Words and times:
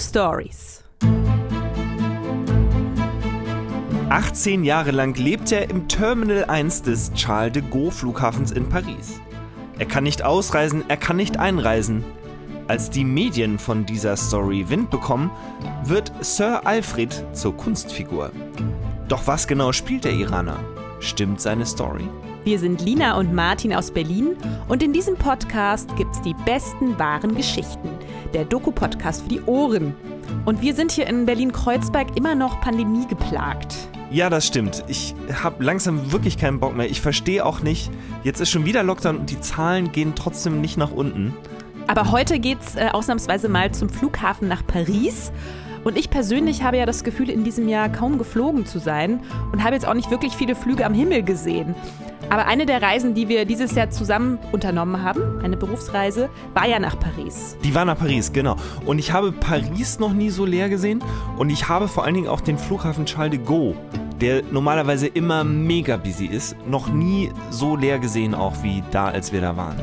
Stories. 0.00 0.82
18 4.08 4.64
Jahre 4.64 4.90
lang 4.90 5.14
lebt 5.16 5.52
er 5.52 5.70
im 5.70 5.86
Terminal 5.88 6.46
1 6.46 6.82
des 6.82 7.12
Charles 7.12 7.52
de 7.52 7.62
Gaulle 7.70 7.90
Flughafens 7.90 8.50
in 8.50 8.68
Paris. 8.68 9.20
Er 9.78 9.86
kann 9.86 10.04
nicht 10.04 10.22
ausreisen, 10.22 10.84
er 10.88 10.96
kann 10.96 11.16
nicht 11.16 11.38
einreisen. 11.38 12.02
Als 12.66 12.88
die 12.90 13.04
Medien 13.04 13.58
von 13.58 13.84
dieser 13.84 14.16
Story 14.16 14.68
Wind 14.68 14.90
bekommen, 14.90 15.30
wird 15.84 16.12
Sir 16.20 16.66
Alfred 16.66 17.24
zur 17.32 17.56
Kunstfigur. 17.56 18.32
Doch 19.08 19.26
was 19.26 19.46
genau 19.46 19.70
spielt 19.72 20.04
der 20.04 20.12
Iraner? 20.12 20.58
Stimmt 21.00 21.40
seine 21.40 21.66
Story? 21.66 22.08
Wir 22.44 22.58
sind 22.58 22.80
Lina 22.80 23.18
und 23.18 23.34
Martin 23.34 23.74
aus 23.74 23.90
Berlin 23.90 24.36
und 24.66 24.82
in 24.82 24.94
diesem 24.94 25.16
Podcast 25.16 25.94
gibt 25.96 26.14
es 26.14 26.22
die 26.22 26.34
besten 26.46 26.98
wahren 26.98 27.34
Geschichten. 27.34 27.89
Der 28.32 28.44
Doku-Podcast 28.44 29.22
für 29.22 29.28
die 29.28 29.40
Ohren. 29.42 29.94
Und 30.44 30.62
wir 30.62 30.74
sind 30.74 30.92
hier 30.92 31.06
in 31.06 31.26
Berlin-Kreuzberg 31.26 32.16
immer 32.16 32.34
noch 32.34 32.60
pandemiegeplagt. 32.60 33.74
Ja, 34.10 34.30
das 34.30 34.46
stimmt. 34.46 34.84
Ich 34.88 35.14
habe 35.42 35.62
langsam 35.62 36.12
wirklich 36.12 36.36
keinen 36.38 36.60
Bock 36.60 36.76
mehr. 36.76 36.88
Ich 36.88 37.00
verstehe 37.00 37.44
auch 37.44 37.60
nicht, 37.60 37.90
jetzt 38.24 38.40
ist 38.40 38.50
schon 38.50 38.64
wieder 38.64 38.82
Lockdown 38.82 39.18
und 39.18 39.30
die 39.30 39.40
Zahlen 39.40 39.92
gehen 39.92 40.14
trotzdem 40.14 40.60
nicht 40.60 40.76
nach 40.76 40.92
unten. 40.92 41.34
Aber 41.86 42.12
heute 42.12 42.38
geht's 42.38 42.76
äh, 42.76 42.88
ausnahmsweise 42.92 43.48
mal 43.48 43.72
zum 43.72 43.88
Flughafen 43.88 44.46
nach 44.46 44.64
Paris. 44.64 45.32
Und 45.82 45.96
ich 45.96 46.10
persönlich 46.10 46.62
habe 46.62 46.76
ja 46.76 46.86
das 46.86 47.04
Gefühl, 47.04 47.30
in 47.30 47.42
diesem 47.42 47.68
Jahr 47.68 47.88
kaum 47.88 48.18
geflogen 48.18 48.66
zu 48.66 48.78
sein 48.78 49.20
und 49.52 49.64
habe 49.64 49.74
jetzt 49.74 49.86
auch 49.86 49.94
nicht 49.94 50.10
wirklich 50.10 50.34
viele 50.34 50.54
Flüge 50.54 50.84
am 50.86 50.94
Himmel 50.94 51.22
gesehen. 51.22 51.74
Aber 52.30 52.46
eine 52.46 52.64
der 52.64 52.80
Reisen, 52.80 53.14
die 53.14 53.28
wir 53.28 53.44
dieses 53.44 53.74
Jahr 53.74 53.90
zusammen 53.90 54.38
unternommen 54.52 55.02
haben, 55.02 55.40
eine 55.42 55.56
Berufsreise, 55.56 56.30
war 56.54 56.68
ja 56.68 56.78
nach 56.78 56.96
Paris. 56.98 57.56
Die 57.64 57.74
war 57.74 57.84
nach 57.84 57.98
Paris, 57.98 58.32
genau. 58.32 58.54
Und 58.86 59.00
ich 59.00 59.12
habe 59.12 59.32
Paris 59.32 59.98
noch 59.98 60.12
nie 60.12 60.30
so 60.30 60.44
leer 60.44 60.68
gesehen. 60.68 61.02
Und 61.38 61.50
ich 61.50 61.68
habe 61.68 61.88
vor 61.88 62.04
allen 62.04 62.14
Dingen 62.14 62.28
auch 62.28 62.40
den 62.40 62.56
Flughafen 62.56 63.04
Charles 63.04 63.32
de 63.32 63.44
Gaulle, 63.44 63.74
der 64.20 64.44
normalerweise 64.52 65.08
immer 65.08 65.42
mega 65.42 65.96
busy 65.96 66.26
ist, 66.26 66.54
noch 66.68 66.86
nie 66.86 67.32
so 67.50 67.74
leer 67.74 67.98
gesehen, 67.98 68.36
auch 68.36 68.62
wie 68.62 68.84
da, 68.92 69.08
als 69.08 69.32
wir 69.32 69.40
da 69.40 69.56
waren. 69.56 69.76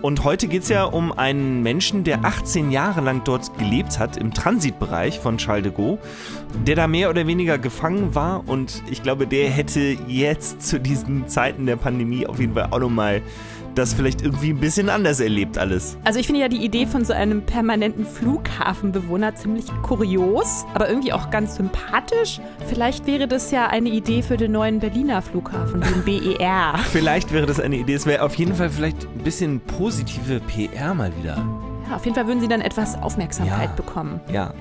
Und 0.00 0.22
heute 0.22 0.46
geht 0.46 0.62
es 0.62 0.68
ja 0.68 0.84
um 0.84 1.10
einen 1.10 1.62
Menschen, 1.62 2.04
der 2.04 2.24
18 2.24 2.70
Jahre 2.70 3.00
lang 3.00 3.22
dort 3.24 3.58
gelebt 3.58 3.98
hat, 3.98 4.16
im 4.16 4.32
Transitbereich 4.32 5.18
von 5.18 5.38
Charles 5.38 5.64
de 5.64 5.72
Gaulle, 5.72 5.98
der 6.66 6.76
da 6.76 6.86
mehr 6.86 7.10
oder 7.10 7.26
weniger 7.26 7.58
gefangen 7.58 8.14
war. 8.14 8.48
Und 8.48 8.82
ich 8.88 9.02
glaube, 9.02 9.26
der 9.26 9.50
hätte 9.50 9.96
jetzt 10.06 10.62
zu 10.62 10.78
diesen 10.78 11.26
Zeiten 11.26 11.66
der 11.66 11.76
Pandemie 11.76 12.26
auf 12.26 12.38
jeden 12.38 12.54
Fall 12.54 12.68
auch 12.70 12.78
nochmal 12.78 13.22
das 13.78 13.94
vielleicht 13.94 14.22
irgendwie 14.22 14.50
ein 14.50 14.58
bisschen 14.58 14.90
anders 14.90 15.20
erlebt 15.20 15.56
alles. 15.56 15.96
Also 16.04 16.18
ich 16.18 16.26
finde 16.26 16.40
ja 16.40 16.48
die 16.48 16.64
Idee 16.64 16.84
von 16.86 17.04
so 17.04 17.12
einem 17.12 17.42
permanenten 17.42 18.04
Flughafenbewohner 18.04 19.34
ziemlich 19.36 19.66
kurios, 19.82 20.64
aber 20.74 20.88
irgendwie 20.88 21.12
auch 21.12 21.30
ganz 21.30 21.56
sympathisch. 21.56 22.40
Vielleicht 22.66 23.06
wäre 23.06 23.28
das 23.28 23.50
ja 23.50 23.68
eine 23.68 23.88
Idee 23.88 24.22
für 24.22 24.36
den 24.36 24.52
neuen 24.52 24.80
Berliner 24.80 25.22
Flughafen, 25.22 25.80
den 25.80 26.04
BER. 26.04 26.74
vielleicht 26.92 27.32
wäre 27.32 27.46
das 27.46 27.60
eine 27.60 27.76
Idee. 27.76 27.94
Es 27.94 28.06
wäre 28.06 28.22
auf 28.24 28.34
jeden 28.34 28.54
Fall 28.54 28.70
vielleicht 28.70 29.04
ein 29.04 29.22
bisschen 29.24 29.60
positive 29.60 30.40
PR 30.40 30.94
mal 30.94 31.12
wieder. 31.16 31.36
Ja, 31.88 31.96
auf 31.96 32.04
jeden 32.04 32.14
Fall 32.14 32.26
würden 32.26 32.40
sie 32.40 32.48
dann 32.48 32.60
etwas 32.60 33.00
Aufmerksamkeit 33.00 33.70
Ja. 33.70 33.74
bekommen. 33.76 34.20
Ja. 34.32 34.52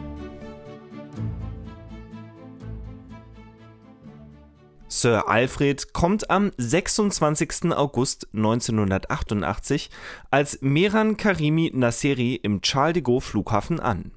Sir 5.00 5.28
Alfred 5.28 5.94
kommt 5.94 6.32
am 6.32 6.52
26. 6.58 7.72
August 7.72 8.30
1988 8.34 9.92
als 10.32 10.58
Mehran 10.62 11.18
Karimi 11.18 11.72
Nasseri 11.72 12.34
im 12.34 12.62
Charles 12.62 12.96
de 12.96 13.04
Gaulle 13.04 13.22
Flughafen 13.22 13.80
an. 13.80 14.12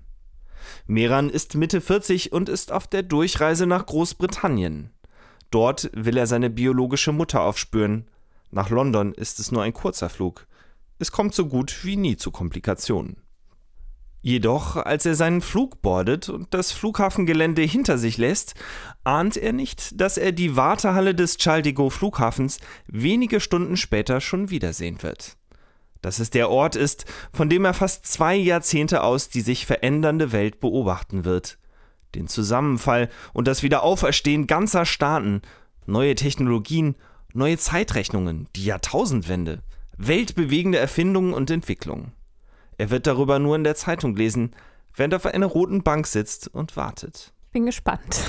Mehran 0.86 1.28
ist 1.28 1.54
Mitte 1.54 1.82
40 1.82 2.32
und 2.32 2.48
ist 2.48 2.72
auf 2.72 2.86
der 2.86 3.02
Durchreise 3.02 3.66
nach 3.66 3.84
Großbritannien. 3.84 4.88
Dort 5.50 5.90
will 5.92 6.16
er 6.16 6.26
seine 6.26 6.48
biologische 6.48 7.12
Mutter 7.12 7.42
aufspüren. 7.42 8.08
Nach 8.50 8.70
London 8.70 9.12
ist 9.12 9.38
es 9.38 9.52
nur 9.52 9.62
ein 9.62 9.74
kurzer 9.74 10.08
Flug. 10.08 10.46
Es 10.98 11.12
kommt 11.12 11.34
so 11.34 11.44
gut 11.44 11.84
wie 11.84 11.96
nie 11.96 12.16
zu 12.16 12.30
Komplikationen. 12.30 13.18
Jedoch, 14.22 14.76
als 14.76 15.06
er 15.06 15.14
seinen 15.14 15.40
Flug 15.40 15.80
boardet 15.80 16.28
und 16.28 16.52
das 16.52 16.72
Flughafengelände 16.72 17.62
hinter 17.62 17.96
sich 17.96 18.18
lässt, 18.18 18.54
ahnt 19.02 19.38
er 19.38 19.54
nicht, 19.54 19.98
dass 19.98 20.18
er 20.18 20.32
die 20.32 20.56
Wartehalle 20.56 21.14
des 21.14 21.38
Charles 21.38 21.74
Flughafens 21.88 22.60
wenige 22.86 23.40
Stunden 23.40 23.78
später 23.78 24.20
schon 24.20 24.50
wiedersehen 24.50 25.02
wird. 25.02 25.38
Dass 26.02 26.18
es 26.18 26.28
der 26.30 26.50
Ort 26.50 26.76
ist, 26.76 27.06
von 27.32 27.48
dem 27.48 27.64
er 27.64 27.74
fast 27.74 28.06
zwei 28.06 28.34
Jahrzehnte 28.36 29.02
aus 29.02 29.30
die 29.30 29.40
sich 29.40 29.64
verändernde 29.64 30.32
Welt 30.32 30.60
beobachten 30.60 31.24
wird. 31.24 31.58
Den 32.14 32.28
Zusammenfall 32.28 33.08
und 33.32 33.48
das 33.48 33.62
Wiederauferstehen 33.62 34.46
ganzer 34.46 34.84
Staaten, 34.84 35.40
neue 35.86 36.14
Technologien, 36.14 36.94
neue 37.32 37.56
Zeitrechnungen, 37.56 38.48
die 38.56 38.64
Jahrtausendwende, 38.64 39.62
weltbewegende 39.96 40.78
Erfindungen 40.78 41.32
und 41.32 41.50
Entwicklungen. 41.50 42.12
Er 42.80 42.88
wird 42.88 43.06
darüber 43.06 43.38
nur 43.38 43.56
in 43.56 43.62
der 43.62 43.74
Zeitung 43.74 44.16
lesen, 44.16 44.52
während 44.94 45.12
er 45.12 45.18
auf 45.18 45.26
einer 45.26 45.44
roten 45.44 45.82
Bank 45.82 46.06
sitzt 46.06 46.48
und 46.48 46.78
wartet. 46.78 47.34
Ich 47.44 47.52
bin 47.52 47.66
gespannt. 47.66 48.24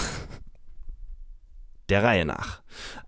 Der 1.87 2.03
Reihe 2.03 2.25
nach. 2.25 2.61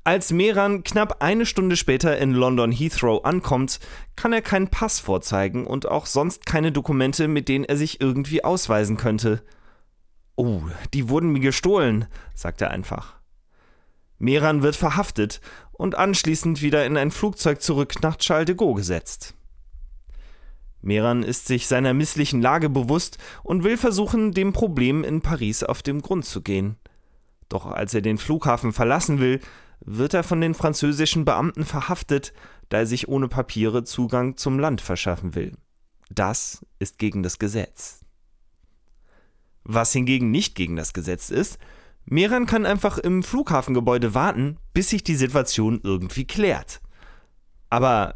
Als 0.05 0.31
Mehran 0.31 0.85
knapp 0.85 1.21
eine 1.21 1.45
Stunde 1.45 1.75
später 1.75 2.17
in 2.17 2.31
London 2.31 2.71
Heathrow 2.71 3.25
ankommt, 3.25 3.81
kann 4.15 4.31
er 4.31 4.41
keinen 4.41 4.69
Pass 4.69 5.01
vorzeigen 5.01 5.67
und 5.67 5.85
auch 5.85 6.05
sonst 6.05 6.45
keine 6.45 6.71
Dokumente, 6.71 7.27
mit 7.27 7.49
denen 7.49 7.65
er 7.65 7.75
sich 7.75 7.99
irgendwie 7.99 8.45
ausweisen 8.45 8.95
könnte. 8.95 9.43
Oh, 10.37 10.61
die 10.93 11.09
wurden 11.09 11.33
mir 11.33 11.41
gestohlen, 11.41 12.05
sagt 12.33 12.61
er 12.61 12.71
einfach. 12.71 13.15
Mehran 14.17 14.63
wird 14.63 14.77
verhaftet 14.77 15.41
und 15.73 15.95
anschließend 15.95 16.61
wieder 16.61 16.85
in 16.85 16.95
ein 16.95 17.11
Flugzeug 17.11 17.61
zurück 17.61 17.95
nach 18.01 18.15
Charles 18.15 18.45
de 18.45 18.55
Gaulle 18.55 18.75
gesetzt. 18.75 19.35
Mehran 20.83 21.23
ist 21.23 21.47
sich 21.47 21.67
seiner 21.67 21.93
misslichen 21.93 22.41
Lage 22.41 22.69
bewusst 22.69 23.17
und 23.41 23.63
will 23.63 23.77
versuchen, 23.77 24.33
dem 24.33 24.51
Problem 24.51 25.03
in 25.03 25.21
Paris 25.21 25.63
auf 25.63 25.81
den 25.81 26.01
Grund 26.01 26.25
zu 26.25 26.41
gehen. 26.41 26.75
Doch 27.47 27.67
als 27.67 27.93
er 27.93 28.01
den 28.01 28.17
Flughafen 28.17 28.73
verlassen 28.73 29.19
will, 29.19 29.39
wird 29.79 30.13
er 30.13 30.23
von 30.23 30.41
den 30.41 30.53
französischen 30.53 31.23
Beamten 31.23 31.63
verhaftet, 31.63 32.33
da 32.67 32.79
er 32.79 32.85
sich 32.85 33.07
ohne 33.07 33.29
Papiere 33.29 33.83
Zugang 33.85 34.35
zum 34.35 34.59
Land 34.59 34.81
verschaffen 34.81 35.35
will. 35.35 35.53
Das 36.09 36.65
ist 36.79 36.97
gegen 36.97 37.23
das 37.23 37.39
Gesetz. 37.39 38.01
Was 39.63 39.93
hingegen 39.93 40.31
nicht 40.31 40.55
gegen 40.55 40.75
das 40.75 40.91
Gesetz 40.91 41.29
ist, 41.29 41.59
Mehran 42.05 42.45
kann 42.45 42.65
einfach 42.65 42.97
im 42.97 43.23
Flughafengebäude 43.23 44.13
warten, 44.13 44.57
bis 44.73 44.89
sich 44.89 45.03
die 45.03 45.15
Situation 45.15 45.79
irgendwie 45.81 46.27
klärt. 46.27 46.81
Aber 47.69 48.15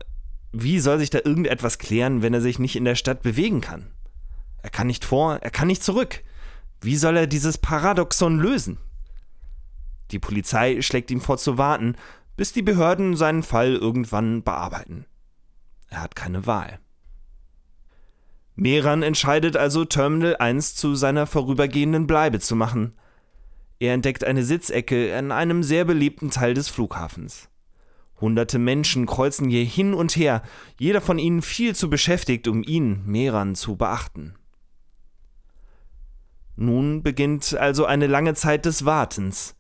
wie 0.52 0.80
soll 0.80 1.00
sich 1.00 1.10
da 1.10 1.20
irgendetwas 1.24 1.78
klären, 1.78 2.22
wenn 2.22 2.34
er 2.34 2.42
sich 2.42 2.60
nicht 2.60 2.76
in 2.76 2.86
der 2.86 2.96
Stadt 2.96 3.22
bewegen 3.22 3.62
kann? 3.62 3.92
Er 4.62 4.70
kann 4.70 4.88
nicht 4.88 5.06
vor, 5.06 5.38
er 5.38 5.52
kann 5.52 5.68
nicht 5.68 5.84
zurück. 5.84 6.24
Wie 6.82 6.96
soll 6.96 7.18
er 7.18 7.28
dieses 7.28 7.58
Paradoxon 7.58 8.40
lösen? 8.40 8.78
Die 10.12 10.20
Polizei 10.20 10.82
schlägt 10.82 11.12
ihm 11.12 11.22
vor 11.22 11.38
zu 11.38 11.58
warten, 11.58 11.96
bis 12.36 12.54
die 12.54 12.62
Behörden 12.62 13.16
seinen 13.16 13.44
Fall 13.44 13.76
irgendwann 13.76 14.44
bearbeiten. 14.44 15.06
Er 15.90 16.02
hat 16.02 16.16
keine 16.16 16.46
Wahl. 16.46 16.80
Mehran 18.56 19.04
entscheidet 19.04 19.56
also, 19.56 19.86
Terminal 19.86 20.38
1 20.38 20.76
zu 20.76 20.96
seiner 20.96 21.28
vorübergehenden 21.28 22.08
Bleibe 22.08 22.40
zu 22.40 22.56
machen. 22.56 22.94
Er 23.80 23.94
entdeckt 23.94 24.24
eine 24.24 24.44
Sitzecke 24.44 25.10
in 25.10 25.32
einem 25.32 25.62
sehr 25.62 25.86
beliebten 25.86 26.32
Teil 26.32 26.56
des 26.56 26.68
Flughafens. 26.68 27.50
Hunderte 28.20 28.58
Menschen 28.58 29.06
kreuzen 29.06 29.50
hier 29.50 29.64
hin 29.64 29.94
und 29.94 30.16
her, 30.16 30.42
jeder 30.80 31.02
von 31.02 31.20
ihnen 31.20 31.42
viel 31.42 31.76
zu 31.76 31.90
beschäftigt, 31.90 32.48
um 32.48 32.64
ihn, 32.64 33.06
Mehran, 33.06 33.56
zu 33.56 33.76
beachten. 33.76 34.36
Nun 36.56 37.04
beginnt 37.04 37.54
also 37.56 37.86
eine 37.86 38.08
lange 38.08 38.34
Zeit 38.34 38.66
des 38.66 38.86
Wartens. 38.86 39.56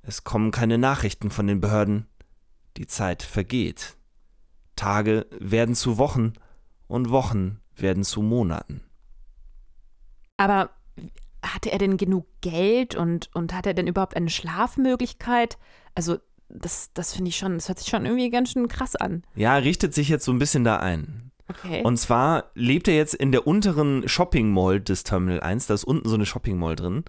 Es 0.00 0.24
kommen 0.24 0.50
keine 0.50 0.78
Nachrichten 0.78 1.30
von 1.30 1.46
den 1.46 1.60
Behörden. 1.60 2.06
Die 2.78 2.86
Zeit 2.86 3.22
vergeht. 3.22 3.96
Tage 4.74 5.26
werden 5.38 5.74
zu 5.74 5.98
Wochen 5.98 6.32
und 6.86 7.10
Wochen 7.10 7.60
werden 7.76 8.04
zu 8.04 8.22
Monaten. 8.22 8.80
Aber 10.38 10.70
hatte 11.42 11.70
er 11.70 11.78
denn 11.78 11.96
genug 11.96 12.26
Geld 12.40 12.94
und, 12.94 13.30
und 13.34 13.52
hat 13.52 13.66
er 13.66 13.74
denn 13.74 13.86
überhaupt 13.86 14.16
eine 14.16 14.30
Schlafmöglichkeit? 14.30 15.58
Also, 15.94 16.18
das, 16.48 16.90
das 16.94 17.14
finde 17.14 17.30
ich 17.30 17.36
schon, 17.36 17.54
das 17.54 17.68
hört 17.68 17.78
sich 17.78 17.88
schon 17.88 18.06
irgendwie 18.06 18.30
ganz 18.30 18.52
schön 18.52 18.68
krass 18.68 18.96
an. 18.96 19.22
Ja, 19.34 19.56
richtet 19.56 19.94
sich 19.94 20.08
jetzt 20.08 20.24
so 20.24 20.32
ein 20.32 20.38
bisschen 20.38 20.64
da 20.64 20.76
ein. 20.76 21.30
Okay. 21.48 21.82
Und 21.82 21.96
zwar 21.96 22.50
lebt 22.54 22.88
er 22.88 22.96
jetzt 22.96 23.14
in 23.14 23.32
der 23.32 23.46
unteren 23.46 24.06
Shopping 24.06 24.50
Mall 24.52 24.80
des 24.80 25.04
Terminal 25.04 25.40
1, 25.40 25.66
da 25.66 25.74
ist 25.74 25.84
unten 25.84 26.08
so 26.08 26.14
eine 26.14 26.26
Shopping 26.26 26.58
Mall 26.58 26.76
drin. 26.76 27.04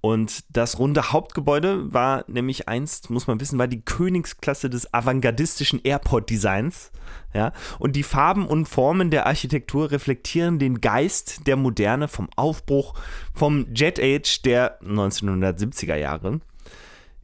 Und 0.00 0.44
das 0.56 0.78
runde 0.78 1.10
Hauptgebäude 1.12 1.92
war 1.92 2.24
nämlich 2.28 2.68
einst, 2.68 3.10
muss 3.10 3.26
man 3.26 3.40
wissen, 3.40 3.58
war 3.58 3.66
die 3.66 3.80
Königsklasse 3.80 4.70
des 4.70 4.94
avantgardistischen 4.94 5.80
Airport-Designs. 5.82 6.92
Ja? 7.34 7.52
Und 7.80 7.96
die 7.96 8.04
Farben 8.04 8.46
und 8.46 8.66
Formen 8.66 9.10
der 9.10 9.26
Architektur 9.26 9.90
reflektieren 9.90 10.60
den 10.60 10.80
Geist 10.80 11.46
der 11.48 11.56
Moderne 11.56 12.06
vom 12.06 12.28
Aufbruch, 12.36 12.94
vom 13.34 13.66
Jet 13.74 13.98
Age 13.98 14.42
der 14.42 14.80
1970er 14.82 15.96
Jahre. 15.96 16.40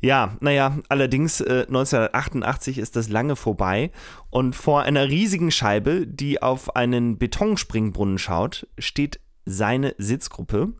Ja, 0.05 0.37
naja, 0.41 0.77
allerdings 0.91 1.41
äh, 1.41 1.65
1988 1.67 2.77
ist 2.77 2.95
das 2.95 3.09
lange 3.09 3.37
vorbei 3.37 3.91
und 4.29 4.55
vor 4.55 4.83
einer 4.83 5.09
riesigen 5.09 5.51
Scheibe, 5.51 6.06
die 6.06 6.43
auf 6.43 6.77
einen 6.77 7.17
Betonspringbrunnen 7.17 8.19
schaut, 8.19 8.67
steht 8.79 9.19
seine 9.47 9.95
Sitzgruppe. 9.97 10.75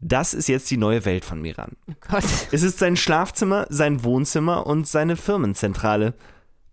Das 0.00 0.34
ist 0.34 0.48
jetzt 0.48 0.68
die 0.68 0.78
neue 0.78 1.04
Welt 1.04 1.24
von 1.24 1.40
Miran. 1.40 1.76
Oh 1.88 1.92
Gott. 2.10 2.24
Es 2.50 2.64
ist 2.64 2.80
sein 2.80 2.96
Schlafzimmer, 2.96 3.68
sein 3.70 4.02
Wohnzimmer 4.02 4.66
und 4.66 4.88
seine 4.88 5.14
Firmenzentrale. 5.14 6.14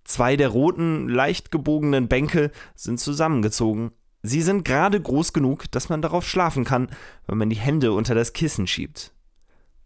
Zwei 0.03 0.35
der 0.35 0.49
roten, 0.49 1.07
leicht 1.07 1.51
gebogenen 1.51 2.07
Bänke 2.07 2.49
sind 2.73 2.99
zusammengezogen. 2.99 3.91
Sie 4.23 4.41
sind 4.41 4.65
gerade 4.65 4.99
groß 4.99 5.31
genug, 5.31 5.69
dass 5.69 5.89
man 5.89 6.01
darauf 6.01 6.27
schlafen 6.27 6.63
kann, 6.63 6.89
wenn 7.27 7.37
man 7.37 7.51
die 7.51 7.55
Hände 7.55 7.91
unter 7.91 8.15
das 8.15 8.33
Kissen 8.33 8.65
schiebt. 8.65 9.13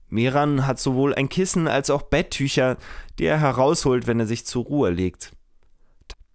Miran 0.10 0.66
hat 0.66 0.80
sowohl 0.80 1.14
ein 1.14 1.30
Kissen 1.30 1.68
als 1.68 1.90
auch 1.90 2.04
Betttücher, 2.04 2.78
die 3.20 3.26
er 3.26 3.40
herausholt, 3.40 4.08
wenn 4.08 4.20
er 4.20 4.28
sich 4.28 4.46
zur 4.46 4.66
Ruhe 4.66 4.90
legt. 4.90 5.34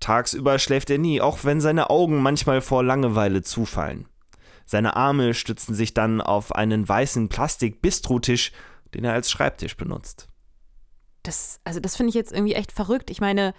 Tagsüber 0.01 0.59
schläft 0.59 0.91
er 0.91 0.99
nie, 0.99 1.21
auch 1.21 1.45
wenn 1.45 1.61
seine 1.61 1.89
Augen 1.89 2.21
manchmal 2.21 2.61
vor 2.61 2.83
Langeweile 2.83 3.43
zufallen. 3.43 4.09
Seine 4.67 4.97
Arme 4.97 5.35
stützen 5.35 5.75
sich 5.75 5.95
dann 5.95 6.21
auf 6.21 6.55
einen 6.55 6.89
weißen 6.89 7.29
Plastik-Bistrotisch, 7.29 8.53
den 8.95 9.05
er 9.05 9.13
als 9.13 9.31
Schreibtisch 9.31 9.77
benutzt. 9.77 10.29
Das, 11.23 11.61
also 11.65 11.79
das 11.79 11.97
finde 11.97 12.11
ich 12.11 12.15
jetzt 12.15 12.33
irgendwie 12.33 12.55
echt 12.55 12.73
verrückt. 12.73 13.11
Ich 13.11 13.21
meine, 13.21 13.55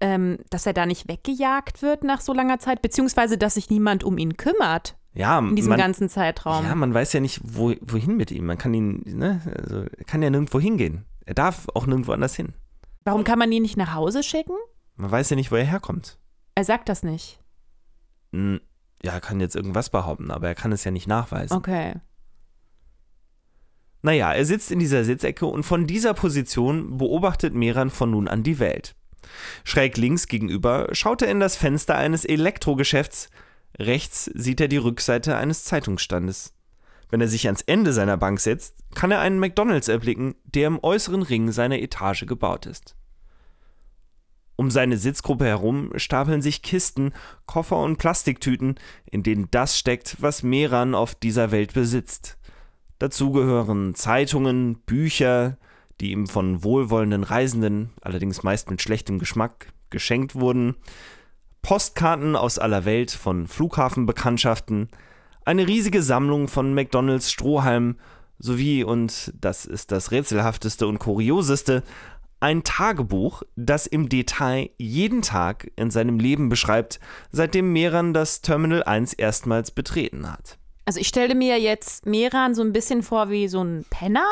ähm, 0.00 0.38
dass 0.48 0.66
er 0.66 0.72
da 0.72 0.86
nicht 0.86 1.08
weggejagt 1.08 1.82
wird 1.82 2.04
nach 2.04 2.20
so 2.20 2.32
langer 2.32 2.58
Zeit, 2.58 2.82
beziehungsweise 2.82 3.36
dass 3.36 3.54
sich 3.54 3.68
niemand 3.68 4.04
um 4.04 4.16
ihn 4.16 4.36
kümmert 4.36 4.96
Ja, 5.12 5.38
in 5.40 5.56
diesem 5.56 5.70
man, 5.70 5.78
ganzen 5.78 6.08
Zeitraum. 6.08 6.64
ja, 6.64 6.74
man 6.74 6.94
weiß 6.94 7.12
ja 7.12 7.20
nicht, 7.20 7.40
wo, 7.42 7.74
wohin 7.80 8.16
mit 8.16 8.30
ihm. 8.30 8.46
Man 8.46 8.58
kann 8.58 8.72
ihn, 8.74 9.02
ne, 9.06 9.40
also, 9.60 9.78
er 9.82 10.04
kann 10.04 10.22
ja 10.22 10.30
nirgendwo 10.30 10.60
hingehen. 10.60 11.04
Er 11.26 11.34
darf 11.34 11.66
auch 11.74 11.86
nirgendwo 11.86 12.12
anders 12.12 12.36
hin. 12.36 12.54
Warum 13.04 13.24
kann 13.24 13.38
man 13.38 13.50
ihn 13.50 13.62
nicht 13.62 13.76
nach 13.76 13.94
Hause 13.94 14.22
schicken? 14.22 14.54
Man 14.96 15.10
weiß 15.10 15.30
ja 15.30 15.36
nicht, 15.36 15.50
wo 15.50 15.56
er 15.56 15.64
herkommt. 15.64 16.18
Er 16.54 16.64
sagt 16.64 16.88
das 16.88 17.02
nicht. 17.02 17.40
Hm, 18.32 18.60
Ja, 19.02 19.12
er 19.14 19.20
kann 19.20 19.40
jetzt 19.40 19.56
irgendwas 19.56 19.90
behaupten, 19.90 20.30
aber 20.30 20.48
er 20.48 20.54
kann 20.54 20.72
es 20.72 20.84
ja 20.84 20.90
nicht 20.90 21.08
nachweisen. 21.08 21.56
Okay. 21.56 21.94
Naja, 24.02 24.32
er 24.32 24.44
sitzt 24.44 24.70
in 24.70 24.78
dieser 24.78 25.04
Sitzecke 25.04 25.46
und 25.46 25.62
von 25.62 25.86
dieser 25.86 26.14
Position 26.14 26.96
beobachtet 26.98 27.54
Meran 27.54 27.90
von 27.90 28.10
nun 28.10 28.28
an 28.28 28.42
die 28.42 28.58
Welt. 28.58 28.94
Schräg 29.64 29.96
links 29.96 30.26
gegenüber 30.26 30.88
schaut 30.92 31.22
er 31.22 31.30
in 31.30 31.40
das 31.40 31.56
Fenster 31.56 31.96
eines 31.96 32.24
Elektrogeschäfts, 32.24 33.28
rechts 33.78 34.24
sieht 34.34 34.60
er 34.60 34.68
die 34.68 34.76
Rückseite 34.76 35.36
eines 35.36 35.64
Zeitungsstandes. 35.64 36.54
Wenn 37.10 37.20
er 37.20 37.28
sich 37.28 37.46
ans 37.46 37.62
Ende 37.62 37.92
seiner 37.92 38.16
Bank 38.16 38.40
setzt, 38.40 38.76
kann 38.94 39.10
er 39.10 39.20
einen 39.20 39.38
McDonalds 39.38 39.88
erblicken, 39.88 40.36
der 40.44 40.68
im 40.68 40.78
äußeren 40.82 41.22
Ring 41.22 41.50
seiner 41.50 41.80
Etage 41.80 42.26
gebaut 42.26 42.66
ist. 42.66 42.94
Um 44.60 44.70
seine 44.70 44.98
Sitzgruppe 44.98 45.46
herum 45.46 45.90
stapeln 45.96 46.42
sich 46.42 46.62
Kisten, 46.62 47.12
Koffer 47.46 47.78
und 47.78 47.96
Plastiktüten, 47.96 48.74
in 49.10 49.22
denen 49.22 49.48
das 49.50 49.78
steckt, 49.78 50.18
was 50.20 50.42
Meran 50.42 50.94
auf 50.94 51.14
dieser 51.14 51.50
Welt 51.50 51.72
besitzt. 51.72 52.38
Dazu 52.98 53.32
gehören 53.32 53.94
Zeitungen, 53.94 54.80
Bücher, 54.82 55.56
die 56.00 56.12
ihm 56.12 56.26
von 56.26 56.62
wohlwollenden 56.62 57.24
Reisenden, 57.24 57.90
allerdings 58.02 58.42
meist 58.42 58.70
mit 58.70 58.82
schlechtem 58.82 59.18
Geschmack, 59.18 59.72
geschenkt 59.88 60.34
wurden, 60.34 60.76
Postkarten 61.62 62.36
aus 62.36 62.58
aller 62.58 62.84
Welt 62.84 63.10
von 63.10 63.46
Flughafenbekanntschaften, 63.46 64.88
eine 65.44 65.66
riesige 65.66 66.02
Sammlung 66.02 66.48
von 66.48 66.74
McDonalds 66.74 67.30
Strohhalmen 67.30 67.98
sowie, 68.38 68.84
und 68.84 69.32
das 69.38 69.66
ist 69.66 69.92
das 69.92 70.10
rätselhafteste 70.10 70.86
und 70.86 70.98
kurioseste, 70.98 71.82
ein 72.40 72.64
Tagebuch, 72.64 73.42
das 73.56 73.86
im 73.86 74.08
Detail 74.08 74.70
jeden 74.78 75.20
Tag 75.20 75.70
in 75.76 75.90
seinem 75.90 76.18
Leben 76.18 76.48
beschreibt, 76.48 76.98
seitdem 77.30 77.72
Meran 77.72 78.14
das 78.14 78.40
Terminal 78.40 78.82
1 78.82 79.12
erstmals 79.12 79.70
betreten 79.70 80.30
hat. 80.30 80.56
Also 80.86 80.98
ich 80.98 81.08
stelle 81.08 81.34
mir 81.34 81.60
jetzt 81.60 82.06
Meran 82.06 82.54
so 82.54 82.62
ein 82.62 82.72
bisschen 82.72 83.02
vor 83.02 83.28
wie 83.28 83.46
so 83.46 83.62
ein 83.62 83.84
Penner 83.90 84.26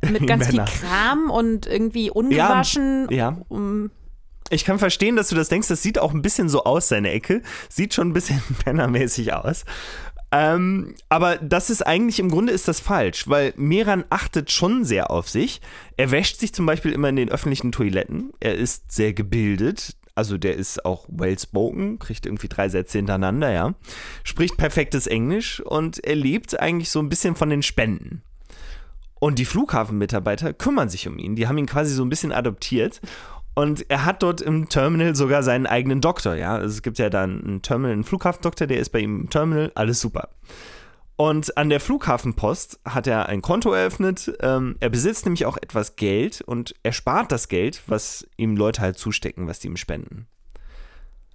mit 0.00 0.26
ganz 0.26 0.48
viel. 0.48 0.64
Kram 0.64 1.30
und 1.30 1.66
irgendwie 1.66 2.10
ungewaschen. 2.10 3.06
Ja, 3.10 3.36
Um, 3.48 3.90
Ich 4.50 4.64
kann 4.64 4.78
verstehen, 4.78 5.16
dass 5.16 5.28
du 5.28 5.36
das 5.36 5.48
denkst. 5.48 5.68
Das 5.68 5.82
sieht 5.82 5.98
auch 5.98 6.12
ein 6.12 6.22
bisschen 6.22 6.48
so 6.48 6.64
aus, 6.64 6.88
seine 6.88 7.10
Ecke. 7.10 7.42
Sieht 7.68 7.94
schon 7.94 8.08
ein 8.08 8.12
bisschen 8.12 8.42
pennermäßig 8.64 9.32
aus. 9.32 9.64
Ähm, 10.32 10.94
aber 11.08 11.36
das 11.36 11.70
ist 11.70 11.86
eigentlich, 11.86 12.20
im 12.20 12.30
Grunde 12.30 12.52
ist 12.52 12.68
das 12.68 12.78
falsch, 12.78 13.28
weil 13.28 13.52
Meran 13.56 14.04
achtet 14.10 14.50
schon 14.50 14.84
sehr 14.84 15.10
auf 15.10 15.28
sich. 15.28 15.60
Er 15.96 16.10
wäscht 16.10 16.38
sich 16.38 16.52
zum 16.52 16.66
Beispiel 16.66 16.92
immer 16.92 17.08
in 17.08 17.16
den 17.16 17.30
öffentlichen 17.30 17.72
Toiletten. 17.72 18.32
Er 18.40 18.54
ist 18.54 18.92
sehr 18.92 19.12
gebildet. 19.12 19.96
Also 20.14 20.36
der 20.36 20.56
ist 20.56 20.84
auch 20.84 21.06
well-spoken, 21.08 21.98
kriegt 21.98 22.26
irgendwie 22.26 22.48
drei 22.48 22.68
Sätze 22.68 22.98
hintereinander, 22.98 23.50
ja. 23.50 23.74
Spricht 24.22 24.56
perfektes 24.56 25.06
Englisch 25.06 25.60
und 25.60 26.02
er 26.04 26.16
lebt 26.16 26.58
eigentlich 26.58 26.90
so 26.90 26.98
ein 26.98 27.08
bisschen 27.08 27.36
von 27.36 27.48
den 27.48 27.62
Spenden. 27.62 28.22
Und 29.20 29.38
die 29.38 29.44
Flughafenmitarbeiter 29.44 30.52
kümmern 30.52 30.88
sich 30.88 31.06
um 31.06 31.18
ihn. 31.18 31.36
Die 31.36 31.46
haben 31.46 31.58
ihn 31.58 31.66
quasi 31.66 31.94
so 31.94 32.02
ein 32.02 32.08
bisschen 32.08 32.32
adoptiert. 32.32 33.00
Und 33.60 33.90
er 33.90 34.06
hat 34.06 34.22
dort 34.22 34.40
im 34.40 34.70
Terminal 34.70 35.14
sogar 35.14 35.42
seinen 35.42 35.66
eigenen 35.66 36.00
Doktor, 36.00 36.34
ja. 36.34 36.56
Es 36.58 36.80
gibt 36.80 36.96
ja 36.96 37.10
dann 37.10 37.44
einen 37.44 37.60
Terminal, 37.60 37.92
einen 37.92 38.04
Flughafendoktor, 38.04 38.66
der 38.66 38.78
ist 38.78 38.88
bei 38.88 39.00
ihm 39.00 39.20
im 39.20 39.28
Terminal, 39.28 39.70
alles 39.74 40.00
super. 40.00 40.30
Und 41.16 41.58
an 41.58 41.68
der 41.68 41.78
Flughafenpost 41.78 42.80
hat 42.86 43.06
er 43.06 43.28
ein 43.28 43.42
Konto 43.42 43.70
eröffnet. 43.74 44.32
Ähm, 44.40 44.76
er 44.80 44.88
besitzt 44.88 45.26
nämlich 45.26 45.44
auch 45.44 45.58
etwas 45.58 45.96
Geld 45.96 46.40
und 46.40 46.74
er 46.82 46.94
spart 46.94 47.30
das 47.32 47.48
Geld, 47.48 47.82
was 47.86 48.26
ihm 48.38 48.56
Leute 48.56 48.80
halt 48.80 48.96
zustecken, 48.96 49.46
was 49.46 49.58
die 49.58 49.68
ihm 49.68 49.76
spenden. 49.76 50.26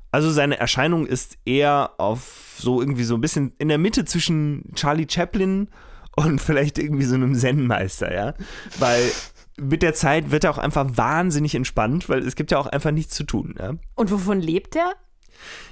Also 0.10 0.31
seine 0.31 0.57
Erscheinung 0.57 1.06
ist 1.06 1.38
eher 1.45 1.92
auf 2.00 2.56
so 2.57 2.81
irgendwie 2.81 3.04
so 3.04 3.13
ein 3.13 3.22
bisschen 3.22 3.54
in 3.60 3.68
der 3.68 3.77
Mitte 3.77 4.04
zwischen 4.04 4.72
Charlie 4.74 5.06
Chaplin 5.07 5.68
und 6.16 6.42
vielleicht 6.42 6.80
irgendwie 6.80 7.06
so 7.06 7.13
einem 7.13 7.36
Zen-Meister, 7.36 8.12
ja. 8.12 8.33
Weil 8.80 9.12
mit 9.57 9.81
der 9.81 9.94
Zeit 9.94 10.31
wird 10.31 10.44
er 10.44 10.52
auch 10.52 10.57
einfach 10.57 10.86
wahnsinnig 10.96 11.56
entspannt, 11.56 12.10
weil 12.10 12.19
es 12.19 12.36
gibt 12.36 12.52
ja 12.52 12.57
auch 12.57 12.68
einfach 12.68 12.92
nichts 12.92 13.16
zu 13.16 13.24
tun, 13.24 13.56
ja. 13.57 13.74
und 13.96 14.12
wovon 14.12 14.42
lebt 14.42 14.75
er? 14.75 14.94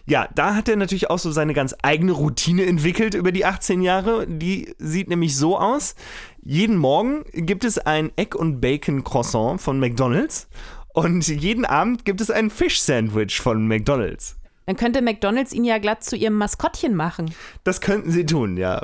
Ja, 0.05 0.27
da 0.35 0.55
hat 0.55 0.67
er 0.67 0.75
natürlich 0.75 1.09
auch 1.09 1.19
so 1.19 1.31
seine 1.31 1.53
ganz 1.53 1.75
eigene 1.81 2.11
Routine 2.11 2.65
entwickelt 2.65 3.13
über 3.13 3.31
die 3.31 3.45
18 3.45 3.81
Jahre. 3.81 4.27
Die 4.27 4.75
sieht 4.77 5.09
nämlich 5.09 5.37
so 5.37 5.57
aus. 5.57 5.95
Jeden 6.41 6.75
Morgen 6.75 7.23
gibt 7.31 7.63
es 7.63 7.77
ein 7.77 8.11
Egg- 8.17 8.37
und 8.37 8.59
Bacon-Croissant 8.59 9.61
von 9.61 9.79
McDonald's. 9.79 10.49
Und 10.93 11.27
jeden 11.27 11.65
Abend 11.65 12.05
gibt 12.05 12.21
es 12.21 12.29
ein 12.29 12.49
Fish-Sandwich 12.49 13.39
von 13.39 13.67
McDonald's. 13.67 14.35
Dann 14.65 14.75
könnte 14.75 15.01
McDonalds 15.01 15.53
ihn 15.53 15.65
ja 15.65 15.77
glatt 15.77 16.03
zu 16.03 16.15
ihrem 16.15 16.35
Maskottchen 16.35 16.95
machen. 16.95 17.33
Das 17.63 17.81
könnten 17.81 18.11
sie 18.11 18.25
tun, 18.25 18.57
ja. 18.57 18.83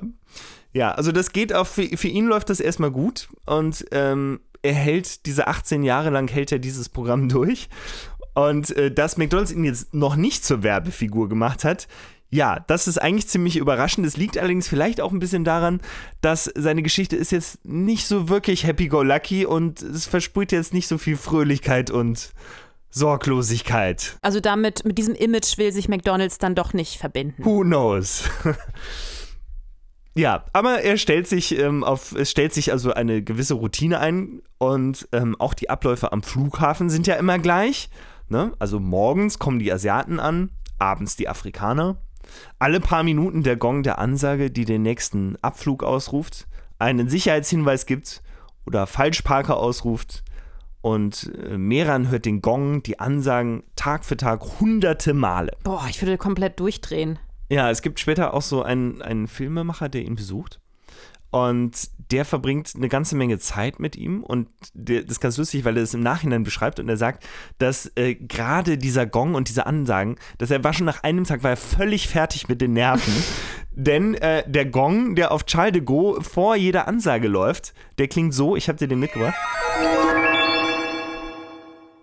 Ja, 0.73 0.91
also 0.91 1.11
das 1.11 1.33
geht 1.33 1.53
auch, 1.53 1.67
für, 1.67 1.85
für 1.97 2.07
ihn 2.07 2.25
läuft 2.25 2.49
das 2.49 2.59
erstmal 2.59 2.91
gut. 2.91 3.29
Und 3.45 3.85
ähm, 3.91 4.39
er 4.61 4.73
hält 4.73 5.25
diese 5.25 5.47
18 5.47 5.83
Jahre 5.83 6.09
lang 6.09 6.29
hält 6.29 6.51
er 6.51 6.59
dieses 6.59 6.89
Programm 6.89 7.29
durch. 7.29 7.69
Und 8.35 8.75
äh, 8.77 8.91
dass 8.91 9.17
McDonalds 9.17 9.51
ihn 9.51 9.63
jetzt 9.63 9.93
noch 9.93 10.15
nicht 10.15 10.45
zur 10.45 10.63
Werbefigur 10.63 11.29
gemacht 11.29 11.63
hat, 11.63 11.87
ja, 12.31 12.59
das 12.67 12.87
ist 12.87 12.99
eigentlich 12.99 13.27
ziemlich 13.27 13.57
überraschend. 13.57 14.05
Es 14.05 14.15
liegt 14.15 14.37
allerdings 14.37 14.67
vielleicht 14.67 15.01
auch 15.01 15.11
ein 15.11 15.19
bisschen 15.19 15.43
daran, 15.43 15.81
dass 16.21 16.51
seine 16.55 16.83
Geschichte 16.83 17.15
ist 17.15 17.31
jetzt 17.31 17.65
nicht 17.65 18.05
so 18.05 18.29
wirklich 18.29 18.65
happy-go-lucky 18.65 19.45
und 19.45 19.81
es 19.81 20.05
versprüht 20.05 20.51
jetzt 20.51 20.73
nicht 20.73 20.87
so 20.87 20.99
viel 20.99 21.17
Fröhlichkeit 21.17 21.89
und 21.89 22.31
Sorglosigkeit. 22.91 24.17
Also 24.21 24.39
damit, 24.39 24.85
mit 24.85 24.97
diesem 24.97 25.15
Image 25.15 25.57
will 25.57 25.71
sich 25.71 25.89
McDonalds 25.89 26.37
dann 26.37 26.55
doch 26.55 26.73
nicht 26.73 26.97
verbinden. 26.97 27.43
Who 27.43 27.61
knows? 27.61 28.23
ja, 30.19 30.43
aber 30.51 30.81
er 30.81 30.97
stellt 30.97 31.27
sich 31.27 31.57
ähm, 31.57 31.83
auf, 31.83 32.13
es 32.13 32.29
stellt 32.29 32.53
sich 32.53 32.71
also 32.71 32.93
eine 32.93 33.23
gewisse 33.23 33.53
Routine 33.53 33.99
ein 33.99 34.41
und 34.57 35.07
ähm, 35.13 35.35
auch 35.39 35.53
die 35.53 35.69
Abläufe 35.69 36.11
am 36.11 36.23
Flughafen 36.23 36.89
sind 36.89 37.07
ja 37.07 37.15
immer 37.15 37.39
gleich. 37.39 37.89
Ne? 38.27 38.51
Also 38.59 38.79
morgens 38.79 39.39
kommen 39.39 39.59
die 39.59 39.71
Asiaten 39.71 40.19
an, 40.19 40.49
abends 40.77 41.15
die 41.15 41.29
Afrikaner. 41.29 41.97
Alle 42.59 42.81
paar 42.81 43.03
Minuten 43.03 43.43
der 43.43 43.55
Gong 43.55 43.81
der 43.81 43.97
Ansage, 43.97 44.51
die 44.51 44.65
den 44.65 44.81
nächsten 44.81 45.37
Abflug 45.41 45.83
ausruft, 45.83 46.47
einen 46.77 47.09
Sicherheitshinweis 47.09 47.85
gibt 47.85 48.21
oder 48.65 48.87
Falschparker 48.87 49.57
ausruft. 49.57 50.23
Und 50.81 51.31
äh, 51.33 51.57
Meran 51.57 52.09
hört 52.09 52.25
den 52.25 52.41
Gong, 52.41 52.83
die 52.83 52.99
Ansagen 52.99 53.63
Tag 53.75 54.03
für 54.03 54.17
Tag 54.17 54.59
hunderte 54.59 55.13
Male. 55.13 55.53
Boah, 55.63 55.85
ich 55.89 56.01
würde 56.01 56.17
komplett 56.17 56.59
durchdrehen. 56.59 57.19
Ja, 57.49 57.71
es 57.71 57.81
gibt 57.81 57.99
später 57.99 58.33
auch 58.33 58.43
so 58.43 58.61
einen, 58.61 59.01
einen 59.01 59.27
Filmemacher, 59.27 59.89
der 59.89 60.03
ihn 60.03 60.15
besucht. 60.15 60.59
Und 61.31 61.89
der 62.11 62.25
verbringt 62.25 62.73
eine 62.75 62.89
ganze 62.89 63.15
Menge 63.15 63.37
Zeit 63.37 63.79
mit 63.79 63.95
ihm 63.95 64.23
und 64.23 64.47
der, 64.73 65.03
das 65.03 65.11
ist 65.13 65.19
ganz 65.19 65.37
lustig, 65.37 65.63
weil 65.63 65.77
er 65.77 65.83
es 65.83 65.93
im 65.93 66.01
Nachhinein 66.01 66.41
beschreibt 66.41 66.79
und 66.79 66.89
er 66.89 66.97
sagt, 66.97 67.23
dass 67.59 67.91
äh, 67.95 68.15
gerade 68.15 68.79
dieser 68.79 69.05
Gong 69.05 69.35
und 69.35 69.47
diese 69.47 69.67
Ansagen, 69.67 70.15
dass 70.39 70.49
er 70.49 70.63
war 70.63 70.73
schon 70.73 70.87
nach 70.87 71.03
einem 71.03 71.25
Tag 71.25 71.43
war 71.43 71.51
er 71.51 71.57
völlig 71.57 72.07
fertig 72.07 72.49
mit 72.49 72.61
den 72.61 72.73
Nerven, 72.73 73.13
denn 73.71 74.15
äh, 74.15 74.43
der 74.49 74.65
Gong, 74.65 75.13
der 75.13 75.31
auf 75.31 75.45
Charles 75.45 75.73
de 75.73 75.83
Gaulle 75.83 76.23
vor 76.23 76.55
jeder 76.55 76.87
Ansage 76.87 77.27
läuft, 77.27 77.75
der 77.99 78.07
klingt 78.07 78.33
so, 78.33 78.55
ich 78.55 78.67
habe 78.67 78.79
dir 78.79 78.87
den 78.87 78.99
mitgebracht. 78.99 79.35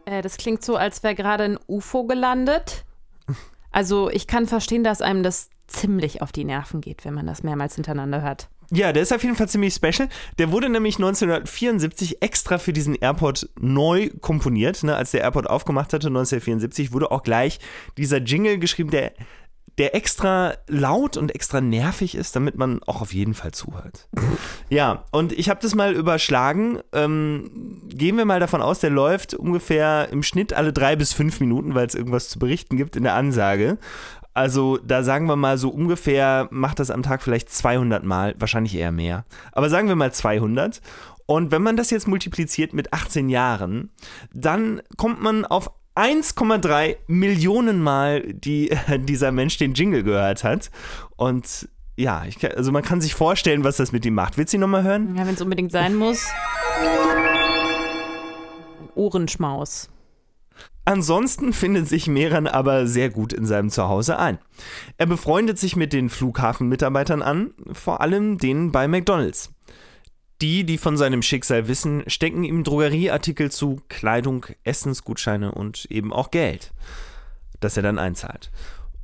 Äh, 0.05 0.23
das 0.23 0.37
klingt 0.37 0.65
so, 0.65 0.77
als 0.77 1.03
wäre 1.03 1.17
gerade 1.17 1.43
ein 1.43 1.59
UFO 1.67 2.05
gelandet. 2.05 2.86
Also 3.77 4.09
ich 4.09 4.27
kann 4.27 4.47
verstehen, 4.47 4.85
dass 4.85 5.03
einem 5.03 5.23
das 5.23 5.51
ziemlich 5.67 6.23
auf 6.23 6.33
die 6.33 6.45
Nerven 6.45 6.81
geht, 6.81 7.05
wenn 7.05 7.13
man 7.13 7.27
das 7.27 7.43
mehrmals 7.43 7.75
hintereinander 7.75 8.23
hört. 8.23 8.49
Ja, 8.71 8.91
der 8.95 9.03
ist 9.03 9.13
auf 9.13 9.23
jeden 9.23 9.37
Fall 9.37 9.51
ziemlich 9.51 9.75
special. 9.75 10.09
Der 10.39 10.51
wurde 10.51 10.71
nämlich 10.71 10.97
1974 10.97 12.23
extra 12.23 12.57
für 12.57 12.73
diesen 12.73 12.95
Airport 12.95 13.51
neu 13.61 14.09
komponiert. 14.23 14.83
Ne? 14.83 14.97
Als 14.97 15.11
der 15.11 15.21
Airport 15.21 15.51
aufgemacht 15.51 15.93
hatte, 15.93 16.07
1974, 16.07 16.95
wurde 16.95 17.11
auch 17.11 17.23
gleich 17.23 17.61
dieser 17.99 18.17
Jingle 18.17 18.59
geschrieben, 18.59 18.91
der, 18.91 19.13
der 19.79 19.95
extra 19.95 20.55
laut 20.69 21.17
und 21.17 21.35
extra 21.35 21.61
nervig 21.61 22.15
ist, 22.15 22.35
damit 22.35 22.57
man 22.57 22.83
auch 22.85 23.03
auf 23.03 23.13
jeden 23.13 23.35
Fall 23.35 23.53
zuhört. 23.53 24.09
ja, 24.71 25.05
und 25.13 25.33
ich 25.33 25.51
habe 25.51 25.61
das 25.61 25.75
mal 25.75 25.93
überschlagen. 25.93 26.81
Ähm, 26.93 27.83
gehen 27.89 28.17
wir 28.17 28.25
mal 28.25 28.41
davon 28.41 28.63
aus, 28.63 28.81
der 28.81 28.91
läuft 28.91 29.35
ungefähr 29.35 30.09
im 30.11 30.23
Schnitt 30.23 30.53
alle 30.53 30.73
drei 30.73 30.97
bis 30.97 31.13
fünf 31.13 31.41
Minuten, 31.41 31.75
weil 31.75 31.87
es 31.87 31.95
irgendwas 31.95 32.29
zu 32.29 32.39
berichten 32.39 32.77
gibt 32.77 32.97
in 32.97 33.03
der 33.03 33.15
Ansage. 33.15 33.79
Also 34.33 34.79
da 34.79 35.03
sagen 35.03 35.29
wir 35.29 35.37
mal 35.37 35.57
so 35.57 35.71
ungefähr, 35.71 36.49
macht 36.51 36.79
das 36.79 36.91
am 36.91 37.03
Tag 37.03 37.23
vielleicht 37.23 37.51
200 37.51 38.05
Mal, 38.05 38.35
wahrscheinlich 38.39 38.75
eher 38.75 38.93
mehr. 38.93 39.25
Aber 39.53 39.71
sagen 39.71 39.89
wir 39.89 39.97
mal 39.97 40.13
200. 40.13 40.83
Und 41.27 41.51
wenn 41.51 41.63
man 41.63 41.77
das 41.77 41.91
jetzt 41.91 42.07
multipliziert 42.07 42.73
mit 42.73 42.93
18 42.93 43.29
Jahren, 43.29 43.91
dann 44.33 44.81
kommt 44.97 45.21
man 45.23 45.45
auf 45.45 45.71
1,3 45.97 46.97
Millionen 47.07 47.83
Mal, 47.83 48.35
die 48.35 48.71
äh, 48.71 48.99
dieser 48.99 49.33
Mensch 49.33 49.57
den 49.57 49.75
Jingle 49.75 50.03
gehört 50.03 50.45
hat. 50.45 50.71
Und 51.17 51.69
ja, 51.97 52.25
ich, 52.27 52.57
also 52.57 52.73
man 52.73 52.83
kann 52.83 53.01
sich 53.01 53.15
vorstellen, 53.15 53.65
was 53.65 53.79
das 53.79 53.93
mit 53.93 54.05
ihm 54.05 54.15
macht. 54.15 54.37
Willst 54.37 54.53
du 54.53 54.59
ihn 54.59 54.61
nochmal 54.61 54.83
hören? 54.83 55.17
Ja, 55.17 55.27
wenn 55.27 55.35
es 55.35 55.41
unbedingt 55.41 55.73
sein 55.73 55.95
muss. 55.95 56.27
Ein 56.79 57.29
Ohrenschmaus. 58.95 59.89
Ansonsten 60.85 61.53
findet 61.53 61.89
sich 61.89 62.07
Meran 62.07 62.47
aber 62.47 62.87
sehr 62.87 63.11
gut 63.11 63.33
in 63.33 63.45
seinem 63.45 63.71
Zuhause 63.71 64.19
ein. 64.19 64.39
Er 64.99 65.07
befreundet 65.07 65.59
sich 65.59 65.75
mit 65.75 65.93
den 65.93 66.11
Flughafenmitarbeitern 66.11 67.23
an, 67.23 67.55
vor 67.73 68.01
allem 68.01 68.39
denen 68.39 68.71
bei 68.71 68.87
McDonald's. 68.87 69.51
Die, 70.43 70.65
die 70.65 70.77
von 70.77 70.99
seinem 70.99 71.23
Schicksal 71.23 71.67
wissen, 71.67 72.05
stecken 72.09 72.45
ihm 72.45 72.63
Drogerieartikel 72.63 73.51
zu, 73.51 73.81
Kleidung, 73.89 74.47
Essensgutscheine 74.65 75.53
und 75.53 75.87
eben 75.87 76.13
auch 76.13 76.31
Geld, 76.31 76.73
das 77.61 77.77
er 77.77 77.83
dann 77.83 77.99
einzahlt. 77.99 78.51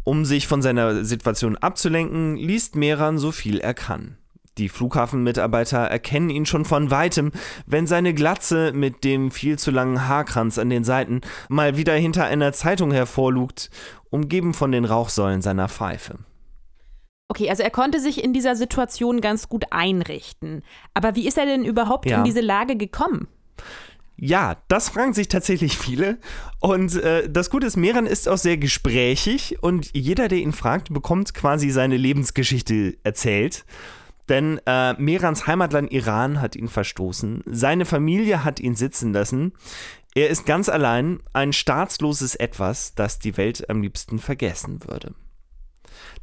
Um 0.05 0.25
sich 0.25 0.47
von 0.47 0.61
seiner 0.61 1.05
Situation 1.05 1.57
abzulenken, 1.57 2.37
liest 2.37 2.77
Meran 2.77 3.19
so 3.19 3.33
viel 3.33 3.61
er 3.61 3.73
kann. 3.73 4.19
Die 4.59 4.69
Flughafenmitarbeiter 4.69 5.79
erkennen 5.79 6.29
ihn 6.29 6.45
schon 6.45 6.67
von 6.67 6.91
weitem, 6.91 7.33
wenn 7.65 7.87
seine 7.87 8.13
Glatze 8.13 8.73
mit 8.75 9.03
dem 9.03 9.31
viel 9.31 9.59
zu 9.59 9.71
langen 9.71 10.07
Haarkranz 10.09 10.59
an 10.59 10.69
den 10.69 10.85
Seiten 10.85 11.23
mal 11.49 11.79
wieder 11.79 11.95
hinter 11.95 12.27
einer 12.27 12.53
Zeitung 12.53 12.93
hervorlugt, 12.93 13.71
umgeben 14.11 14.53
von 14.53 14.71
den 14.71 14.85
Rauchsäulen 14.85 15.41
seiner 15.41 15.71
Pfeife. 15.71 16.19
Okay, 17.33 17.49
also 17.49 17.63
er 17.63 17.71
konnte 17.71 17.99
sich 17.99 18.23
in 18.23 18.35
dieser 18.35 18.57
Situation 18.57 19.23
ganz 19.23 19.49
gut 19.49 19.65
einrichten. 19.71 20.63
Aber 20.93 21.15
wie 21.17 21.27
ist 21.27 21.39
er 21.39 21.47
denn 21.47 21.65
überhaupt 21.65 22.05
Ja. 22.05 22.19
in 22.19 22.25
diese 22.25 22.43
Lage 22.43 22.77
gekommen? 22.77 23.27
Ja, 24.19 24.59
das 24.69 24.91
fragen 24.91 25.15
sich 25.15 25.29
tatsächlich 25.29 25.79
viele. 25.79 26.19
Und 26.61 26.95
äh, 27.03 27.31
das 27.31 27.49
Gute 27.49 27.67
ist, 27.67 27.79
Meran 27.79 28.05
ist 28.05 28.29
auch 28.29 28.37
sehr 28.37 28.59
gesprächig 28.59 29.63
und 29.63 29.89
jeder, 29.95 30.29
der 30.29 30.41
ihn 30.41 30.53
fragt, 30.53 30.93
bekommt 30.93 31.33
quasi 31.33 31.71
seine 31.71 31.97
Lebensgeschichte 31.97 32.99
erzählt. 33.03 33.65
Denn 34.29 34.61
äh, 34.67 34.93
Merans 35.01 35.47
Heimatland 35.47 35.91
Iran 35.91 36.43
hat 36.43 36.55
ihn 36.55 36.69
verstoßen, 36.69 37.45
seine 37.47 37.87
Familie 37.87 38.45
hat 38.45 38.61
ihn 38.61 38.75
sitzen 38.75 39.15
lassen. 39.15 39.55
Er 40.15 40.29
ist 40.29 40.45
ganz 40.45 40.69
allein 40.69 41.21
ein 41.33 41.55
staatsloses 41.55 42.35
Etwas, 42.35 42.95
das 42.95 43.21
die 43.21 43.39
Welt 43.39 43.71
am 43.71 43.81
liebsten 43.81 44.19
vergessen 44.19 44.81
würde. 44.87 45.15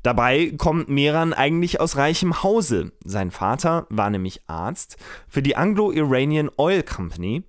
Dabei 0.03 0.53
kommt 0.57 0.89
Meran 0.89 1.33
eigentlich 1.33 1.79
aus 1.79 1.97
reichem 1.97 2.43
Hause. 2.43 2.91
Sein 3.03 3.31
Vater 3.31 3.85
war 3.89 4.09
nämlich 4.09 4.41
Arzt 4.47 4.97
für 5.27 5.41
die 5.41 5.55
Anglo-Iranian 5.55 6.49
Oil 6.57 6.83
Company. 6.83 7.43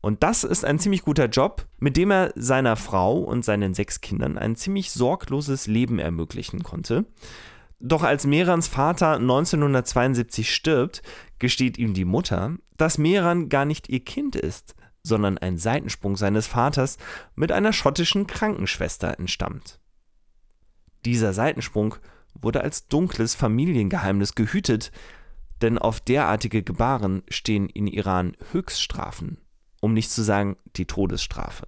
Und 0.00 0.24
das 0.24 0.42
ist 0.42 0.64
ein 0.64 0.80
ziemlich 0.80 1.02
guter 1.02 1.26
Job, 1.26 1.66
mit 1.78 1.96
dem 1.96 2.10
er 2.10 2.32
seiner 2.34 2.74
Frau 2.74 3.18
und 3.18 3.44
seinen 3.44 3.72
sechs 3.72 4.00
Kindern 4.00 4.36
ein 4.36 4.56
ziemlich 4.56 4.90
sorgloses 4.90 5.68
Leben 5.68 6.00
ermöglichen 6.00 6.64
konnte. 6.64 7.04
Doch 7.78 8.02
als 8.02 8.26
Merans 8.26 8.68
Vater 8.68 9.14
1972 9.14 10.54
stirbt, 10.54 11.02
gesteht 11.38 11.78
ihm 11.78 11.94
die 11.94 12.04
Mutter, 12.04 12.56
dass 12.76 12.98
Meran 12.98 13.48
gar 13.48 13.64
nicht 13.64 13.88
ihr 13.88 14.00
Kind 14.00 14.36
ist, 14.36 14.74
sondern 15.02 15.38
ein 15.38 15.58
Seitensprung 15.58 16.16
seines 16.16 16.46
Vaters 16.46 16.96
mit 17.34 17.52
einer 17.52 17.72
schottischen 17.72 18.26
Krankenschwester 18.26 19.18
entstammt. 19.18 19.80
Dieser 21.04 21.32
Seitensprung 21.32 21.96
wurde 22.34 22.62
als 22.62 22.88
dunkles 22.88 23.34
Familiengeheimnis 23.34 24.34
gehütet, 24.34 24.92
denn 25.60 25.78
auf 25.78 26.00
derartige 26.00 26.62
Gebaren 26.62 27.22
stehen 27.28 27.68
in 27.68 27.86
Iran 27.86 28.36
Höchststrafen, 28.52 29.38
um 29.80 29.94
nicht 29.94 30.10
zu 30.10 30.22
sagen 30.22 30.56
die 30.76 30.86
Todesstrafe. 30.86 31.66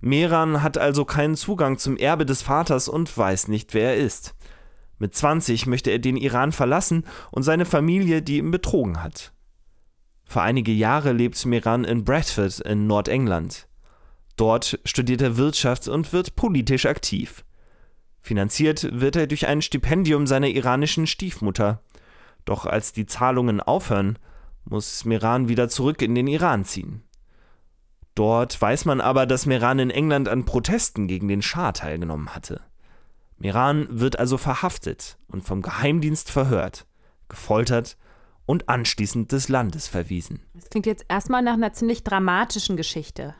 Meran 0.00 0.62
hat 0.62 0.78
also 0.78 1.04
keinen 1.04 1.36
Zugang 1.36 1.78
zum 1.78 1.96
Erbe 1.96 2.24
des 2.24 2.42
Vaters 2.42 2.88
und 2.88 3.16
weiß 3.16 3.48
nicht, 3.48 3.74
wer 3.74 3.90
er 3.90 3.96
ist. 3.96 4.34
Mit 4.98 5.14
20 5.14 5.66
möchte 5.66 5.90
er 5.90 5.98
den 5.98 6.16
Iran 6.16 6.52
verlassen 6.52 7.04
und 7.30 7.42
seine 7.42 7.64
Familie, 7.64 8.22
die 8.22 8.38
ihn 8.38 8.50
betrogen 8.50 9.02
hat. 9.02 9.32
Für 10.24 10.42
einige 10.42 10.72
Jahre 10.72 11.12
lebt 11.12 11.44
Meran 11.44 11.84
in 11.84 12.04
Bradford 12.04 12.60
in 12.60 12.86
Nordengland. 12.86 13.66
Dort 14.40 14.80
studiert 14.86 15.20
er 15.20 15.36
Wirtschaft 15.36 15.86
und 15.86 16.14
wird 16.14 16.34
politisch 16.34 16.86
aktiv. 16.86 17.44
Finanziert 18.22 18.88
wird 18.90 19.14
er 19.14 19.26
durch 19.26 19.46
ein 19.46 19.60
Stipendium 19.60 20.26
seiner 20.26 20.48
iranischen 20.48 21.06
Stiefmutter. 21.06 21.82
Doch 22.46 22.64
als 22.64 22.94
die 22.94 23.04
Zahlungen 23.04 23.60
aufhören, 23.60 24.18
muss 24.64 25.04
Meran 25.04 25.48
wieder 25.48 25.68
zurück 25.68 26.00
in 26.00 26.14
den 26.14 26.26
Iran 26.26 26.64
ziehen. 26.64 27.02
Dort 28.14 28.58
weiß 28.58 28.86
man 28.86 29.02
aber, 29.02 29.26
dass 29.26 29.44
Meran 29.44 29.78
in 29.78 29.90
England 29.90 30.26
an 30.26 30.46
Protesten 30.46 31.06
gegen 31.06 31.28
den 31.28 31.42
Schah 31.42 31.72
teilgenommen 31.72 32.34
hatte. 32.34 32.62
Meran 33.36 33.88
wird 33.90 34.18
also 34.18 34.38
verhaftet 34.38 35.18
und 35.28 35.44
vom 35.44 35.60
Geheimdienst 35.60 36.30
verhört, 36.30 36.86
gefoltert 37.28 37.98
und 38.46 38.70
anschließend 38.70 39.32
des 39.32 39.50
Landes 39.50 39.86
verwiesen. 39.86 40.40
Das 40.54 40.70
klingt 40.70 40.86
jetzt 40.86 41.04
erstmal 41.10 41.42
nach 41.42 41.52
einer 41.52 41.74
ziemlich 41.74 42.04
dramatischen 42.04 42.78
Geschichte. 42.78 43.34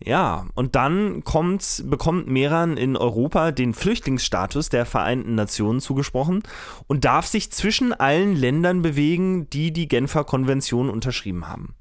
Ja, 0.00 0.46
und 0.54 0.74
dann 0.74 1.22
kommt, 1.24 1.84
bekommt 1.86 2.26
Meran 2.26 2.76
in 2.76 2.96
Europa 2.96 3.52
den 3.52 3.74
Flüchtlingsstatus 3.74 4.68
der 4.68 4.86
Vereinten 4.86 5.34
Nationen 5.34 5.80
zugesprochen 5.80 6.42
und 6.86 7.04
darf 7.04 7.26
sich 7.26 7.52
zwischen 7.52 7.92
allen 7.92 8.34
Ländern 8.36 8.82
bewegen, 8.82 9.48
die 9.50 9.72
die 9.72 9.88
Genfer 9.88 10.24
Konvention 10.24 10.90
unterschrieben 10.90 11.48
haben. 11.48 11.74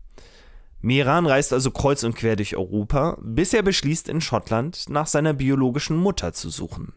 Meran 0.79 1.25
reist 1.25 1.53
also 1.53 1.71
kreuz 1.71 2.03
und 2.03 2.15
quer 2.15 2.35
durch 2.35 2.55
Europa, 2.55 3.17
bis 3.21 3.53
er 3.53 3.63
beschließt, 3.63 4.09
in 4.09 4.21
Schottland 4.21 4.89
nach 4.89 5.07
seiner 5.07 5.33
biologischen 5.33 5.97
Mutter 5.97 6.33
zu 6.33 6.49
suchen. 6.49 6.93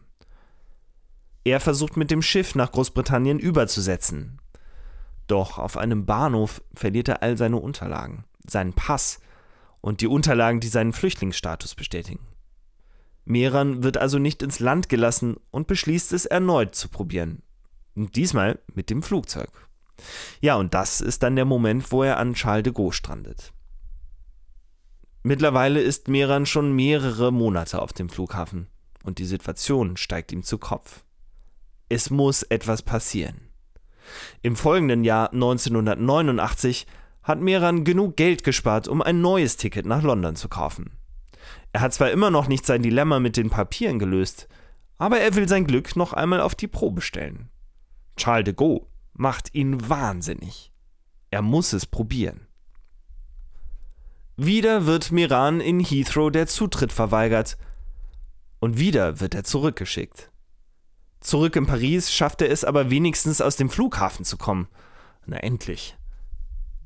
Er 1.45 1.61
versucht 1.61 1.95
mit 1.95 2.11
dem 2.11 2.21
Schiff 2.21 2.55
nach 2.55 2.73
Großbritannien 2.73 3.39
überzusetzen. 3.39 4.41
Doch 5.27 5.57
auf 5.57 5.77
einem 5.77 6.05
Bahnhof 6.05 6.61
verliert 6.75 7.07
er 7.07 7.23
all 7.23 7.37
seine 7.37 7.57
Unterlagen, 7.57 8.25
seinen 8.45 8.73
Pass 8.73 9.19
und 9.81 10.01
die 10.01 10.07
Unterlagen, 10.07 10.59
die 10.59 10.67
seinen 10.67 10.93
Flüchtlingsstatus 10.93 11.75
bestätigen. 11.75 12.25
Meran 13.25 13.83
wird 13.83 13.97
also 13.97 14.19
nicht 14.19 14.41
ins 14.41 14.59
Land 14.59 14.89
gelassen 14.89 15.35
und 15.51 15.67
beschließt 15.67 16.13
es 16.13 16.25
erneut 16.25 16.75
zu 16.75 16.87
probieren. 16.87 17.41
Und 17.95 18.15
diesmal 18.15 18.59
mit 18.73 18.89
dem 18.89 19.03
Flugzeug. 19.03 19.49
Ja, 20.39 20.55
und 20.55 20.73
das 20.73 21.01
ist 21.01 21.23
dann 21.23 21.35
der 21.35 21.45
Moment, 21.45 21.91
wo 21.91 22.03
er 22.03 22.17
an 22.17 22.35
Charles 22.35 22.63
de 22.63 22.73
Gaulle 22.73 22.93
strandet. 22.93 23.51
Mittlerweile 25.23 25.81
ist 25.81 26.07
Meran 26.07 26.45
schon 26.45 26.73
mehrere 26.73 27.33
Monate 27.33 27.81
auf 27.81 27.91
dem 27.91 28.07
Flughafen 28.07 28.67
und 29.03 29.19
die 29.19 29.25
Situation 29.25 29.97
steigt 29.97 30.31
ihm 30.31 30.43
zu 30.43 30.57
Kopf. 30.57 31.03
Es 31.89 32.09
muss 32.09 32.43
etwas 32.43 32.81
passieren. 32.81 33.41
Im 34.41 34.55
folgenden 34.55 35.03
Jahr 35.03 35.33
1989 35.33 36.87
hat 37.27 37.41
Meran 37.41 37.83
genug 37.83 38.15
Geld 38.15 38.45
gespart, 38.45 38.87
um 38.87 39.01
ein 39.01 39.19
neues 39.21 39.57
Ticket 39.57 39.85
nach 39.85 40.01
London 40.01 40.37
zu 40.37 40.47
kaufen. 40.47 40.91
Er 41.73 41.81
hat 41.81 41.93
zwar 41.93 42.09
immer 42.09 42.31
noch 42.31 42.47
nicht 42.47 42.65
sein 42.65 42.81
Dilemma 42.81 43.19
mit 43.19 43.35
den 43.35 43.49
Papieren 43.49 43.99
gelöst, 43.99 44.47
aber 44.97 45.19
er 45.19 45.35
will 45.35 45.47
sein 45.47 45.67
Glück 45.67 45.97
noch 45.97 46.13
einmal 46.13 46.39
auf 46.39 46.55
die 46.55 46.67
Probe 46.67 47.01
stellen. 47.01 47.49
Charles 48.15 48.45
de 48.45 48.53
Gaulle 48.53 48.87
macht 49.13 49.53
ihn 49.53 49.89
wahnsinnig. 49.89 50.71
Er 51.29 51.41
muss 51.41 51.73
es 51.73 51.85
probieren. 51.85 52.47
Wieder 54.37 54.85
wird 54.85 55.11
Miran 55.11 55.59
in 55.59 55.81
Heathrow 55.81 56.31
der 56.31 56.47
Zutritt 56.47 56.93
verweigert. 56.93 57.57
Und 58.59 58.79
wieder 58.79 59.19
wird 59.19 59.35
er 59.35 59.43
zurückgeschickt. 59.43 60.31
Zurück 61.19 61.55
in 61.57 61.65
Paris 61.65 62.13
schafft 62.13 62.41
er 62.41 62.49
es 62.49 62.63
aber 62.63 62.89
wenigstens 62.89 63.41
aus 63.41 63.57
dem 63.57 63.69
Flughafen 63.69 64.23
zu 64.23 64.37
kommen. 64.37 64.67
Na 65.25 65.37
endlich. 65.37 65.97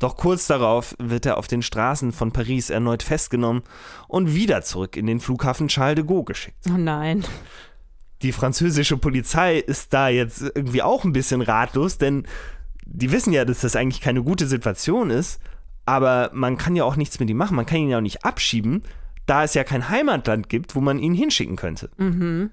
Doch 0.02 0.18
kurz 0.18 0.48
darauf 0.48 0.96
wird 0.98 1.28
er 1.28 1.38
auf 1.38 1.48
den 1.48 1.62
Straßen 1.62 2.12
von 2.12 2.32
Paris 2.32 2.72
erneut 2.72 3.04
festgenommen 3.04 3.62
und 4.08 4.34
wieder 4.34 4.64
zurück 4.64 4.98
in 4.98 5.06
den 5.06 5.20
Flughafen 5.20 5.68
Charles 5.68 5.98
de 5.98 6.04
Gaulle 6.04 6.24
geschickt. 6.24 6.58
Oh 6.68 6.78
nein. 6.78 7.24
Die 8.24 8.32
französische 8.32 8.98
Polizei 8.98 9.58
ist 9.60 9.94
da 9.94 10.10
jetzt 10.10 10.42
irgendwie 10.42 10.82
auch 10.82 11.04
ein 11.04 11.14
bisschen 11.14 11.42
ratlos, 11.42 12.00
denn 12.00 12.26
die 12.84 13.12
wissen 13.12 13.32
ja, 13.32 13.46
dass 13.46 13.62
das 13.62 13.76
eigentlich 13.76 14.02
keine 14.02 14.24
gute 14.24 14.48
Situation 14.48 15.12
ist, 15.12 15.40
aber 15.86 16.32
man 16.34 16.58
kann 16.58 16.76
ja 16.76 16.84
auch 16.84 16.96
nichts 16.96 17.20
mit 17.20 17.30
ihm 17.30 17.38
machen. 17.38 17.56
Man 17.56 17.68
kann 17.68 17.78
ihn 17.78 17.90
ja 17.90 17.98
auch 17.98 18.02
nicht 18.02 18.26
abschieben, 18.26 18.82
da 19.28 19.44
es 19.44 19.54
ja 19.54 19.64
kein 19.64 19.88
Heimatland 19.88 20.50
gibt, 20.50 20.76
wo 20.76 20.82
man 20.82 20.98
ihn 20.98 21.14
hinschicken 21.14 21.58
könnte. 21.58 21.92
Mhm. 21.98 22.50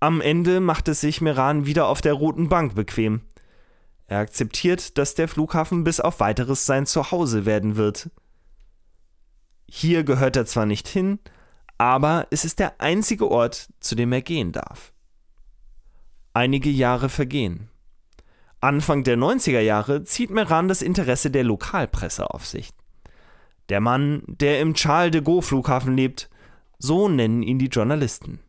Am 0.00 0.20
Ende 0.20 0.58
macht 0.58 0.88
es 0.88 1.00
sich 1.00 1.20
Meran 1.20 1.66
wieder 1.66 1.86
auf 1.86 2.00
der 2.00 2.14
roten 2.14 2.48
Bank 2.48 2.74
bequem. 2.74 3.20
Er 4.06 4.18
akzeptiert, 4.18 4.98
dass 4.98 5.14
der 5.14 5.28
Flughafen 5.28 5.84
bis 5.84 6.00
auf 6.00 6.20
weiteres 6.20 6.66
sein 6.66 6.86
Zuhause 6.86 7.46
werden 7.46 7.76
wird. 7.76 8.10
Hier 9.66 10.04
gehört 10.04 10.36
er 10.36 10.46
zwar 10.46 10.66
nicht 10.66 10.86
hin, 10.86 11.18
aber 11.78 12.26
es 12.30 12.44
ist 12.44 12.58
der 12.58 12.80
einzige 12.80 13.30
Ort, 13.30 13.68
zu 13.80 13.94
dem 13.94 14.12
er 14.12 14.22
gehen 14.22 14.52
darf. 14.52 14.92
Einige 16.32 16.70
Jahre 16.70 17.08
vergehen. 17.08 17.68
Anfang 18.60 19.04
der 19.04 19.16
90er 19.16 19.60
Jahre 19.60 20.04
zieht 20.04 20.30
Meran 20.30 20.68
das 20.68 20.82
Interesse 20.82 21.30
der 21.30 21.44
Lokalpresse 21.44 22.30
auf 22.30 22.46
sich. 22.46 22.70
Der 23.68 23.80
Mann, 23.80 24.22
der 24.26 24.60
im 24.60 24.74
Charles 24.74 25.12
de 25.12 25.22
Gaulle 25.22 25.42
Flughafen 25.42 25.96
lebt, 25.96 26.30
so 26.78 27.08
nennen 27.08 27.42
ihn 27.42 27.58
die 27.58 27.68
Journalisten. 27.68 28.40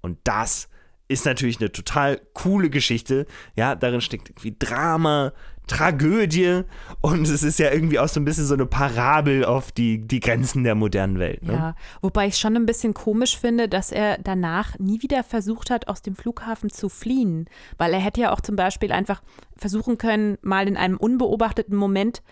Und 0.00 0.18
das 0.24 0.68
ist 1.08 1.24
natürlich 1.24 1.60
eine 1.60 1.70
total 1.70 2.20
coole 2.32 2.70
Geschichte. 2.70 3.26
Ja, 3.54 3.74
darin 3.74 4.00
steckt 4.00 4.30
irgendwie 4.30 4.56
Drama, 4.58 5.32
Tragödie 5.66 6.62
und 7.00 7.26
es 7.26 7.42
ist 7.42 7.58
ja 7.58 7.72
irgendwie 7.72 7.98
auch 7.98 8.08
so 8.08 8.20
ein 8.20 8.24
bisschen 8.24 8.46
so 8.46 8.54
eine 8.54 8.66
Parabel 8.66 9.44
auf 9.44 9.72
die, 9.72 9.98
die 9.98 10.20
Grenzen 10.20 10.62
der 10.62 10.76
modernen 10.76 11.18
Welt. 11.18 11.42
Ne? 11.42 11.52
Ja, 11.52 11.74
wobei 12.02 12.28
ich 12.28 12.36
schon 12.36 12.54
ein 12.56 12.66
bisschen 12.66 12.94
komisch 12.94 13.36
finde, 13.36 13.68
dass 13.68 13.90
er 13.90 14.18
danach 14.18 14.78
nie 14.78 15.02
wieder 15.02 15.24
versucht 15.24 15.70
hat, 15.70 15.88
aus 15.88 16.02
dem 16.02 16.14
Flughafen 16.14 16.70
zu 16.70 16.88
fliehen. 16.88 17.46
Weil 17.78 17.92
er 17.94 18.00
hätte 18.00 18.20
ja 18.20 18.32
auch 18.32 18.40
zum 18.40 18.54
Beispiel 18.54 18.92
einfach 18.92 19.22
versuchen 19.56 19.98
können, 19.98 20.38
mal 20.42 20.68
in 20.68 20.76
einem 20.76 20.96
unbeobachteten 20.96 21.76
Moment 21.76 22.22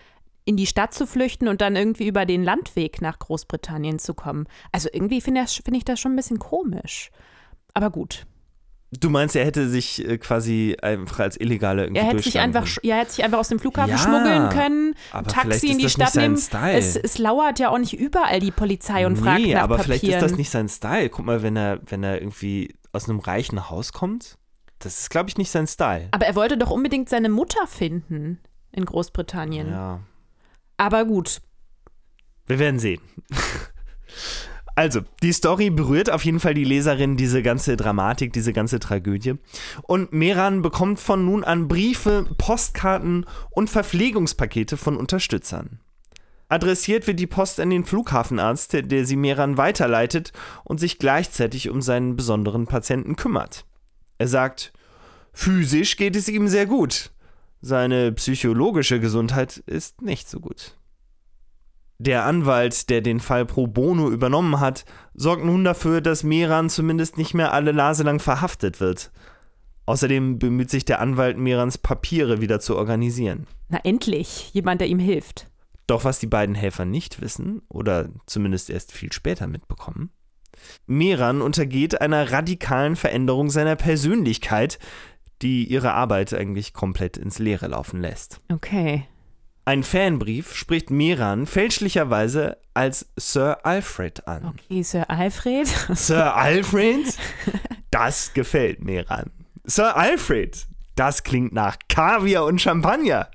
in 0.45 0.55
die 0.55 0.67
Stadt 0.67 0.93
zu 0.93 1.07
flüchten 1.07 1.47
und 1.47 1.59
dann 1.59 1.75
irgendwie 1.75 2.07
über 2.07 2.25
den 2.25 2.43
Landweg 2.43 3.01
nach 3.01 3.19
Großbritannien 3.19 3.99
zu 3.99 4.13
kommen. 4.13 4.47
Also 4.71 4.89
irgendwie 4.93 5.19
finde 5.19 5.45
find 5.47 5.75
ich 5.75 5.85
das 5.85 5.99
schon 5.99 6.13
ein 6.13 6.17
bisschen 6.17 6.39
komisch. 6.39 7.09
Aber 7.73 7.89
gut. 7.89 8.25
Du 8.91 9.09
meinst, 9.09 9.35
er 9.35 9.45
hätte 9.45 9.67
sich 9.67 10.07
äh, 10.07 10.17
quasi 10.17 10.77
einfach 10.81 11.19
als 11.19 11.39
Illegale 11.39 11.83
irgendwie 11.83 12.01
er 12.01 12.07
hätte 12.07 12.21
sich 12.21 12.39
einfach, 12.39 12.67
ja, 12.81 12.95
er 12.95 13.01
hätte 13.01 13.11
sich 13.11 13.25
einfach 13.25 13.39
aus 13.39 13.49
dem 13.49 13.59
Flughafen 13.59 13.91
ja, 13.91 13.97
schmuggeln 13.97 14.49
können, 14.49 14.95
ein 15.11 15.25
Taxi 15.25 15.71
in 15.71 15.79
die 15.79 15.89
Stadt 15.89 16.15
nehmen. 16.15 16.35
Es, 16.35 16.95
es, 16.95 17.17
lauert 17.17 17.59
ja 17.59 17.69
auch 17.69 17.77
nicht 17.77 17.93
überall 17.93 18.39
die 18.39 18.51
Polizei 18.51 19.05
und 19.05 19.13
nee, 19.13 19.19
fragt 19.19 19.47
nach 19.47 19.63
aber 19.63 19.77
Papieren. 19.77 19.99
vielleicht 19.99 20.03
ist 20.03 20.21
das 20.21 20.37
nicht 20.37 20.49
sein 20.49 20.69
Style. 20.69 21.09
Guck 21.09 21.25
mal, 21.25 21.41
wenn 21.41 21.57
er, 21.57 21.79
wenn 21.87 22.03
er 22.03 22.21
irgendwie 22.21 22.75
aus 22.93 23.09
einem 23.09 23.19
reichen 23.19 23.69
Haus 23.69 23.91
kommt, 23.91 24.37
das 24.79 24.99
ist, 24.99 25.09
glaube 25.09 25.29
ich, 25.29 25.37
nicht 25.37 25.51
sein 25.51 25.67
Style. 25.67 26.07
Aber 26.11 26.25
er 26.25 26.35
wollte 26.35 26.57
doch 26.57 26.69
unbedingt 26.69 27.09
seine 27.09 27.29
Mutter 27.29 27.65
finden 27.67 28.39
in 28.71 28.85
Großbritannien. 28.85 29.69
Ja. 29.69 29.99
Aber 30.77 31.05
gut. 31.05 31.41
Wir 32.45 32.59
werden 32.59 32.79
sehen. 32.79 33.01
Also, 34.75 35.01
die 35.23 35.31
Story 35.31 35.69
berührt 35.69 36.11
auf 36.11 36.25
jeden 36.25 36.41
Fall 36.41 36.53
die 36.53 36.65
Leserin, 36.65 37.15
diese 37.15 37.41
ganze 37.41 37.77
Dramatik, 37.77 38.33
diese 38.33 38.51
ganze 38.51 38.79
Tragödie. 38.79 39.35
Und 39.83 40.11
Meran 40.11 40.61
bekommt 40.61 40.99
von 40.99 41.23
nun 41.23 41.45
an 41.45 41.69
Briefe, 41.69 42.27
Postkarten 42.37 43.25
und 43.51 43.69
Verpflegungspakete 43.69 44.75
von 44.75 44.97
Unterstützern. 44.97 45.79
Adressiert 46.49 47.07
wird 47.07 47.19
die 47.19 47.25
Post 47.25 47.59
an 47.59 47.69
den 47.69 47.85
Flughafenarzt, 47.85 48.73
der 48.73 49.05
sie 49.05 49.15
Meran 49.15 49.57
weiterleitet 49.57 50.33
und 50.65 50.79
sich 50.79 50.99
gleichzeitig 50.99 51.69
um 51.69 51.81
seinen 51.81 52.15
besonderen 52.17 52.67
Patienten 52.67 53.15
kümmert. 53.15 53.65
Er 54.17 54.27
sagt, 54.27 54.73
physisch 55.33 55.95
geht 55.95 56.15
es 56.15 56.27
ihm 56.27 56.47
sehr 56.47 56.65
gut. 56.65 57.11
Seine 57.61 58.11
psychologische 58.11 58.99
Gesundheit 58.99 59.57
ist 59.65 60.01
nicht 60.01 60.29
so 60.29 60.39
gut. 60.39 60.75
Der 61.97 62.25
Anwalt, 62.25 62.89
der 62.89 63.01
den 63.01 63.19
Fall 63.19 63.45
pro 63.45 63.67
bono 63.67 64.09
übernommen 64.09 64.59
hat, 64.59 64.85
sorgt 65.13 65.45
nun 65.45 65.63
dafür, 65.63 66.01
dass 66.01 66.23
Meran 66.23 66.69
zumindest 66.69 67.17
nicht 67.17 67.33
mehr 67.33 67.53
alle 67.53 67.73
Nase 67.73 68.03
lang 68.03 68.19
verhaftet 68.19 68.79
wird. 68.79 69.11
Außerdem 69.85 70.39
bemüht 70.39 70.69
sich 70.69 70.83
der 70.83 70.99
Anwalt, 70.99 71.37
Merans 71.37 71.77
Papiere 71.77 72.41
wieder 72.41 72.59
zu 72.59 72.75
organisieren. 72.75 73.47
Na 73.69 73.79
endlich, 73.83 74.49
jemand, 74.53 74.81
der 74.81 74.87
ihm 74.87 74.99
hilft. 74.99 75.47
Doch 75.87 76.03
was 76.03 76.19
die 76.19 76.27
beiden 76.27 76.55
Helfer 76.55 76.85
nicht 76.85 77.21
wissen, 77.21 77.61
oder 77.69 78.09
zumindest 78.25 78.69
erst 78.69 78.91
viel 78.91 79.13
später 79.13 79.47
mitbekommen, 79.47 80.09
Meran 80.87 81.41
untergeht 81.41 82.01
einer 82.01 82.31
radikalen 82.31 82.95
Veränderung 82.95 83.49
seiner 83.49 83.75
Persönlichkeit, 83.75 84.79
die 85.41 85.65
ihre 85.65 85.93
Arbeit 85.93 86.33
eigentlich 86.33 86.73
komplett 86.73 87.17
ins 87.17 87.39
Leere 87.39 87.67
laufen 87.67 88.01
lässt. 88.01 88.39
Okay. 88.51 89.05
Ein 89.67 89.81
Fanbrief 89.81 90.53
spricht 90.53 90.91
Miran 90.91 91.47
fälschlicherweise 91.47 92.57
als 92.75 93.07
Sir 93.17 93.65
Alfred 93.65 94.27
an. 94.27 94.45
Okay, 94.45 94.83
Sir 94.83 95.09
Alfred. 95.09 95.67
Sir 95.93 96.35
Alfred? 96.35 97.05
Das 97.91 98.33
gefällt 98.33 98.83
Miran. 98.83 99.31
Sir 99.63 99.95
Alfred, 99.95 100.67
das 100.95 101.23
klingt 101.23 101.53
nach 101.53 101.77
Kaviar 101.87 102.43
und 102.43 102.59
Champagner. 102.59 103.29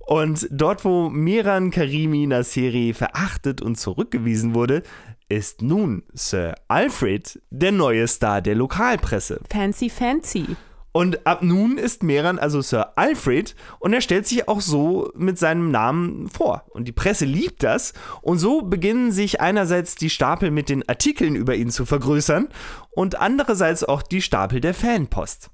Und 0.00 0.46
dort, 0.50 0.84
wo 0.84 1.08
Miran 1.08 1.70
Karimi 1.70 2.26
Nasseri 2.26 2.92
verachtet 2.92 3.62
und 3.62 3.76
zurückgewiesen 3.76 4.54
wurde, 4.54 4.82
ist 5.30 5.62
nun 5.62 6.02
Sir 6.12 6.54
Alfred 6.68 7.40
der 7.50 7.72
neue 7.72 8.06
Star 8.06 8.42
der 8.42 8.54
Lokalpresse. 8.54 9.40
Fancy, 9.50 9.88
fancy. 9.88 10.56
Und 10.96 11.26
ab 11.26 11.42
nun 11.42 11.76
ist 11.76 12.02
Meran 12.02 12.38
also 12.38 12.62
Sir 12.62 12.96
Alfred 12.96 13.54
und 13.80 13.92
er 13.92 14.00
stellt 14.00 14.26
sich 14.26 14.48
auch 14.48 14.62
so 14.62 15.12
mit 15.14 15.38
seinem 15.38 15.70
Namen 15.70 16.30
vor. 16.30 16.64
Und 16.70 16.88
die 16.88 16.92
Presse 16.92 17.26
liebt 17.26 17.62
das. 17.62 17.92
Und 18.22 18.38
so 18.38 18.62
beginnen 18.62 19.12
sich 19.12 19.38
einerseits 19.42 19.96
die 19.96 20.08
Stapel 20.08 20.50
mit 20.50 20.70
den 20.70 20.88
Artikeln 20.88 21.36
über 21.36 21.54
ihn 21.54 21.68
zu 21.68 21.84
vergrößern 21.84 22.48
und 22.92 23.20
andererseits 23.20 23.84
auch 23.84 24.00
die 24.00 24.22
Stapel 24.22 24.62
der 24.62 24.72
Fanpost. 24.72 25.50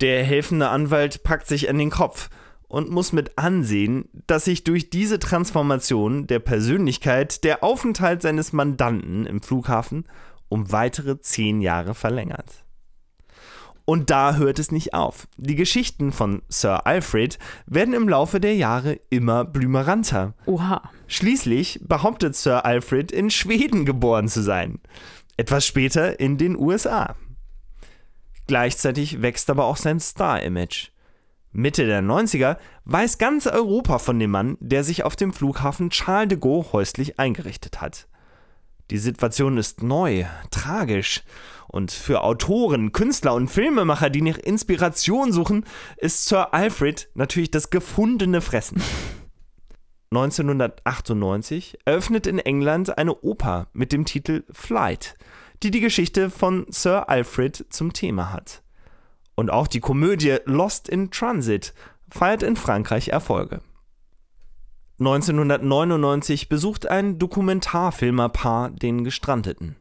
Der 0.00 0.24
helfende 0.24 0.70
Anwalt 0.70 1.22
packt 1.22 1.46
sich 1.46 1.70
an 1.70 1.78
den 1.78 1.90
Kopf 1.90 2.28
und 2.66 2.90
muss 2.90 3.12
mit 3.12 3.38
ansehen, 3.38 4.08
dass 4.26 4.44
sich 4.44 4.64
durch 4.64 4.90
diese 4.90 5.20
Transformation 5.20 6.26
der 6.26 6.40
Persönlichkeit 6.40 7.44
der 7.44 7.62
Aufenthalt 7.62 8.22
seines 8.22 8.52
Mandanten 8.52 9.24
im 9.24 9.40
Flughafen 9.40 10.08
um 10.48 10.72
weitere 10.72 11.20
zehn 11.20 11.60
Jahre 11.60 11.94
verlängert. 11.94 12.63
Und 13.86 14.08
da 14.10 14.36
hört 14.36 14.58
es 14.58 14.72
nicht 14.72 14.94
auf. 14.94 15.28
Die 15.36 15.56
Geschichten 15.56 16.10
von 16.10 16.42
Sir 16.48 16.86
Alfred 16.86 17.38
werden 17.66 17.92
im 17.92 18.08
Laufe 18.08 18.40
der 18.40 18.54
Jahre 18.54 18.98
immer 19.10 19.44
blümeranter. 19.44 20.34
Oha. 20.46 20.90
Schließlich 21.06 21.80
behauptet 21.82 22.34
Sir 22.34 22.64
Alfred 22.64 23.12
in 23.12 23.28
Schweden 23.28 23.84
geboren 23.84 24.28
zu 24.28 24.42
sein. 24.42 24.80
Etwas 25.36 25.66
später 25.66 26.18
in 26.18 26.38
den 26.38 26.56
USA. 26.56 27.14
Gleichzeitig 28.46 29.20
wächst 29.20 29.50
aber 29.50 29.64
auch 29.64 29.76
sein 29.76 30.00
Star-Image. 30.00 30.90
Mitte 31.52 31.86
der 31.86 32.02
90er 32.02 32.56
weiß 32.84 33.18
ganz 33.18 33.46
Europa 33.46 33.98
von 33.98 34.18
dem 34.18 34.30
Mann, 34.30 34.56
der 34.60 34.82
sich 34.82 35.04
auf 35.04 35.14
dem 35.14 35.32
Flughafen 35.32 35.90
Charles 35.90 36.28
de 36.28 36.38
Gaulle 36.38 36.72
häuslich 36.72 37.18
eingerichtet 37.18 37.80
hat. 37.80 38.08
Die 38.90 38.98
Situation 38.98 39.56
ist 39.56 39.82
neu, 39.82 40.24
tragisch 40.50 41.22
und 41.68 41.90
für 41.90 42.22
Autoren, 42.22 42.92
Künstler 42.92 43.34
und 43.34 43.48
Filmemacher, 43.48 44.10
die 44.10 44.22
nach 44.22 44.38
Inspiration 44.38 45.32
suchen, 45.32 45.64
ist 45.96 46.26
Sir 46.26 46.52
Alfred 46.52 47.08
natürlich 47.14 47.50
das 47.50 47.70
gefundene 47.70 48.40
Fressen. 48.40 48.82
1998 50.12 51.78
eröffnet 51.84 52.28
in 52.28 52.38
England 52.38 52.96
eine 52.96 53.16
Oper 53.22 53.66
mit 53.72 53.90
dem 53.90 54.04
Titel 54.04 54.44
Flight, 54.50 55.16
die 55.62 55.72
die 55.72 55.80
Geschichte 55.80 56.30
von 56.30 56.66
Sir 56.68 57.08
Alfred 57.08 57.66
zum 57.70 57.92
Thema 57.92 58.32
hat. 58.32 58.62
Und 59.34 59.50
auch 59.50 59.66
die 59.66 59.80
Komödie 59.80 60.36
Lost 60.44 60.88
in 60.88 61.10
Transit 61.10 61.74
feiert 62.08 62.44
in 62.44 62.54
Frankreich 62.54 63.08
Erfolge. 63.08 63.60
1999 64.98 66.48
besucht 66.48 66.88
ein 66.88 67.18
Dokumentarfilmerpaar 67.18 68.70
den 68.70 69.02
Gestrandeten. 69.02 69.76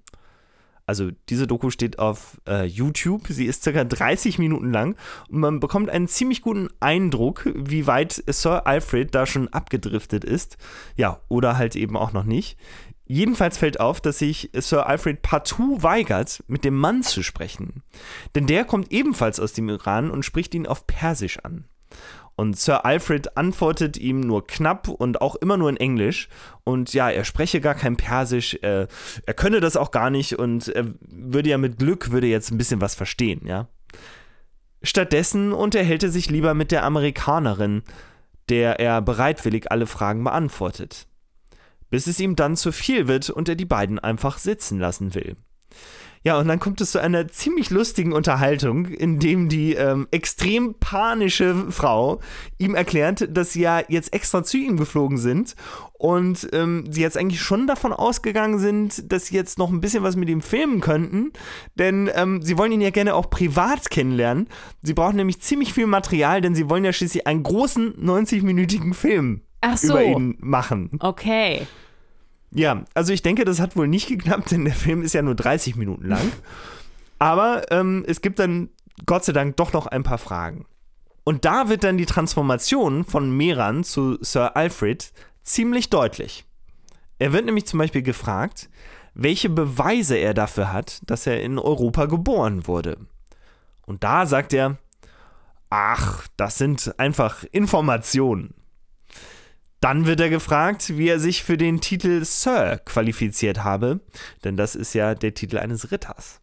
Also 0.86 1.12
diese 1.30 1.48
Doku 1.48 1.70
steht 1.70 2.00
auf 2.00 2.42
äh, 2.48 2.66
YouTube. 2.66 3.28
Sie 3.30 3.46
ist 3.46 3.64
circa 3.64 3.84
30 3.84 4.38
Minuten 4.38 4.72
lang 4.72 4.96
und 5.30 5.40
man 5.40 5.60
bekommt 5.60 5.90
einen 5.90 6.08
ziemlich 6.08 6.42
guten 6.42 6.68
Eindruck, 6.80 7.50
wie 7.56 7.88
weit 7.88 8.24
Sir 8.28 8.68
Alfred 8.68 9.16
da 9.16 9.26
schon 9.26 9.48
abgedriftet 9.48 10.26
ist. 10.26 10.58
Ja, 10.98 11.22
oder 11.30 11.58
halt 11.58 11.76
eben 11.76 11.96
auch 11.96 12.12
noch 12.12 12.26
nicht. 12.26 12.58
Jedenfalls 13.06 13.58
fällt 13.58 13.80
auf, 13.80 14.02
dass 14.02 14.20
sich 14.20 14.50
Sir 14.54 14.88
Alfred 14.88 15.22
partout 15.22 15.84
weigert, 15.84 16.44
mit 16.48 16.66
dem 16.66 16.78
Mann 16.78 17.04
zu 17.04 17.22
sprechen. 17.22 17.84
Denn 18.34 18.48
der 18.48 18.66
kommt 18.66 18.92
ebenfalls 18.92 19.40
aus 19.40 19.54
dem 19.54 19.70
Iran 19.70 20.10
und 20.10 20.24
spricht 20.24 20.56
ihn 20.56 20.68
auf 20.68 20.88
Persisch 20.88 21.40
an. 21.40 21.66
Und 22.36 22.58
Sir 22.58 22.86
Alfred 22.86 23.38
antwortet 23.38 23.98
ihm 23.98 24.20
nur 24.20 24.48
knapp 24.48 24.88
und 24.88 25.22
auch 25.22 25.36
immer 25.36 25.58
nur 25.58 25.70
in 25.70 25.78
Englisch. 25.78 26.30
Und 26.64 26.94
ja, 26.94 27.10
er 27.10 27.26
spreche 27.26 27.62
gar 27.62 27.76
kein 27.76 27.96
Persisch, 27.96 28.56
äh, 28.62 28.88
er 29.26 29.34
könne 29.36 29.60
das 29.60 29.78
auch 29.78 29.92
gar 29.92 30.10
nicht 30.10 30.40
und 30.40 30.68
er 30.70 30.86
würde 31.02 31.50
ja 31.50 31.58
mit 31.58 31.78
Glück, 31.78 32.12
würde 32.12 32.28
jetzt 32.28 32.52
ein 32.52 32.58
bisschen 32.58 32.82
was 32.82 32.96
verstehen, 32.96 33.46
ja. 33.46 33.68
Stattdessen 34.82 35.54
unterhält 35.54 36.04
er 36.04 36.10
sich 36.10 36.30
lieber 36.30 36.54
mit 36.54 36.72
der 36.72 36.84
Amerikanerin, 36.84 37.84
der 38.50 38.80
er 38.80 39.02
bereitwillig 39.02 39.72
alle 39.72 39.88
Fragen 39.88 40.24
beantwortet. 40.24 41.08
Bis 41.90 42.08
es 42.08 42.20
ihm 42.20 42.36
dann 42.36 42.58
zu 42.58 42.72
viel 42.72 43.08
wird 43.08 43.30
und 43.30 43.48
er 43.48 43.56
die 43.56 43.66
beiden 43.66 44.00
einfach 44.00 44.38
sitzen 44.40 44.80
lassen 44.80 45.16
will. 45.16 45.38
Ja, 46.24 46.40
und 46.40 46.48
dann 46.48 46.60
kommt 46.60 46.80
es 46.80 46.92
zu 46.92 47.02
einer 47.02 47.28
ziemlich 47.28 47.70
lustigen 47.70 48.14
Unterhaltung, 48.14 48.86
in 48.86 49.20
dem 49.20 49.50
die 49.50 49.74
ähm, 49.74 50.08
extrem 50.12 50.76
panische 50.80 51.70
Frau 51.70 52.22
ihm 52.58 52.76
erklärt, 52.76 53.28
dass 53.36 53.52
sie 53.52 53.62
ja 53.62 53.82
jetzt 53.90 54.14
extra 54.14 54.44
zu 54.44 54.58
ihm 54.58 54.78
geflogen 54.78 55.18
sind 55.18 55.56
und 55.94 56.48
ähm, 56.54 56.86
sie 56.90 57.02
jetzt 57.02 57.18
eigentlich 57.18 57.42
schon 57.42 57.68
davon 57.68 57.92
ausgegangen 57.92 58.58
sind, 58.58 59.12
dass 59.12 59.26
sie 59.28 59.36
jetzt 59.36 59.58
noch 59.58 59.70
ein 59.70 59.82
bisschen 59.82 60.04
was 60.04 60.16
mit 60.16 60.30
ihm 60.30 60.42
filmen 60.42 60.80
könnten, 60.80 61.34
denn 61.76 62.10
ähm, 62.16 62.42
sie 62.42 62.58
wollen 62.58 62.72
ihn 62.72 62.82
ja 62.82 62.92
gerne 62.92 63.16
auch 63.16 63.30
privat 63.30 63.90
kennenlernen. 63.90 64.48
Sie 64.82 64.94
brauchen 64.94 65.18
nämlich 65.18 65.42
ziemlich 65.42 65.74
viel 65.74 65.88
Material, 65.88 66.40
denn 66.40 66.56
sie 66.56 66.70
wollen 66.70 66.86
ja 66.86 66.94
schließlich 66.94 67.28
einen 67.28 67.44
großen 67.44 67.96
90-minütigen 68.02 68.94
Film 68.94 69.42
so. 69.76 69.94
über 69.94 70.04
ihn 70.04 70.38
machen. 70.40 70.92
Okay. 71.00 71.68
Ja, 72.54 72.86
also 72.94 73.14
ich 73.14 73.22
denke, 73.22 73.46
das 73.46 73.60
hat 73.60 73.76
wohl 73.76 73.88
nicht 73.88 74.08
geklappt, 74.08 74.52
denn 74.52 74.66
der 74.66 74.74
Film 74.74 75.02
ist 75.02 75.14
ja 75.14 75.22
nur 75.22 75.36
30 75.36 75.76
Minuten 75.76 76.08
lang. 76.08 76.32
Aber 77.20 77.72
ähm, 77.72 78.04
es 78.08 78.22
gibt 78.22 78.40
dann 78.40 78.70
Gott 79.06 79.26
sei 79.26 79.34
Dank 79.34 79.58
doch 79.58 79.74
noch 79.74 79.88
ein 79.88 80.04
paar 80.04 80.18
Fragen. 80.18 80.66
Und 81.24 81.46
da 81.46 81.70
wird 81.70 81.84
dann 81.84 81.98
die 81.98 82.06
Transformation 82.06 83.06
von 83.06 83.36
Meran 83.36 83.84
zu 83.84 84.18
Sir 84.22 84.58
Alfred 84.58 85.14
ziemlich 85.42 85.90
deutlich. 85.90 86.46
Er 87.18 87.32
wird 87.32 87.46
nämlich 87.46 87.66
zum 87.66 87.80
Beispiel 87.80 88.02
gefragt, 88.02 88.70
welche 89.14 89.50
Beweise 89.50 90.18
er 90.18 90.34
dafür 90.34 90.74
hat, 90.74 91.02
dass 91.10 91.26
er 91.28 91.42
in 91.42 91.60
Europa 91.60 92.06
geboren 92.06 92.68
wurde. 92.68 92.98
Und 93.86 94.04
da 94.04 94.26
sagt 94.26 94.54
er, 94.54 94.78
ach, 95.70 96.28
das 96.36 96.58
sind 96.58 96.94
einfach 96.98 97.44
Informationen. 97.52 98.54
Dann 99.84 100.06
wird 100.06 100.22
er 100.22 100.30
gefragt, 100.30 100.98
wie 100.98 101.10
er 101.10 101.20
sich 101.20 101.44
für 101.44 101.58
den 101.58 101.82
Titel 101.82 102.24
Sir 102.24 102.80
qualifiziert 102.86 103.66
habe, 103.66 104.00
denn 104.46 104.56
das 104.56 104.76
ist 104.76 104.94
ja 104.94 105.14
der 105.14 105.34
Titel 105.34 105.58
eines 105.58 105.92
Ritters. 105.92 106.40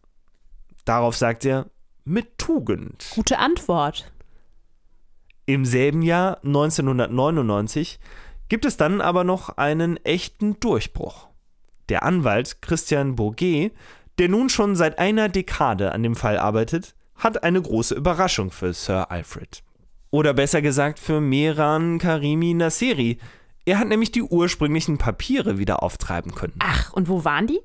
Darauf 0.85 1.17
sagt 1.17 1.43
er, 1.45 1.65
mit 2.05 2.37
Tugend. 2.37 3.07
Gute 3.15 3.39
Antwort. 3.39 4.11
Im 5.47 5.65
selben 5.65 6.03
Jahr 6.03 6.37
1999 6.43 7.99
gibt 8.47 8.63
es 8.63 8.77
dann 8.77 9.01
aber 9.01 9.23
noch 9.23 9.57
einen 9.57 9.97
echten 10.05 10.59
Durchbruch. 10.59 11.27
Der 11.89 12.03
Anwalt 12.03 12.61
Christian 12.61 13.15
Bourget, 13.15 13.73
der 14.19 14.29
nun 14.29 14.49
schon 14.49 14.75
seit 14.75 14.99
einer 14.99 15.29
Dekade 15.29 15.93
an 15.93 16.03
dem 16.03 16.15
Fall 16.15 16.37
arbeitet, 16.37 16.93
hat 17.15 17.43
eine 17.43 17.59
große 17.59 17.95
Überraschung 17.95 18.51
für 18.51 18.71
Sir 18.71 19.09
Alfred. 19.09 19.63
Oder 20.11 20.33
besser 20.33 20.61
gesagt 20.61 20.99
für 20.99 21.21
Mehran 21.21 21.97
Karimi 21.97 22.53
Nasseri. 22.53 23.17
Er 23.65 23.79
hat 23.79 23.87
nämlich 23.87 24.11
die 24.11 24.23
ursprünglichen 24.23 24.97
Papiere 24.97 25.57
wieder 25.57 25.81
auftreiben 25.81 26.35
können. 26.35 26.55
Ach, 26.59 26.91
und 26.91 27.07
wo 27.07 27.23
waren 27.23 27.47
die? 27.47 27.61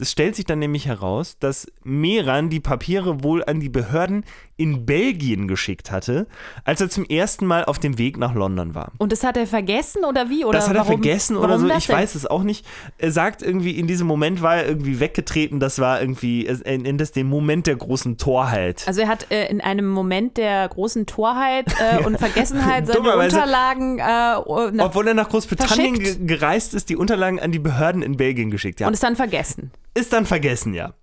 Es 0.00 0.10
stellt 0.10 0.36
sich 0.36 0.46
dann 0.46 0.58
nämlich 0.58 0.86
heraus, 0.86 1.38
dass 1.38 1.66
Meran 1.82 2.48
die 2.48 2.60
Papiere 2.60 3.22
wohl 3.22 3.44
an 3.44 3.60
die 3.60 3.68
Behörden 3.68 4.24
in 4.58 4.86
Belgien 4.86 5.48
geschickt 5.48 5.90
hatte, 5.90 6.26
als 6.64 6.80
er 6.80 6.88
zum 6.88 7.04
ersten 7.04 7.44
Mal 7.44 7.66
auf 7.66 7.78
dem 7.78 7.98
Weg 7.98 8.16
nach 8.16 8.34
London 8.34 8.74
war. 8.74 8.92
Und 8.96 9.12
das 9.12 9.22
hat 9.22 9.36
er 9.36 9.46
vergessen 9.46 10.04
oder 10.04 10.30
wie? 10.30 10.46
Oder 10.46 10.58
das 10.58 10.68
hat 10.68 10.76
er 10.76 10.86
warum, 10.86 11.02
vergessen 11.02 11.36
oder 11.36 11.58
so, 11.58 11.68
ich 11.68 11.88
weiß 11.88 12.14
es 12.14 12.26
auch 12.26 12.42
nicht. 12.42 12.64
Er 12.96 13.12
sagt 13.12 13.42
irgendwie, 13.42 13.72
in 13.72 13.86
diesem 13.86 14.06
Moment 14.06 14.40
war 14.40 14.56
er 14.56 14.66
irgendwie 14.66 14.98
weggetreten, 14.98 15.60
das 15.60 15.78
war 15.78 16.00
irgendwie, 16.00 16.46
er 16.46 16.78
nennt 16.78 17.00
das 17.00 17.12
den 17.12 17.28
Moment 17.28 17.66
der 17.66 17.76
großen 17.76 18.16
Torheit. 18.16 18.84
Also 18.86 19.02
er 19.02 19.08
hat 19.08 19.30
äh, 19.30 19.46
in 19.48 19.60
einem 19.60 19.88
Moment 19.88 20.38
der 20.38 20.66
großen 20.68 21.04
Torheit 21.04 21.66
äh, 21.78 22.02
und 22.04 22.18
Vergessenheit 22.18 22.86
seine 22.86 23.16
Unterlagen 23.16 23.98
äh, 23.98 24.36
Obwohl 24.36 25.08
er 25.08 25.14
nach 25.14 25.28
Großbritannien 25.28 25.98
ge 25.98 26.16
gereist 26.26 26.72
ist, 26.72 26.88
die 26.88 26.96
Unterlagen 26.96 27.40
an 27.40 27.52
die 27.52 27.58
Behörden 27.58 28.00
in 28.02 28.16
Belgien 28.16 28.50
geschickt. 28.50 28.80
Ja. 28.80 28.86
Und 28.86 28.94
es 28.94 29.00
dann 29.00 29.16
vergessen. 29.16 29.70
Ist 29.94 30.12
dann 30.12 30.24
vergessen, 30.24 30.72
ja. 30.72 30.94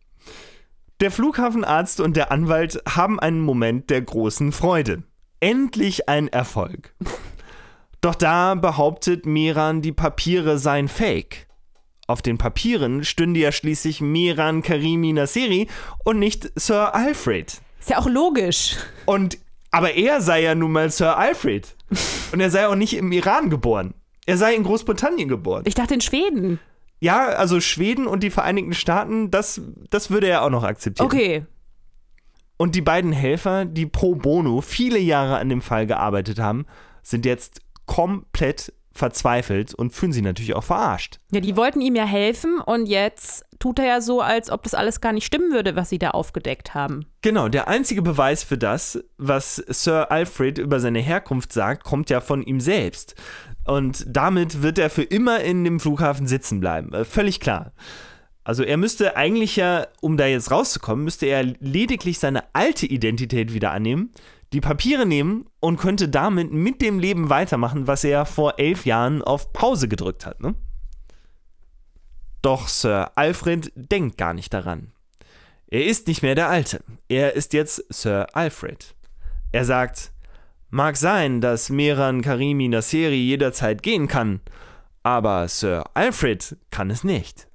Der 1.04 1.12
Flughafenarzt 1.12 2.00
und 2.00 2.16
der 2.16 2.32
Anwalt 2.32 2.82
haben 2.88 3.20
einen 3.20 3.42
Moment 3.42 3.90
der 3.90 4.02
großen 4.02 4.54
Freude. 4.54 5.04
Endlich 5.42 6.08
ein 6.08 6.30
Erfolg. 6.30 6.96
Doch 8.00 8.16
da 8.16 8.56
behauptet 8.56 9.26
Miran, 9.26 9.82
die 9.82 9.92
Papiere 9.92 10.58
seien 10.58 10.88
fake. 10.88 11.48
Auf 12.08 12.22
den 12.22 12.38
Papieren 12.38 13.04
stünde 13.04 13.42
ja 13.42 13.52
schließlich 13.52 14.00
Miran 14.00 14.62
Karimi 14.62 15.12
Nasseri 15.12 15.68
und 16.06 16.20
nicht 16.20 16.50
Sir 16.56 16.96
Alfred. 16.96 17.60
Ist 17.82 17.90
ja 17.90 17.98
auch 17.98 18.08
logisch. 18.08 18.78
Und 19.06 19.38
aber 19.72 19.96
er 19.96 20.22
sei 20.22 20.44
ja 20.44 20.56
nun 20.56 20.72
mal 20.72 20.90
Sir 20.90 21.18
Alfred. 21.18 21.76
Und 22.32 22.40
er 22.40 22.50
sei 22.50 22.66
auch 22.66 22.76
nicht 22.76 22.96
im 22.96 23.12
Iran 23.12 23.50
geboren. 23.50 23.94
Er 24.26 24.38
sei 24.38 24.56
in 24.56 24.64
Großbritannien 24.64 25.28
geboren. 25.28 25.64
Ich 25.66 25.76
dachte 25.76 25.96
in 25.96 26.02
Schweden. 26.02 26.62
Ja, 27.04 27.26
also 27.26 27.60
Schweden 27.60 28.08
und 28.08 28.24
die 28.24 28.30
Vereinigten 28.30 28.74
Staaten, 28.74 29.30
das, 29.30 29.60
das 29.90 30.10
würde 30.10 30.28
er 30.28 30.42
auch 30.42 30.50
noch 30.50 30.64
akzeptieren. 30.64 31.06
Okay. 31.06 31.46
Und 32.56 32.76
die 32.76 32.82
beiden 32.82 33.12
Helfer, 33.12 33.66
die 33.66 33.86
pro 33.86 34.16
bono 34.16 34.62
viele 34.62 35.00
Jahre 35.00 35.38
an 35.38 35.50
dem 35.50 35.62
Fall 35.62 35.86
gearbeitet 35.86 36.40
haben, 36.40 36.66
sind 37.02 37.26
jetzt 37.26 37.60
komplett 37.88 38.72
verzweifelt 38.94 39.74
und 39.74 39.92
fühlen 39.92 40.12
sich 40.12 40.24
natürlich 40.24 40.56
auch 40.56 40.64
verarscht. 40.64 41.20
Ja, 41.32 41.40
die 41.40 41.58
wollten 41.58 41.82
ihm 41.82 41.96
ja 41.96 42.06
helfen 42.06 42.60
und 42.60 42.86
jetzt 42.86 43.44
tut 43.60 43.80
er 43.80 43.86
ja 43.86 44.02
so, 44.02 44.22
als 44.22 44.52
ob 44.52 44.64
das 44.64 44.74
alles 44.74 45.02
gar 45.02 45.14
nicht 45.14 45.26
stimmen 45.26 45.52
würde, 45.52 45.76
was 45.76 45.90
sie 45.90 46.00
da 46.00 46.12
aufgedeckt 46.12 46.74
haben. 46.74 47.06
Genau, 47.22 47.50
der 47.50 47.68
einzige 47.68 48.02
Beweis 48.02 48.44
für 48.44 48.58
das, 48.58 49.04
was 49.18 49.56
Sir 49.56 50.12
Alfred 50.12 50.58
über 50.58 50.80
seine 50.80 51.00
Herkunft 51.00 51.54
sagt, 51.54 51.84
kommt 51.84 52.10
ja 52.10 52.22
von 52.22 52.44
ihm 52.44 52.60
selbst. 52.60 53.16
Und 53.66 54.06
damit 54.08 54.62
wird 54.62 54.78
er 54.78 54.90
für 54.90 55.04
immer 55.04 55.40
in 55.42 55.64
dem 55.64 55.80
Flughafen 55.80 56.28
sitzen 56.28 56.60
bleiben. 56.60 56.94
Äh, 56.94 57.06
völlig 57.06 57.40
klar. 57.40 57.72
Also 58.44 58.64
er 58.64 58.76
müsste 58.76 59.16
eigentlich 59.16 59.56
ja, 59.56 59.88
um 60.02 60.18
da 60.18 60.26
jetzt 60.26 60.52
rauszukommen, 60.52 61.06
müsste 61.06 61.28
er 61.28 61.44
lediglich 61.44 62.20
seine 62.20 62.44
alte 62.54 62.86
Identität 62.86 63.54
wieder 63.54 63.72
annehmen, 63.72 64.12
die 64.54 64.62
Papiere 64.62 65.06
nehmen 65.06 65.46
und 65.60 65.78
könnte 65.78 66.08
damit 66.08 66.52
mit 66.52 66.82
dem 66.82 67.00
Leben 67.00 67.30
weitermachen, 67.30 67.88
was 67.88 68.04
er 68.04 68.26
vor 68.26 68.60
elf 68.60 68.86
Jahren 68.86 69.22
auf 69.22 69.52
Pause 69.52 69.88
gedrückt 69.88 70.26
hat. 70.26 70.42
Ne? 70.42 70.56
Doch 72.42 72.68
Sir 72.68 73.12
Alfred 73.16 73.72
denkt 73.76 74.18
gar 74.18 74.34
nicht 74.34 74.54
daran. 74.54 74.92
Er 75.68 75.86
ist 75.86 76.08
nicht 76.08 76.22
mehr 76.22 76.36
der 76.36 76.50
Alte. 76.50 76.84
Er 77.10 77.34
ist 77.34 77.54
jetzt 77.54 77.84
Sir 77.90 78.28
Alfred. 78.34 78.96
Er 79.52 79.66
sagt, 79.66 80.14
Mag 80.74 80.98
sein, 80.98 81.40
dass 81.40 81.70
Meran 81.70 82.24
Karimi 82.24 82.68
Nasseri 82.68 83.14
jederzeit 83.14 83.84
gehen 83.84 84.08
kann, 84.08 84.42
aber 85.04 85.48
Sir 85.48 85.84
Alfred 85.94 86.58
kann 86.72 86.90
es 86.90 87.04
nicht. 87.04 87.48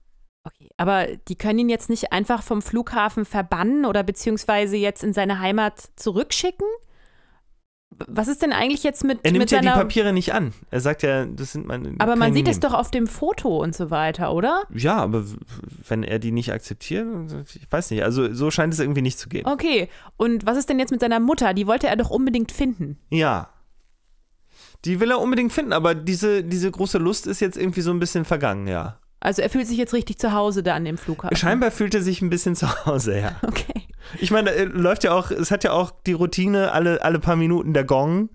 Okay, 0.44 0.70
aber 0.76 1.08
die 1.26 1.34
können 1.34 1.58
ihn 1.58 1.68
jetzt 1.68 1.90
nicht 1.90 2.12
einfach 2.12 2.44
vom 2.44 2.62
Flughafen 2.62 3.24
verbannen 3.24 3.86
oder 3.86 4.04
beziehungsweise 4.04 4.76
jetzt 4.76 5.02
in 5.02 5.12
seine 5.12 5.40
Heimat 5.40 5.90
zurückschicken? 5.96 6.68
Was 8.06 8.28
ist 8.28 8.42
denn 8.42 8.52
eigentlich 8.52 8.82
jetzt 8.82 9.04
mit 9.04 9.20
Er 9.22 9.32
nimmt 9.32 9.42
mit 9.44 9.50
ja 9.50 9.58
seiner, 9.58 9.72
die 9.72 9.78
Papiere 9.78 10.12
nicht 10.12 10.32
an. 10.32 10.52
Er 10.70 10.80
sagt 10.80 11.02
ja, 11.02 11.26
das 11.26 11.52
sind 11.52 11.66
meine. 11.66 11.94
Aber 11.98 12.16
man 12.16 12.32
sieht 12.32 12.48
es 12.48 12.60
doch 12.60 12.72
auf 12.72 12.90
dem 12.90 13.06
Foto 13.06 13.62
und 13.62 13.74
so 13.74 13.90
weiter, 13.90 14.32
oder? 14.32 14.62
Ja, 14.72 14.96
aber 14.96 15.24
wenn 15.88 16.04
er 16.04 16.18
die 16.18 16.30
nicht 16.30 16.52
akzeptiert, 16.52 17.06
ich 17.54 17.70
weiß 17.70 17.90
nicht. 17.90 18.04
Also 18.04 18.32
so 18.32 18.50
scheint 18.50 18.72
es 18.72 18.80
irgendwie 18.80 19.02
nicht 19.02 19.18
zu 19.18 19.28
gehen. 19.28 19.46
Okay, 19.46 19.88
und 20.16 20.46
was 20.46 20.56
ist 20.56 20.68
denn 20.68 20.78
jetzt 20.78 20.90
mit 20.90 21.00
seiner 21.00 21.20
Mutter? 21.20 21.54
Die 21.54 21.66
wollte 21.66 21.88
er 21.88 21.96
doch 21.96 22.10
unbedingt 22.10 22.52
finden. 22.52 22.98
Ja. 23.10 23.50
Die 24.84 25.00
will 25.00 25.10
er 25.10 25.20
unbedingt 25.20 25.52
finden, 25.52 25.72
aber 25.72 25.94
diese, 25.94 26.44
diese 26.44 26.70
große 26.70 26.98
Lust 26.98 27.26
ist 27.26 27.40
jetzt 27.40 27.56
irgendwie 27.56 27.80
so 27.80 27.90
ein 27.90 27.98
bisschen 27.98 28.24
vergangen, 28.24 28.68
ja. 28.68 29.00
Also 29.20 29.42
er 29.42 29.50
fühlt 29.50 29.66
sich 29.66 29.76
jetzt 29.76 29.92
richtig 29.92 30.18
zu 30.18 30.32
Hause 30.32 30.62
da 30.62 30.74
an 30.74 30.84
dem 30.84 30.96
Flughafen. 30.96 31.36
Scheinbar 31.36 31.72
fühlt 31.72 31.94
er 31.94 32.02
sich 32.02 32.22
ein 32.22 32.30
bisschen 32.30 32.54
zu 32.54 32.86
Hause, 32.86 33.18
ja. 33.18 33.32
Okay. 33.42 33.87
Ich 34.20 34.30
meine, 34.30 34.50
äh, 34.52 34.64
läuft 34.64 35.04
ja 35.04 35.12
auch, 35.12 35.30
es 35.30 35.50
hat 35.50 35.64
ja 35.64 35.72
auch 35.72 35.90
die 36.06 36.12
Routine, 36.12 36.72
alle, 36.72 37.02
alle 37.02 37.18
paar 37.18 37.36
Minuten 37.36 37.74
der 37.74 37.84
Gong. 37.84 38.30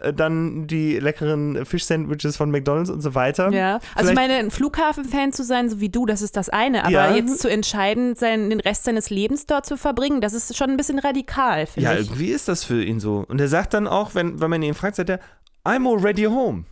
äh, 0.00 0.14
dann 0.14 0.66
die 0.66 0.98
leckeren 0.98 1.66
Fisch-Sandwiches 1.66 2.36
von 2.38 2.50
McDonalds 2.50 2.88
und 2.88 3.02
so 3.02 3.14
weiter. 3.14 3.50
Ja, 3.52 3.74
also 3.74 3.82
Vielleicht- 3.94 4.08
ich 4.10 4.14
meine, 4.14 4.34
ein 4.36 4.50
Flughafen-Fan 4.50 5.32
zu 5.32 5.44
sein, 5.44 5.68
so 5.68 5.80
wie 5.80 5.90
du, 5.90 6.06
das 6.06 6.22
ist 6.22 6.36
das 6.38 6.48
eine. 6.48 6.84
Aber 6.84 6.90
Ja. 6.92 7.14
jetzt 7.14 7.40
zu 7.40 7.50
entscheiden, 7.50 8.14
seinen, 8.16 8.48
den 8.48 8.60
Rest 8.60 8.84
seines 8.84 9.10
Lebens 9.10 9.44
dort 9.44 9.66
zu 9.66 9.76
verbringen, 9.76 10.22
das 10.22 10.32
ist 10.32 10.56
schon 10.56 10.70
ein 10.70 10.76
bisschen 10.78 10.98
radikal, 11.00 11.66
finde 11.66 11.90
Ja, 11.90 11.94
ich. 11.98 12.06
irgendwie 12.06 12.28
ist 12.28 12.48
das 12.48 12.64
für 12.64 12.82
ihn 12.82 12.98
so. 12.98 13.26
Und 13.28 13.40
er 13.42 13.48
sagt 13.48 13.74
dann 13.74 13.86
auch, 13.86 14.14
wenn, 14.14 14.40
wenn 14.40 14.48
man 14.48 14.62
ihn 14.62 14.72
fragt, 14.74 14.96
sagt 14.96 15.10
er, 15.10 15.20
I'm 15.66 15.86
already 15.86 16.24
home. 16.24 16.64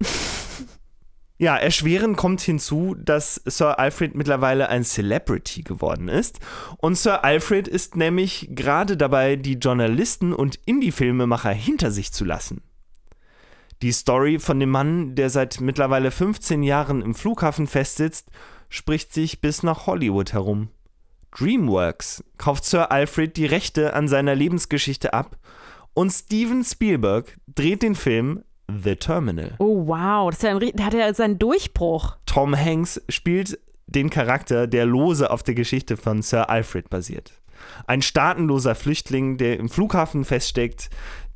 ja, 1.38 1.56
erschwerend 1.56 2.16
kommt 2.16 2.40
hinzu, 2.40 2.94
dass 2.98 3.34
Sir 3.44 3.78
Alfred 3.78 4.14
mittlerweile 4.14 4.68
ein 4.70 4.84
Celebrity 4.84 5.62
geworden 5.62 6.08
ist. 6.08 6.40
Und 6.78 6.96
Sir 6.96 7.24
Alfred 7.24 7.68
ist 7.68 7.94
nämlich 7.94 8.48
gerade 8.52 8.96
dabei, 8.96 9.36
die 9.36 9.54
Journalisten 9.54 10.32
und 10.32 10.58
Indie-Filmemacher 10.64 11.50
hinter 11.50 11.90
sich 11.90 12.12
zu 12.12 12.24
lassen. 12.24 12.62
Die 13.82 13.92
Story 13.92 14.38
von 14.38 14.58
dem 14.58 14.70
Mann, 14.70 15.14
der 15.14 15.28
seit 15.28 15.60
mittlerweile 15.60 16.10
15 16.10 16.62
Jahren 16.62 17.02
im 17.02 17.14
Flughafen 17.14 17.66
festsitzt, 17.66 18.30
spricht 18.70 19.12
sich 19.12 19.42
bis 19.42 19.62
nach 19.62 19.86
Hollywood 19.86 20.32
herum. 20.32 20.70
DreamWorks 21.32 22.24
kauft 22.38 22.64
Sir 22.64 22.90
Alfred 22.90 23.36
die 23.36 23.44
Rechte 23.44 23.92
an 23.92 24.08
seiner 24.08 24.34
Lebensgeschichte 24.34 25.12
ab 25.12 25.36
und 25.92 26.10
Steven 26.10 26.64
Spielberg 26.64 27.38
dreht 27.46 27.82
den 27.82 27.94
Film 27.94 28.42
The 28.68 28.96
Terminal. 28.96 29.54
Oh, 29.58 29.86
wow, 29.86 30.30
das 30.30 30.38
ist 30.38 30.42
ja 30.42 30.56
ein, 30.56 30.84
hat 30.84 30.94
er 30.94 31.14
seinen 31.14 31.38
Durchbruch. 31.38 32.16
Tom 32.26 32.56
Hanks 32.56 33.00
spielt 33.08 33.58
den 33.86 34.10
Charakter, 34.10 34.66
der 34.66 34.84
lose 34.86 35.30
auf 35.30 35.42
der 35.42 35.54
Geschichte 35.54 35.96
von 35.96 36.22
Sir 36.22 36.50
Alfred 36.50 36.90
basiert. 36.90 37.32
Ein 37.86 38.02
staatenloser 38.02 38.74
Flüchtling, 38.74 39.38
der 39.38 39.58
im 39.58 39.68
Flughafen 39.68 40.24
feststeckt, 40.24 40.90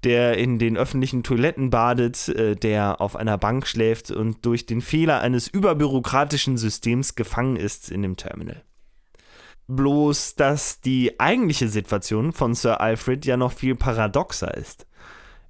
der 0.04 0.38
in 0.38 0.58
den 0.58 0.76
öffentlichen 0.76 1.22
Toiletten 1.22 1.70
badet, 1.70 2.28
äh, 2.28 2.56
der 2.56 3.00
auf 3.00 3.16
einer 3.16 3.38
Bank 3.38 3.66
schläft 3.66 4.10
und 4.10 4.44
durch 4.44 4.66
den 4.66 4.80
Fehler 4.80 5.20
eines 5.20 5.46
überbürokratischen 5.48 6.56
Systems 6.56 7.14
gefangen 7.14 7.56
ist 7.56 7.90
in 7.90 8.02
dem 8.02 8.16
Terminal. 8.16 8.62
Bloß, 9.68 10.34
dass 10.34 10.80
die 10.80 11.20
eigentliche 11.20 11.68
Situation 11.68 12.32
von 12.32 12.54
Sir 12.54 12.80
Alfred 12.80 13.24
ja 13.24 13.36
noch 13.36 13.52
viel 13.52 13.76
paradoxer 13.76 14.52
ist. 14.56 14.86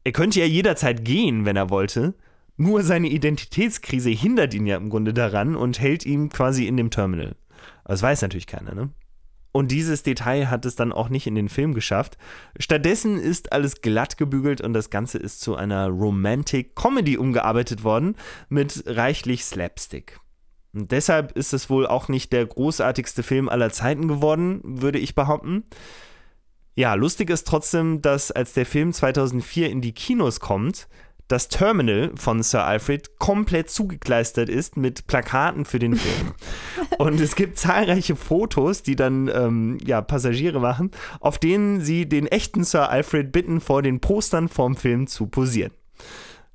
Er 0.04 0.12
könnte 0.12 0.40
ja 0.40 0.46
jederzeit 0.46 1.04
gehen, 1.04 1.44
wenn 1.44 1.56
er 1.56 1.70
wollte, 1.70 2.14
nur 2.56 2.82
seine 2.82 3.08
Identitätskrise 3.08 4.10
hindert 4.10 4.54
ihn 4.54 4.66
ja 4.66 4.76
im 4.76 4.90
Grunde 4.90 5.14
daran 5.14 5.56
und 5.56 5.80
hält 5.80 6.04
ihn 6.04 6.28
quasi 6.28 6.66
in 6.66 6.76
dem 6.76 6.90
Terminal. 6.90 7.36
Das 7.84 8.02
weiß 8.02 8.22
natürlich 8.22 8.46
keiner, 8.46 8.74
ne? 8.74 8.90
Und 9.52 9.72
dieses 9.72 10.04
Detail 10.04 10.48
hat 10.48 10.64
es 10.64 10.76
dann 10.76 10.92
auch 10.92 11.08
nicht 11.08 11.26
in 11.26 11.34
den 11.34 11.48
Film 11.48 11.74
geschafft. 11.74 12.16
Stattdessen 12.58 13.18
ist 13.18 13.52
alles 13.52 13.80
glatt 13.80 14.16
gebügelt 14.16 14.60
und 14.60 14.74
das 14.74 14.90
Ganze 14.90 15.18
ist 15.18 15.40
zu 15.40 15.56
einer 15.56 15.88
Romantic 15.88 16.76
Comedy 16.76 17.16
umgearbeitet 17.16 17.82
worden 17.82 18.14
mit 18.48 18.84
reichlich 18.86 19.44
Slapstick. 19.44 20.20
Und 20.72 20.92
deshalb 20.92 21.32
ist 21.32 21.52
es 21.52 21.68
wohl 21.68 21.86
auch 21.86 22.06
nicht 22.06 22.32
der 22.32 22.46
großartigste 22.46 23.24
Film 23.24 23.48
aller 23.48 23.70
Zeiten 23.70 24.06
geworden, 24.06 24.60
würde 24.62 25.00
ich 25.00 25.16
behaupten. 25.16 25.64
Ja, 26.74 26.94
lustig 26.94 27.30
ist 27.30 27.46
trotzdem, 27.46 28.00
dass 28.00 28.30
als 28.30 28.52
der 28.54 28.66
Film 28.66 28.92
2004 28.92 29.70
in 29.70 29.80
die 29.80 29.92
Kinos 29.92 30.40
kommt, 30.40 30.88
das 31.30 31.46
Terminal 31.48 32.11
von 32.16 32.42
Sir 32.42 32.64
Alfred 32.64 33.18
komplett 33.18 33.70
zugekleistert 33.70 34.48
ist 34.48 34.76
mit 34.76 35.06
Plakaten 35.06 35.64
für 35.64 35.78
den 35.78 35.94
Film. 35.94 36.33
Und 36.98 37.20
es 37.20 37.37
gibt 37.37 37.56
zahlreiche 37.56 38.16
Fotos, 38.16 38.83
die 38.83 38.96
dann 38.96 39.30
ähm, 39.33 39.78
ja, 39.85 40.02
Passagiere 40.02 40.61
machen, 40.61 40.90
auf 41.20 41.38
denen 41.38 41.80
sie 41.80 42.09
den 42.09 42.26
echten 42.26 42.64
Sir 42.64 42.90
Alfred 42.90 43.30
bitten, 43.30 43.61
vor 43.61 43.83
den 43.83 44.00
Postern 44.00 44.48
vom 44.48 44.74
Film 44.74 45.06
zu 45.06 45.28
posieren. 45.28 45.72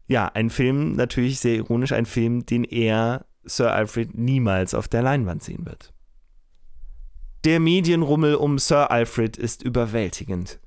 Ja, 0.07 0.27
ein 0.33 0.49
Film, 0.49 0.93
natürlich 0.93 1.39
sehr 1.39 1.55
ironisch, 1.55 1.93
ein 1.93 2.05
Film, 2.05 2.45
den 2.45 2.65
er, 2.65 3.25
Sir 3.43 3.71
Alfred, 3.71 4.17
niemals 4.17 4.73
auf 4.73 4.89
der 4.89 5.01
Leinwand 5.01 5.41
sehen 5.41 5.65
wird. 5.65 5.94
Der 7.45 7.59
Medienrummel 7.59 8.33
um 8.33 8.57
Sir 8.57 8.89
Alfred 8.89 9.37
ist 9.37 9.61
überwältigend. 9.61 10.59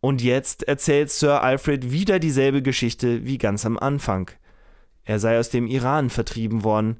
Und 0.00 0.22
jetzt 0.22 0.66
erzählt 0.66 1.10
Sir 1.10 1.42
Alfred 1.42 1.92
wieder 1.92 2.18
dieselbe 2.18 2.62
Geschichte 2.62 3.26
wie 3.26 3.36
ganz 3.36 3.66
am 3.66 3.78
Anfang. 3.78 4.30
Er 5.04 5.18
sei 5.18 5.38
aus 5.38 5.50
dem 5.50 5.66
Iran 5.66 6.08
vertrieben 6.08 6.64
worden, 6.64 6.96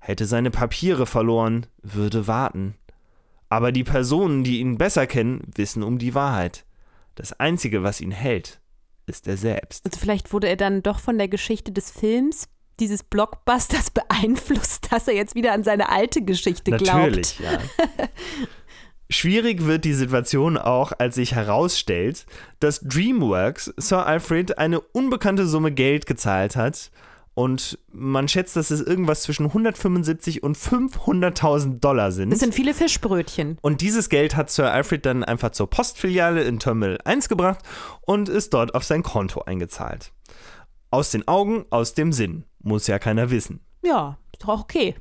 hätte 0.00 0.26
seine 0.26 0.50
Papiere 0.50 1.06
verloren, 1.06 1.66
würde 1.82 2.26
warten. 2.26 2.74
Aber 3.48 3.70
die 3.70 3.84
Personen, 3.84 4.42
die 4.42 4.58
ihn 4.58 4.76
besser 4.76 5.06
kennen, 5.06 5.42
wissen 5.54 5.84
um 5.84 6.00
die 6.00 6.16
Wahrheit. 6.16 6.66
Das 7.14 7.38
Einzige, 7.38 7.84
was 7.84 8.00
ihn 8.00 8.10
hält, 8.10 8.60
ist 9.06 9.28
er 9.28 9.36
selbst. 9.36 9.86
Also 9.86 10.00
vielleicht 10.00 10.32
wurde 10.32 10.48
er 10.48 10.56
dann 10.56 10.82
doch 10.82 10.98
von 10.98 11.16
der 11.16 11.28
Geschichte 11.28 11.70
des 11.70 11.92
Films, 11.92 12.48
dieses 12.80 13.02
Blockbusters 13.02 13.90
beeinflusst, 13.92 14.92
dass 14.92 15.08
er 15.08 15.14
jetzt 15.14 15.34
wieder 15.34 15.52
an 15.52 15.64
seine 15.64 15.88
alte 15.88 16.22
Geschichte 16.22 16.70
Natürlich, 16.70 17.38
glaubt. 17.38 17.60
ja. 17.98 18.08
Schwierig 19.10 19.64
wird 19.64 19.86
die 19.86 19.94
Situation 19.94 20.58
auch, 20.58 20.92
als 20.98 21.14
sich 21.14 21.34
herausstellt, 21.34 22.26
dass 22.60 22.80
DreamWorks 22.80 23.72
Sir 23.78 24.04
Alfred 24.04 24.58
eine 24.58 24.80
unbekannte 24.80 25.46
Summe 25.46 25.72
Geld 25.72 26.04
gezahlt 26.04 26.56
hat 26.56 26.90
und 27.38 27.78
man 27.92 28.26
schätzt, 28.26 28.56
dass 28.56 28.72
es 28.72 28.80
irgendwas 28.80 29.22
zwischen 29.22 29.46
175 29.46 30.42
und 30.42 30.58
500.000 30.58 31.78
Dollar 31.78 32.10
sind. 32.10 32.30
Das 32.30 32.40
sind 32.40 32.52
viele 32.52 32.74
Fischbrötchen. 32.74 33.58
Und 33.62 33.80
dieses 33.80 34.08
Geld 34.08 34.34
hat 34.34 34.50
Sir 34.50 34.72
Alfred 34.72 35.06
dann 35.06 35.22
einfach 35.22 35.52
zur 35.52 35.70
Postfiliale 35.70 36.42
in 36.42 36.58
Terminal 36.58 36.98
1 37.04 37.28
gebracht 37.28 37.60
und 38.00 38.28
ist 38.28 38.54
dort 38.54 38.74
auf 38.74 38.82
sein 38.82 39.04
Konto 39.04 39.42
eingezahlt. 39.42 40.10
Aus 40.90 41.12
den 41.12 41.28
Augen, 41.28 41.64
aus 41.70 41.94
dem 41.94 42.12
Sinn. 42.12 42.44
Muss 42.68 42.86
ja 42.86 42.98
keiner 42.98 43.30
wissen. 43.30 43.60
Ja, 43.82 44.18
ist 44.30 44.42
doch 44.42 44.48
auch 44.50 44.60
okay. 44.60 44.94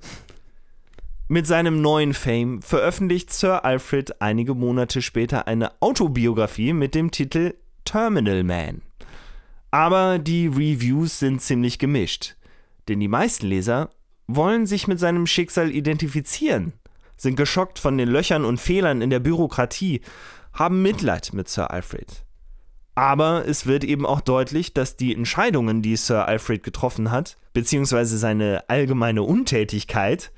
Mit 1.27 1.45
seinem 1.45 1.82
neuen 1.82 2.13
Fame 2.13 2.62
veröffentlicht 2.62 3.34
Sir 3.34 3.65
Alfred 3.65 4.21
einige 4.21 4.53
Monate 4.53 5.01
später 5.01 5.47
eine 5.47 5.73
Autobiografie 5.82 6.71
mit 6.71 6.95
dem 6.95 7.12
Titel 7.12 7.56
Terminal 7.84 8.45
Man. 8.45 8.84
Aber 9.69 10.17
die 10.17 10.47
Reviews 10.47 11.19
sind 11.19 11.41
ziemlich 11.41 11.77
gemischt, 11.77 12.38
denn 12.88 13.01
die 13.01 13.10
meisten 13.10 13.47
Leser 13.47 13.89
wollen 14.27 14.65
sich 14.65 14.88
mit 14.88 15.01
seinem 15.01 15.27
Schicksal 15.27 15.69
identifizieren, 15.69 16.71
sind 17.17 17.36
geschockt 17.36 17.80
von 17.80 17.97
den 17.97 18.08
Löchern 18.08 18.45
und 18.45 18.62
Fehlern 18.62 19.01
in 19.01 19.10
der 19.10 19.19
Bürokratie, 19.19 19.99
haben 20.53 20.82
Mitleid 20.82 21.34
mit 21.34 21.49
Sir 21.49 21.69
Alfred. 21.69 22.23
Aber 22.95 23.45
es 23.45 23.67
wird 23.67 23.84
eben 23.84 24.08
auch 24.08 24.21
deutlich, 24.21 24.73
dass 24.73 24.95
die 24.95 25.13
Entscheidungen, 25.13 25.84
die 25.84 25.97
Sir 25.97 26.27
Alfred 26.27 26.63
getroffen 26.63 27.12
hat, 27.12 27.38
beziehungsweise 27.57 28.19
seine 28.19 28.69
allgemeine 28.69 29.23
Untätigkeit, 29.23 30.31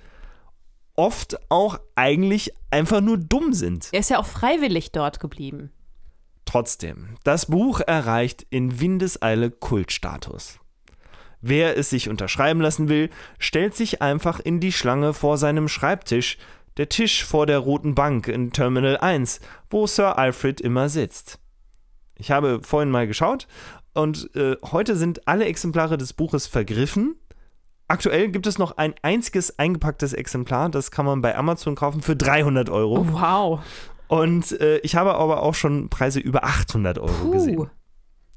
oft 0.96 1.38
auch 1.50 1.78
eigentlich 1.94 2.54
einfach 2.72 3.02
nur 3.02 3.18
dumm 3.18 3.52
sind. 3.52 3.90
Er 3.92 4.00
ist 4.00 4.10
ja 4.10 4.20
auch 4.20 4.26
freiwillig 4.26 4.94
dort 4.94 5.20
geblieben. 5.20 5.70
Trotzdem, 6.46 7.18
das 7.26 7.48
Buch 7.48 7.82
erreicht 7.82 8.48
in 8.50 8.80
Windeseile 8.80 9.52
Kultstatus. 9.52 10.60
Wer 11.42 11.76
es 11.76 11.90
sich 11.90 12.08
unterschreiben 12.08 12.62
lassen 12.62 12.88
will, 12.88 13.10
stellt 13.38 13.76
sich 13.76 14.02
einfach 14.02 14.40
in 14.40 14.62
die 14.62 14.72
Schlange 14.72 15.14
vor 15.14 15.38
seinem 15.38 15.68
Schreibtisch, 15.68 16.38
der 16.78 16.88
Tisch 16.88 17.26
vor 17.26 17.46
der 17.46 17.60
roten 17.60 17.96
Bank 17.96 18.30
in 18.30 18.54
Terminal 18.54 18.96
1, 18.96 19.42
wo 19.70 19.88
Sir 19.88 20.18
Alfred 20.18 20.62
immer 20.62 20.88
sitzt. 20.88 21.38
Ich 22.16 22.32
habe 22.32 22.62
vorhin 22.64 22.92
mal 22.92 23.08
geschaut 23.08 23.46
und 24.00 24.36
äh, 24.36 24.56
heute 24.72 24.96
sind 24.96 25.28
alle 25.28 25.46
Exemplare 25.46 25.98
des 25.98 26.14
Buches 26.14 26.48
vergriffen. 26.48 27.16
Aktuell 27.88 28.30
gibt 28.30 28.48
es 28.48 28.58
noch 28.58 28.78
ein 28.78 28.94
einziges 29.02 29.58
eingepacktes 29.58 30.14
Exemplar, 30.14 30.70
das 30.70 30.92
kann 30.92 31.06
man 31.06 31.22
bei 31.22 31.36
Amazon 31.36 31.76
kaufen 31.76 32.02
für 32.02 32.16
300 32.16 32.70
Euro. 32.70 33.06
Wow. 33.12 33.62
Und 34.08 34.60
äh, 34.60 34.78
ich 34.80 34.96
habe 34.96 35.16
aber 35.16 35.44
auch 35.44 35.56
schon 35.56 35.90
Preise 35.90 36.20
über 36.20 36.44
800 36.44 37.00
Euro 37.00 37.14
Puh. 37.14 37.32
gesehen. 37.32 37.70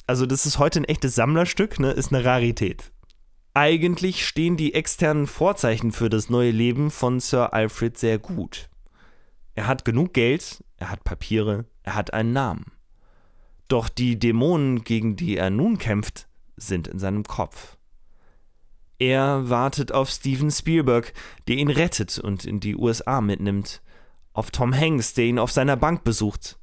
Also 0.07 0.27
das 0.27 0.47
ist 0.47 0.59
heute 0.59 0.81
ein 0.81 0.85
echtes 0.85 1.15
Sammlerstück, 1.15 1.79
ne? 1.79 1.93
ist 1.93 2.13
eine 2.13 2.25
Rarität. 2.25 2.93
Eigentlich 3.55 4.27
stehen 4.27 4.57
die 4.57 4.75
externen 4.75 5.27
Vorzeichen 5.27 5.93
für 5.93 6.09
das 6.09 6.31
neue 6.31 6.51
Leben 6.51 6.91
von 6.91 7.21
Sir 7.21 7.53
Alfred 7.53 7.99
sehr 7.99 8.19
gut. 8.19 8.69
Er 9.55 9.67
hat 9.67 9.85
genug 9.85 10.15
Geld, 10.15 10.65
er 10.79 10.91
hat 10.91 11.05
Papiere, 11.05 11.67
er 11.83 11.95
hat 11.95 12.15
einen 12.15 12.33
Namen. 12.33 12.73
Doch 13.73 13.89
die 13.89 14.19
Dämonen, 14.19 14.85
gegen 14.85 15.17
die 15.17 15.39
er 15.39 15.49
nun 15.49 15.79
kämpft, 15.79 16.29
sind 16.59 16.89
in 16.89 16.99
seinem 16.99 17.25
Kopf. 17.25 17.79
Er 18.99 19.49
wartet 19.49 19.93
auf 19.93 20.11
Steven 20.11 20.51
Spielberg, 20.51 21.15
der 21.49 21.57
ihn 21.57 21.71
rettet 21.71 22.19
und 22.19 22.45
in 22.45 22.61
die 22.61 22.77
USA 22.77 23.23
mitnimmt, 23.23 23.81
auf 24.35 24.51
Tom 24.51 24.75
Hanks, 24.75 25.15
der 25.15 25.25
ihn 25.25 25.39
auf 25.39 25.53
seiner 25.53 25.79
Bank 25.79 26.05
besucht. 26.05 26.59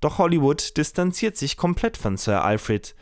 Doch 0.00 0.18
Hollywood 0.18 0.76
distanziert 0.76 1.38
sich 1.38 1.56
komplett 1.56 1.96
von 1.96 2.18
Sir 2.18 2.44
Alfred. 2.44 2.94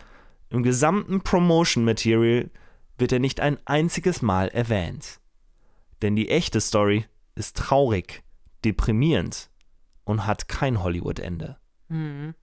Im 0.48 0.62
gesamten 0.62 1.22
Promotion 1.22 1.84
Material 1.84 2.48
wird 2.96 3.10
er 3.10 3.18
nicht 3.18 3.40
ein 3.40 3.58
einziges 3.64 4.22
Mal 4.22 4.50
erwähnt. 4.50 5.18
Denn 6.00 6.14
die 6.14 6.28
echte 6.28 6.60
Story 6.60 7.06
ist 7.34 7.56
traurig, 7.56 8.22
deprimierend 8.64 9.50
und 10.04 10.28
hat 10.28 10.46
kein 10.46 10.80
Hollywood-Ende. 10.80 11.56
Hm. 11.88 12.34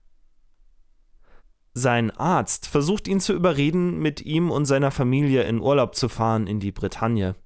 Sein 1.72 2.10
Arzt 2.10 2.66
versucht 2.66 3.06
ihn 3.06 3.20
zu 3.20 3.32
überreden, 3.32 3.98
mit 3.98 4.20
ihm 4.22 4.50
und 4.50 4.66
seiner 4.66 4.90
Familie 4.90 5.44
in 5.44 5.60
Urlaub 5.60 5.94
zu 5.94 6.08
fahren 6.08 6.46
in 6.46 6.58
die 6.58 6.72
Bretagne. 6.72 7.36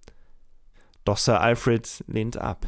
Doch 1.04 1.18
Sir 1.18 1.40
Alfred 1.40 2.02
lehnt 2.06 2.38
ab. 2.38 2.66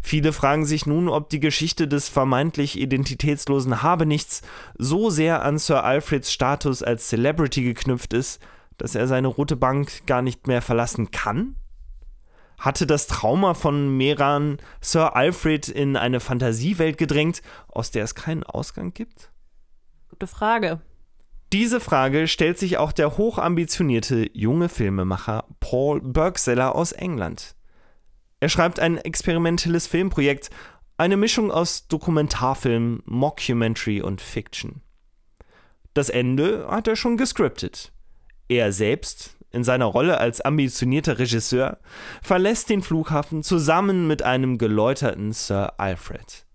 Viele 0.00 0.32
fragen 0.32 0.66
sich 0.66 0.84
nun, 0.84 1.08
ob 1.08 1.30
die 1.30 1.38
Geschichte 1.38 1.86
des 1.86 2.08
vermeintlich 2.08 2.78
identitätslosen 2.78 3.82
Habenichts 3.82 4.42
so 4.76 5.10
sehr 5.10 5.44
an 5.44 5.58
Sir 5.58 5.84
Alfreds 5.84 6.32
Status 6.32 6.82
als 6.82 7.08
Celebrity 7.08 7.62
geknüpft 7.62 8.12
ist, 8.12 8.42
dass 8.78 8.96
er 8.96 9.06
seine 9.06 9.28
rote 9.28 9.54
Bank 9.54 10.04
gar 10.06 10.22
nicht 10.22 10.48
mehr 10.48 10.60
verlassen 10.60 11.12
kann? 11.12 11.54
Hatte 12.58 12.86
das 12.86 13.06
Trauma 13.06 13.54
von 13.54 13.96
Meran 13.96 14.58
Sir 14.80 15.14
Alfred 15.14 15.68
in 15.68 15.96
eine 15.96 16.18
Fantasiewelt 16.18 16.98
gedrängt, 16.98 17.42
aus 17.68 17.92
der 17.92 18.02
es 18.02 18.16
keinen 18.16 18.42
Ausgang 18.42 18.92
gibt? 18.92 19.31
Gute 20.22 20.32
Frage. 20.32 20.80
Diese 21.52 21.80
Frage 21.80 22.28
stellt 22.28 22.56
sich 22.56 22.78
auch 22.78 22.92
der 22.92 23.18
hochambitionierte 23.18 24.30
junge 24.32 24.68
Filmemacher 24.68 25.46
Paul 25.58 26.00
Bergseller 26.00 26.76
aus 26.76 26.92
England. 26.92 27.56
Er 28.38 28.48
schreibt 28.48 28.78
ein 28.78 28.98
experimentelles 28.98 29.88
Filmprojekt, 29.88 30.50
eine 30.96 31.16
Mischung 31.16 31.50
aus 31.50 31.88
Dokumentarfilm, 31.88 33.02
Mockumentary 33.04 34.00
und 34.00 34.20
Fiction. 34.20 34.82
Das 35.92 36.08
Ende 36.08 36.68
hat 36.70 36.86
er 36.86 36.94
schon 36.94 37.16
gescriptet. 37.16 37.90
Er 38.46 38.72
selbst, 38.72 39.36
in 39.50 39.64
seiner 39.64 39.86
Rolle 39.86 40.18
als 40.18 40.40
ambitionierter 40.40 41.18
Regisseur, 41.18 41.80
verlässt 42.22 42.70
den 42.70 42.82
Flughafen 42.82 43.42
zusammen 43.42 44.06
mit 44.06 44.22
einem 44.22 44.56
geläuterten 44.56 45.32
Sir 45.32 45.80
Alfred. 45.80 46.46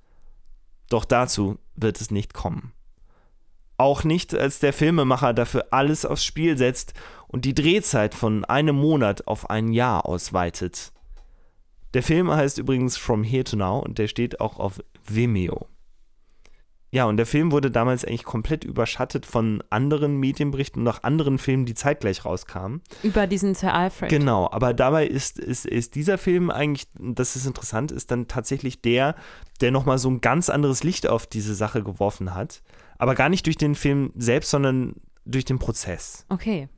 Doch 0.88 1.03
dazu 1.03 1.60
wird 1.75 1.99
es 1.99 2.12
nicht 2.12 2.34
kommen. 2.34 2.71
Auch 3.78 4.04
nicht, 4.04 4.34
als 4.34 4.60
der 4.60 4.74
Filmemacher 4.74 5.34
dafür 5.34 5.68
alles 5.72 6.06
aufs 6.06 6.26
Spiel 6.26 6.58
setzt 6.58 6.94
und 7.28 7.46
die 7.46 7.54
Drehzeit 7.54 8.16
von 8.16 8.44
einem 8.46 8.76
Monat 8.76 9.28
auf 9.28 9.50
ein 9.50 9.72
Jahr 9.72 10.06
ausweitet. 10.06 10.92
Der 11.94 12.04
Film 12.04 12.32
heißt 12.32 12.58
übrigens 12.58 12.98
From 12.98 13.24
Here 13.24 13.44
to 13.44 13.56
Now 13.56 13.80
und 13.80 13.98
der 13.98 14.08
steht 14.08 14.42
auch 14.42 14.60
auf 14.60 14.80
Vimeo. 15.08 15.68
Ja, 16.90 17.06
und 17.06 17.18
der 17.18 17.26
Film 17.26 17.52
wurde 17.52 17.70
damals 17.70 18.06
eigentlich 18.06 18.24
komplett 18.24 18.63
überschattet 18.63 19.26
von 19.26 19.62
anderen 19.70 20.18
Medienberichten 20.18 20.82
und 20.82 20.88
auch 20.88 21.04
anderen 21.04 21.38
Filmen, 21.38 21.66
die 21.66 21.74
zeitgleich 21.74 22.24
rauskamen. 22.24 22.82
Über 23.04 23.28
diesen 23.28 23.56
Sir 23.56 23.74
Alfred. 23.74 24.10
Genau, 24.10 24.50
aber 24.52 24.74
dabei 24.74 25.06
ist, 25.06 25.38
ist, 25.38 25.66
ist 25.66 25.96
dieser 25.96 26.18
Film 26.18 26.50
eigentlich, 26.50 26.88
das 26.98 27.36
ist 27.36 27.46
interessant, 27.46 27.92
ist 27.92 28.10
dann 28.10 28.30
tatsächlich 28.30 28.82
der, 28.82 29.16
der 29.60 29.72
nochmal 29.72 29.98
so 29.98 30.10
ein 30.10 30.22
ganz 30.22 30.50
anderes 30.50 30.84
Licht 30.84 31.08
auf 31.08 31.28
diese 31.28 31.56
Sache 31.56 31.84
geworfen 31.84 32.34
hat. 32.34 32.62
Aber 32.97 33.15
gar 33.15 33.29
nicht 33.29 33.45
durch 33.45 33.57
den 33.57 33.75
Film 33.75 34.12
selbst, 34.15 34.49
sondern 34.49 34.95
durch 35.25 35.45
den 35.45 35.60
Prozess. 35.60 36.25
Okay. 36.29 36.69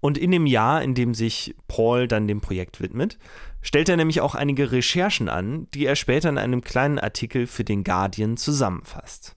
Und 0.00 0.16
in 0.16 0.30
dem 0.30 0.46
Jahr, 0.46 0.82
in 0.82 0.94
dem 0.94 1.14
sich 1.14 1.56
Paul 1.66 2.06
dann 2.06 2.28
dem 2.28 2.40
Projekt 2.40 2.80
widmet, 2.80 3.18
stellt 3.60 3.88
er 3.88 3.96
nämlich 3.96 4.20
auch 4.20 4.34
einige 4.34 4.70
Recherchen 4.70 5.28
an, 5.28 5.66
die 5.74 5.86
er 5.86 5.96
später 5.96 6.28
in 6.28 6.38
einem 6.38 6.62
kleinen 6.62 6.98
Artikel 6.98 7.46
für 7.46 7.64
den 7.64 7.82
Guardian 7.82 8.36
zusammenfasst. 8.36 9.34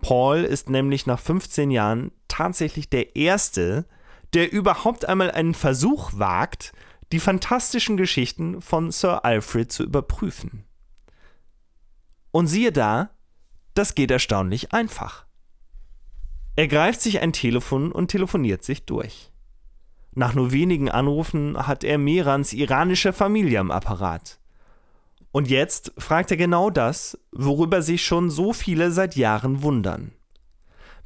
Paul 0.00 0.44
ist 0.44 0.68
nämlich 0.68 1.06
nach 1.06 1.18
15 1.18 1.70
Jahren 1.70 2.12
tatsächlich 2.28 2.88
der 2.90 3.16
Erste, 3.16 3.86
der 4.34 4.52
überhaupt 4.52 5.08
einmal 5.08 5.30
einen 5.30 5.54
Versuch 5.54 6.12
wagt, 6.14 6.72
die 7.12 7.18
fantastischen 7.18 7.96
Geschichten 7.96 8.60
von 8.60 8.90
Sir 8.90 9.24
Alfred 9.24 9.72
zu 9.72 9.82
überprüfen. 9.82 10.64
Und 12.30 12.46
siehe 12.46 12.72
da, 12.72 13.10
das 13.78 13.94
geht 13.94 14.10
erstaunlich 14.10 14.72
einfach. 14.72 15.24
Er 16.56 16.66
greift 16.66 17.00
sich 17.00 17.20
ein 17.20 17.32
Telefon 17.32 17.92
und 17.92 18.08
telefoniert 18.08 18.64
sich 18.64 18.84
durch. 18.84 19.30
Nach 20.12 20.34
nur 20.34 20.50
wenigen 20.50 20.90
Anrufen 20.90 21.68
hat 21.68 21.84
er 21.84 21.96
Merans 21.96 22.52
iranische 22.52 23.12
Familie 23.12 23.60
am 23.60 23.70
Apparat. 23.70 24.40
Und 25.30 25.48
jetzt 25.48 25.92
fragt 25.96 26.32
er 26.32 26.36
genau 26.36 26.70
das, 26.70 27.16
worüber 27.30 27.80
sich 27.82 28.04
schon 28.04 28.30
so 28.30 28.52
viele 28.52 28.90
seit 28.90 29.14
Jahren 29.14 29.62
wundern. 29.62 30.10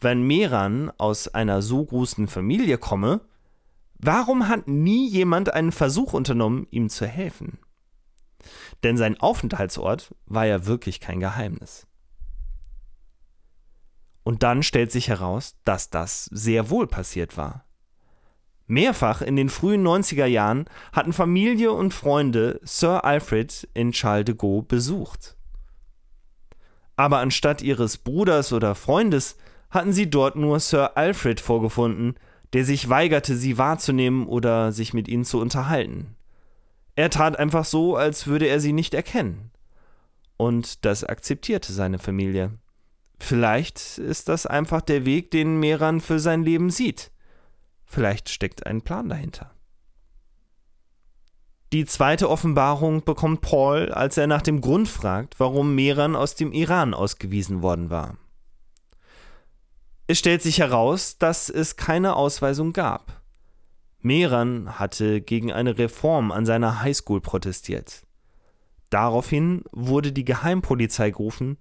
Wenn 0.01 0.23
Meran 0.23 0.91
aus 0.97 1.29
einer 1.29 1.61
so 1.61 1.85
großen 1.85 2.29
Familie 2.29 2.79
komme, 2.79 3.21
warum 3.99 4.49
hat 4.49 4.67
nie 4.67 5.07
jemand 5.09 5.53
einen 5.53 5.73
Versuch 5.73 6.15
unternommen, 6.15 6.67
ihm 6.71 6.89
zu 6.89 7.07
helfen? 7.07 7.59
Denn 8.83 8.97
sein 8.97 9.21
Aufenthaltsort 9.21 10.15
war 10.25 10.47
ja 10.47 10.65
wirklich 10.65 11.01
kein 11.01 11.21
Geheimnis. 11.21 11.87
Und 14.25 14.43
dann 14.43 14.63
stellt 14.63 14.93
sich 14.93 15.09
heraus, 15.09 15.57
dass 15.65 15.91
das 15.91 16.27
sehr 16.27 16.71
wohl 16.71 16.87
passiert 16.87 17.37
war. 17.37 17.65
Mehrfach 18.67 19.21
in 19.21 19.37
den 19.37 19.49
frühen 19.49 19.87
90er 19.87 20.27
Jahren 20.27 20.65
hatten 20.93 21.13
Familie 21.13 21.73
und 21.73 21.93
Freunde 21.93 22.61
Sir 22.63 23.05
Alfred 23.05 23.69
in 23.75 23.93
Charles 23.93 24.25
de 24.27 24.35
Gaulle 24.35 24.63
besucht. 24.63 25.37
Aber 26.97 27.19
anstatt 27.19 27.63
ihres 27.63 27.99
Bruders 27.99 28.53
oder 28.53 28.75
Freundes 28.75 29.37
hatten 29.71 29.93
sie 29.93 30.09
dort 30.09 30.37
nur 30.37 30.61
Sir 30.61 30.97
Alfred 30.97 31.41
vorgefunden, 31.41 32.15
der 32.53 32.65
sich 32.65 32.89
weigerte, 32.89 33.37
sie 33.37 33.59
wahrzunehmen 33.59 34.27
oder 34.27 34.73
sich 34.73 34.95
mit 34.95 35.09
ihnen 35.09 35.25
zu 35.25 35.41
unterhalten. 35.41 36.15
Er 36.95 37.11
tat 37.11 37.39
einfach 37.39 37.65
so, 37.65 37.97
als 37.97 38.27
würde 38.27 38.47
er 38.47 38.61
sie 38.61 38.73
nicht 38.73 38.95
erkennen. 38.95 39.51
Und 40.37 40.85
das 40.85 41.05
akzeptierte 41.05 41.73
seine 41.73 41.99
Familie. 41.99 42.53
Vielleicht 43.23 43.99
ist 43.99 44.29
das 44.29 44.47
einfach 44.47 44.81
der 44.81 45.05
Weg, 45.05 45.31
den 45.31 45.61
Meran 45.61 46.01
für 46.01 46.19
sein 46.19 46.43
Leben 46.43 46.71
sieht. 46.71 47.13
Vielleicht 47.85 48.29
steckt 48.29 48.67
ein 48.67 48.83
Plan 48.83 49.09
dahinter. 49.09 49.53
Die 51.73 51.85
zweite 51.85 52.29
Offenbarung 52.29 53.05
bekommt 53.05 53.41
Paul, 53.41 53.93
als 53.93 54.17
er 54.17 54.27
nach 54.27 54.43
dem 54.43 54.61
Grund 54.61 54.89
fragt, 54.89 55.39
warum 55.39 55.77
Meran 55.77 56.17
aus 56.17 56.35
dem 56.35 56.53
Iran 56.53 56.95
ausgewiesen 56.95 57.63
worden 57.63 57.91
war. 57.91 58.19
Es 60.09 60.19
stellt 60.19 60.43
sich 60.43 60.59
heraus, 60.59 61.17
dass 61.17 61.49
es 61.49 61.77
keine 61.77 62.17
Ausweisung 62.17 62.73
gab. 62.73 63.23
Meran 64.01 64.81
hatte 64.81 65.21
gegen 65.21 65.53
eine 65.53 65.79
Reform 65.79 66.33
an 66.33 66.45
seiner 66.45 66.83
Highschool 66.83 67.21
protestiert. 67.21 68.03
Daraufhin 68.91 69.63
wurde 69.71 70.11
die 70.11 70.25
Geheimpolizei 70.25 71.13
gerufen, 71.13 71.57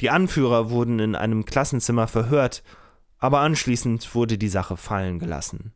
die 0.00 0.10
Anführer 0.10 0.70
wurden 0.70 0.98
in 0.98 1.14
einem 1.14 1.44
Klassenzimmer 1.44 2.06
verhört 2.08 2.62
aber 3.18 3.40
anschließend 3.40 4.14
wurde 4.14 4.38
die 4.38 4.48
Sache 4.48 4.76
fallen 4.76 5.18
gelassen. 5.18 5.72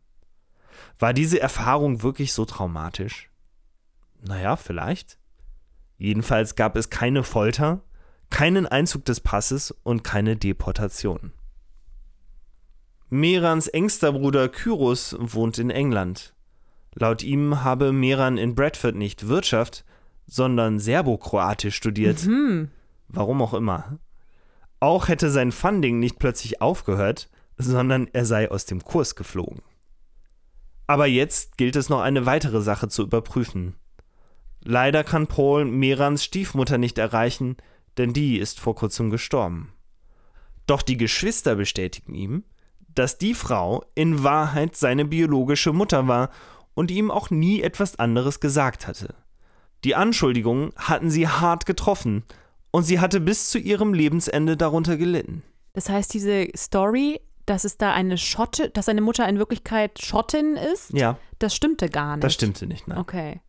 War 0.99 1.13
diese 1.15 1.41
Erfahrung 1.41 2.03
wirklich 2.03 2.33
so 2.33 2.45
traumatisch? 2.45 3.31
Naja, 4.23 4.57
vielleicht. 4.57 5.19
Jedenfalls 5.97 6.55
gab 6.55 6.77
es 6.77 6.91
keine 6.91 7.23
Folter, 7.23 7.83
keinen 8.29 8.67
Einzug 8.67 9.05
des 9.05 9.21
Passes 9.21 9.71
und 9.83 10.05
keine 10.05 10.37
Deportation. 10.37 11.33
Merans 13.09 13.67
engster 13.67 14.13
Bruder 14.13 14.49
Kyros 14.49 15.17
wohnt 15.19 15.59
in 15.59 15.71
England. 15.71 16.35
Laut 16.95 17.23
ihm 17.23 17.65
habe 17.65 17.93
Meran 17.93 18.39
in 18.39 18.55
Bradford 18.55 18.95
nicht 18.95 19.27
Wirtschaft, 19.29 19.85
sondern 20.27 20.79
Serbokroatisch 20.79 21.75
studiert. 21.75 22.25
Mhm. 22.27 22.71
Warum 23.09 23.43
auch 23.43 23.55
immer. 23.55 23.99
Auch 24.81 25.09
hätte 25.09 25.31
sein 25.31 25.53
Funding 25.53 25.99
nicht 25.99 26.19
plötzlich 26.19 26.63
aufgehört, 26.63 27.29
sondern 27.59 28.09
er 28.13 28.25
sei 28.25 28.51
aus 28.51 28.65
dem 28.65 28.83
Kurs 28.83 29.15
geflogen. 29.15 29.63
Aber 30.87 31.07
jetzt 31.07 31.59
gilt 31.59 31.77
es 31.77 31.91
noch 31.91 32.01
eine 32.01 32.27
weitere 32.27 32.63
Sache 32.63 32.89
zu 32.89 33.03
überprüfen. 33.03 33.77
Leider 34.63 35.05
kann 35.05 35.27
Paul 35.27 35.67
Merans 35.67 36.25
Stiefmutter 36.25 36.79
nicht 36.79 36.99
erreichen, 36.99 37.57
denn 37.99 38.13
die 38.13 38.39
ist 38.39 38.59
vor 38.59 38.75
kurzem 38.75 39.11
gestorben. 39.11 39.73
Doch 40.67 40.83
die 40.83 40.97
Geschwister 40.97 41.57
bestätigen 41.57 42.15
ihm, 42.15 42.45
dass 42.95 43.19
die 43.19 43.35
Frau 43.35 43.85
in 43.95 44.25
Wahrheit 44.25 44.77
seine 44.77 45.05
biologische 45.05 45.73
Mutter 45.73 46.09
war 46.09 46.31
und 46.75 46.91
ihm 46.91 47.11
auch 47.11 47.31
nie 47.31 47.63
etwas 47.63 47.99
anderes 47.99 48.41
gesagt 48.41 48.87
hatte. 48.87 49.15
Die 49.85 49.95
Anschuldigungen 49.95 50.73
hatten 50.77 51.11
sie 51.11 51.29
hart 51.29 51.67
getroffen 51.67 52.25
und 52.71 52.85
sie 52.85 53.01
hatte 53.01 53.21
bis 53.21 53.51
zu 53.51 53.59
ihrem 53.59 53.95
Lebensende 53.95 54.57
darunter 54.57 54.97
gelitten. 54.97 55.43
Das 55.73 55.89
heißt, 55.89 56.13
diese 56.15 56.49
Story, 56.57 57.21
dass 57.47 57.65
es 57.65 57.77
da 57.77 57.93
eine 57.93 58.19
Schotte, 58.19 58.71
dass 58.71 58.87
seine 58.87 59.01
Mutter 59.01 59.29
in 59.29 59.39
Wirklichkeit 59.39 60.01
Schottin 60.01 60.57
ist, 60.57 60.93
ja. 60.93 61.19
das 61.39 61.55
stimmte 61.55 61.89
gar 61.89 62.17
nicht. 62.17 62.25
Das 62.25 62.35
stimmte 62.35 62.67
nicht, 62.67 62.89
nein. 62.89 62.99
Okay. 62.99 63.41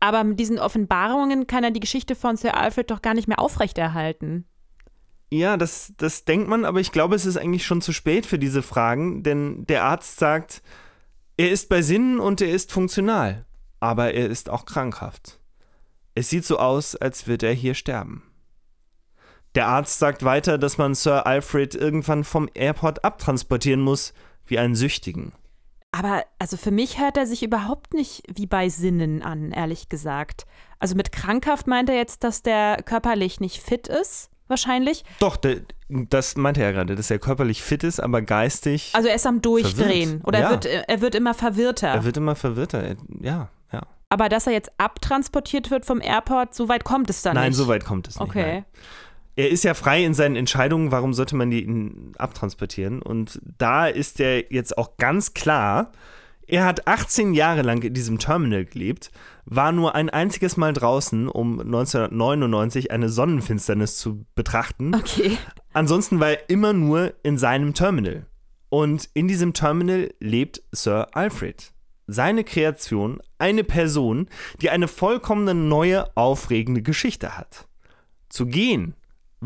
Aber 0.00 0.24
mit 0.24 0.38
diesen 0.38 0.58
Offenbarungen 0.58 1.46
kann 1.46 1.64
er 1.64 1.70
die 1.70 1.80
Geschichte 1.80 2.14
von 2.14 2.36
Sir 2.36 2.56
Alfred 2.56 2.90
doch 2.90 3.02
gar 3.02 3.14
nicht 3.14 3.28
mehr 3.28 3.38
aufrechterhalten. 3.38 4.46
Ja, 5.30 5.56
das, 5.56 5.92
das 5.96 6.24
denkt 6.24 6.48
man, 6.48 6.64
aber 6.64 6.80
ich 6.80 6.92
glaube, 6.92 7.16
es 7.16 7.26
ist 7.26 7.36
eigentlich 7.36 7.66
schon 7.66 7.82
zu 7.82 7.92
spät 7.92 8.26
für 8.26 8.38
diese 8.38 8.62
Fragen, 8.62 9.22
denn 9.22 9.66
der 9.66 9.84
Arzt 9.84 10.18
sagt, 10.18 10.62
er 11.36 11.50
ist 11.50 11.68
bei 11.68 11.82
Sinnen 11.82 12.20
und 12.20 12.40
er 12.40 12.50
ist 12.50 12.72
funktional, 12.72 13.44
aber 13.80 14.14
er 14.14 14.28
ist 14.28 14.48
auch 14.48 14.66
krankhaft. 14.66 15.40
Es 16.14 16.30
sieht 16.30 16.44
so 16.44 16.58
aus, 16.58 16.94
als 16.94 17.26
würde 17.26 17.46
er 17.46 17.52
hier 17.52 17.74
sterben. 17.74 18.22
Der 19.56 19.66
Arzt 19.68 19.98
sagt 19.98 20.22
weiter, 20.24 20.58
dass 20.58 20.78
man 20.78 20.94
Sir 20.94 21.26
Alfred 21.26 21.74
irgendwann 21.74 22.22
vom 22.24 22.48
Airport 22.54 23.04
abtransportieren 23.04 23.80
muss, 23.80 24.12
wie 24.46 24.58
einen 24.58 24.74
Süchtigen. 24.76 25.32
Aber 25.92 26.22
also 26.38 26.56
für 26.58 26.70
mich 26.70 27.00
hört 27.00 27.16
er 27.16 27.26
sich 27.26 27.42
überhaupt 27.42 27.94
nicht 27.94 28.22
wie 28.32 28.46
bei 28.46 28.68
Sinnen 28.68 29.22
an, 29.22 29.50
ehrlich 29.52 29.88
gesagt. 29.88 30.44
Also 30.78 30.94
mit 30.94 31.10
krankhaft 31.10 31.66
meint 31.66 31.88
er 31.88 31.96
jetzt, 31.96 32.22
dass 32.22 32.42
der 32.42 32.76
körperlich 32.84 33.40
nicht 33.40 33.62
fit 33.62 33.88
ist, 33.88 34.28
wahrscheinlich. 34.46 35.04
Doch, 35.20 35.36
der, 35.36 35.62
das 35.88 36.36
meinte 36.36 36.60
er 36.60 36.66
ja 36.66 36.72
gerade, 36.72 36.94
dass 36.96 37.10
er 37.10 37.18
körperlich 37.18 37.62
fit 37.62 37.82
ist, 37.82 37.98
aber 37.98 38.20
geistig. 38.20 38.90
Also 38.94 39.08
er 39.08 39.14
ist 39.14 39.26
am 39.26 39.40
Durchdrehen. 39.40 40.20
Verwirrt. 40.20 40.26
Oder 40.28 40.38
Ja. 40.40 40.44
er, 40.44 40.50
wird, 40.50 40.66
er 40.66 41.00
wird 41.00 41.14
immer 41.14 41.32
verwirrter. 41.32 41.88
er 41.88 42.04
wird 42.04 42.18
immer 42.18 42.34
verwirrter. 42.34 42.82
Er- 42.82 42.96
Ja, 43.22 43.48
ja. 43.72 43.80
Aber 44.10 44.28
dass 44.28 44.46
er 44.46 44.52
jetzt 44.52 44.70
abtransportiert 44.78 45.70
wird 45.70 45.86
vom 45.86 46.02
Airport, 46.02 46.54
so 46.54 46.68
weit 46.68 46.84
kommt 46.84 47.08
es 47.08 47.22
dann 47.22 47.36
Nein, 47.36 47.48
nicht. 47.48 47.56
so 47.56 47.68
weit 47.68 47.86
kommt 47.86 48.06
es 48.08 48.20
nicht. 48.20 48.28
Okay. 48.28 48.52
Nein. 48.52 48.64
Er 49.36 49.50
ist 49.50 49.64
ja 49.64 49.74
frei 49.74 50.02
in 50.02 50.14
seinen 50.14 50.34
Entscheidungen, 50.34 50.90
warum 50.90 51.12
sollte 51.12 51.36
man 51.36 51.50
die 51.50 51.62
ihn 51.62 52.12
abtransportieren? 52.16 53.02
Und 53.02 53.38
da 53.58 53.86
ist 53.86 54.18
er 54.18 54.50
jetzt 54.50 54.78
auch 54.78 54.96
ganz 54.96 55.34
klar, 55.34 55.92
er 56.46 56.64
hat 56.64 56.86
18 56.86 57.34
Jahre 57.34 57.60
lang 57.62 57.82
in 57.82 57.92
diesem 57.92 58.18
Terminal 58.18 58.64
gelebt, 58.64 59.10
war 59.44 59.72
nur 59.72 59.94
ein 59.94 60.08
einziges 60.08 60.56
Mal 60.56 60.72
draußen, 60.72 61.28
um 61.28 61.60
1999 61.60 62.90
eine 62.90 63.10
Sonnenfinsternis 63.10 63.98
zu 63.98 64.24
betrachten. 64.34 64.94
Okay. 64.94 65.36
Ansonsten 65.74 66.18
war 66.18 66.30
er 66.30 66.48
immer 66.48 66.72
nur 66.72 67.12
in 67.22 67.36
seinem 67.36 67.74
Terminal. 67.74 68.26
Und 68.70 69.10
in 69.12 69.28
diesem 69.28 69.52
Terminal 69.52 70.14
lebt 70.18 70.62
Sir 70.72 71.08
Alfred. 71.12 71.72
Seine 72.06 72.42
Kreation, 72.42 73.20
eine 73.38 73.64
Person, 73.64 74.28
die 74.62 74.70
eine 74.70 74.88
vollkommene 74.88 75.54
neue, 75.54 76.16
aufregende 76.16 76.80
Geschichte 76.80 77.36
hat. 77.36 77.66
Zu 78.28 78.46
gehen 78.46 78.94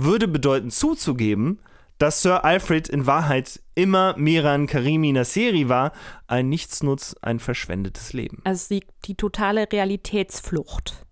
würde 0.04 0.28
bedeuten 0.28 0.70
zuzugeben, 0.70 1.60
dass 1.98 2.22
Sir 2.22 2.44
Alfred 2.44 2.88
in 2.88 3.06
Wahrheit 3.06 3.60
immer 3.74 4.14
Miran 4.16 4.66
Karimi 4.66 5.12
Nasseri 5.12 5.68
war, 5.68 5.92
ein 6.26 6.48
Nichtsnutz, 6.48 7.14
ein 7.20 7.40
verschwendetes 7.40 8.14
Leben. 8.14 8.40
Also 8.44 8.74
die, 8.74 8.86
die 9.04 9.16
totale 9.16 9.70
Realitätsflucht. 9.70 11.04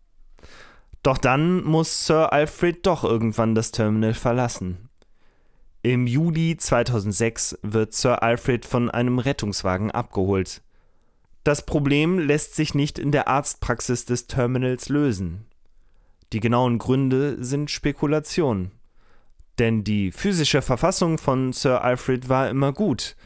Doch 1.02 1.18
dann 1.18 1.62
muss 1.62 2.06
Sir 2.06 2.32
Alfred 2.32 2.86
doch 2.86 3.04
irgendwann 3.04 3.54
das 3.54 3.70
Terminal 3.70 4.14
verlassen. 4.14 4.88
Im 5.82 6.06
Juli 6.06 6.56
2006 6.56 7.58
wird 7.62 7.92
Sir 7.92 8.22
Alfred 8.22 8.64
von 8.64 8.90
einem 8.90 9.18
Rettungswagen 9.18 9.90
abgeholt. 9.90 10.62
Das 11.44 11.64
Problem 11.64 12.18
lässt 12.18 12.56
sich 12.56 12.74
nicht 12.74 12.98
in 12.98 13.12
der 13.12 13.28
Arztpraxis 13.28 14.06
des 14.06 14.26
Terminals 14.26 14.88
lösen. 14.88 15.46
Die 16.32 16.40
genauen 16.40 16.78
Gründe 16.78 17.42
sind 17.42 17.70
Spekulation. 17.70 18.72
Denn 19.58 19.82
die 19.82 20.12
physische 20.12 20.62
Verfassung 20.62 21.18
von 21.18 21.52
Sir 21.52 21.82
Alfred 21.82 22.28
war 22.28 22.48
immer 22.48 22.72
gut, 22.72 23.16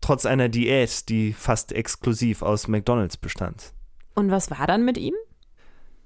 trotz 0.00 0.26
einer 0.26 0.48
Diät, 0.48 1.08
die 1.08 1.32
fast 1.32 1.72
exklusiv 1.72 2.42
aus 2.42 2.66
McDonald's 2.66 3.16
bestand. 3.16 3.72
Und 4.14 4.30
was 4.30 4.50
war 4.50 4.66
dann 4.66 4.84
mit 4.84 4.98
ihm? 4.98 5.14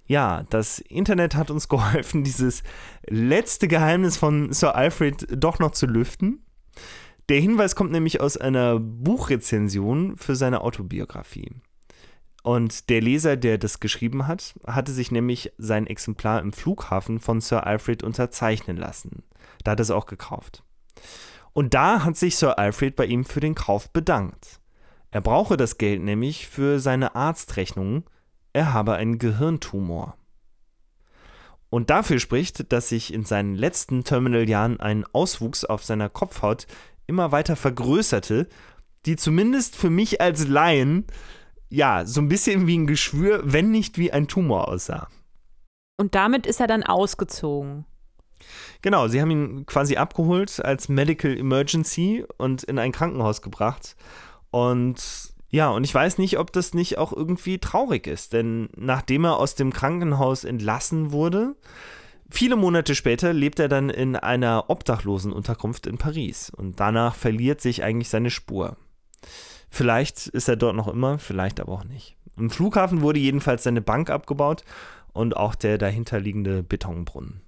Ja, 0.06 0.44
das 0.50 0.80
Internet 0.80 1.34
hat 1.34 1.50
uns 1.50 1.68
geholfen, 1.70 2.24
dieses 2.24 2.62
letzte 3.06 3.68
Geheimnis 3.68 4.16
von 4.16 4.52
Sir 4.52 4.74
Alfred 4.74 5.26
doch 5.30 5.58
noch 5.58 5.70
zu 5.70 5.86
lüften. 5.86 6.44
Der 7.30 7.40
Hinweis 7.40 7.74
kommt 7.74 7.90
nämlich 7.90 8.20
aus 8.20 8.36
einer 8.36 8.78
Buchrezension 8.78 10.18
für 10.18 10.36
seine 10.36 10.60
Autobiografie. 10.60 11.50
Und 12.44 12.90
der 12.90 13.00
Leser, 13.00 13.38
der 13.38 13.56
das 13.56 13.80
geschrieben 13.80 14.26
hat, 14.26 14.52
hatte 14.66 14.92
sich 14.92 15.10
nämlich 15.10 15.54
sein 15.56 15.86
Exemplar 15.86 16.42
im 16.42 16.52
Flughafen 16.52 17.18
von 17.18 17.40
Sir 17.40 17.66
Alfred 17.66 18.02
unterzeichnen 18.02 18.76
lassen. 18.76 19.22
Da 19.64 19.70
hat 19.70 19.80
er 19.80 19.84
es 19.84 19.90
auch 19.90 20.04
gekauft. 20.04 20.62
Und 21.54 21.72
da 21.72 22.04
hat 22.04 22.18
sich 22.18 22.36
Sir 22.36 22.58
Alfred 22.58 22.96
bei 22.96 23.06
ihm 23.06 23.24
für 23.24 23.40
den 23.40 23.54
Kauf 23.54 23.88
bedankt. 23.88 24.60
Er 25.10 25.22
brauche 25.22 25.56
das 25.56 25.78
Geld 25.78 26.02
nämlich 26.02 26.46
für 26.46 26.80
seine 26.80 27.14
Arztrechnungen, 27.14 28.04
er 28.52 28.74
habe 28.74 28.92
einen 28.92 29.18
Gehirntumor. 29.18 30.18
Und 31.70 31.88
dafür 31.88 32.18
spricht, 32.18 32.70
dass 32.74 32.90
sich 32.90 33.14
in 33.14 33.24
seinen 33.24 33.54
letzten 33.54 34.04
Terminaljahren 34.04 34.80
ein 34.80 35.06
Auswuchs 35.14 35.64
auf 35.64 35.82
seiner 35.82 36.10
Kopfhaut 36.10 36.66
immer 37.06 37.32
weiter 37.32 37.56
vergrößerte, 37.56 38.48
die 39.06 39.16
zumindest 39.16 39.76
für 39.76 39.88
mich 39.88 40.20
als 40.20 40.46
Laien 40.46 41.06
ja 41.68 42.04
so 42.04 42.20
ein 42.20 42.28
bisschen 42.28 42.66
wie 42.66 42.78
ein 42.78 42.86
Geschwür, 42.86 43.40
wenn 43.44 43.70
nicht 43.70 43.98
wie 43.98 44.12
ein 44.12 44.28
Tumor 44.28 44.68
aussah. 44.68 45.08
Und 45.96 46.14
damit 46.14 46.46
ist 46.46 46.60
er 46.60 46.66
dann 46.66 46.82
ausgezogen. 46.82 47.84
Genau, 48.82 49.08
sie 49.08 49.20
haben 49.20 49.30
ihn 49.30 49.66
quasi 49.66 49.96
abgeholt 49.96 50.62
als 50.64 50.88
Medical 50.88 51.36
Emergency 51.36 52.24
und 52.36 52.62
in 52.64 52.78
ein 52.78 52.92
Krankenhaus 52.92 53.42
gebracht. 53.42 53.96
Und 54.50 55.32
ja, 55.50 55.70
und 55.70 55.84
ich 55.84 55.94
weiß 55.94 56.18
nicht, 56.18 56.38
ob 56.38 56.52
das 56.52 56.74
nicht 56.74 56.98
auch 56.98 57.12
irgendwie 57.12 57.58
traurig 57.58 58.06
ist, 58.06 58.32
denn 58.32 58.68
nachdem 58.76 59.24
er 59.24 59.38
aus 59.38 59.54
dem 59.54 59.72
Krankenhaus 59.72 60.44
entlassen 60.44 61.12
wurde, 61.12 61.54
viele 62.28 62.56
Monate 62.56 62.94
später 62.94 63.32
lebt 63.32 63.60
er 63.60 63.68
dann 63.68 63.88
in 63.88 64.16
einer 64.16 64.68
Obdachlosenunterkunft 64.68 65.86
in 65.86 65.96
Paris 65.96 66.50
und 66.50 66.80
danach 66.80 67.14
verliert 67.14 67.60
sich 67.60 67.84
eigentlich 67.84 68.08
seine 68.08 68.30
Spur. 68.30 68.76
Vielleicht 69.70 70.28
ist 70.28 70.48
er 70.48 70.56
dort 70.56 70.76
noch 70.76 70.88
immer, 70.88 71.18
vielleicht 71.18 71.60
aber 71.60 71.72
auch 71.72 71.84
nicht. 71.84 72.16
Im 72.36 72.50
Flughafen 72.50 73.00
wurde 73.00 73.18
jedenfalls 73.18 73.64
seine 73.64 73.80
Bank 73.80 74.10
abgebaut 74.10 74.64
und 75.12 75.36
auch 75.36 75.54
der 75.54 75.78
dahinterliegende 75.78 76.62
Betonbrunnen. 76.62 77.40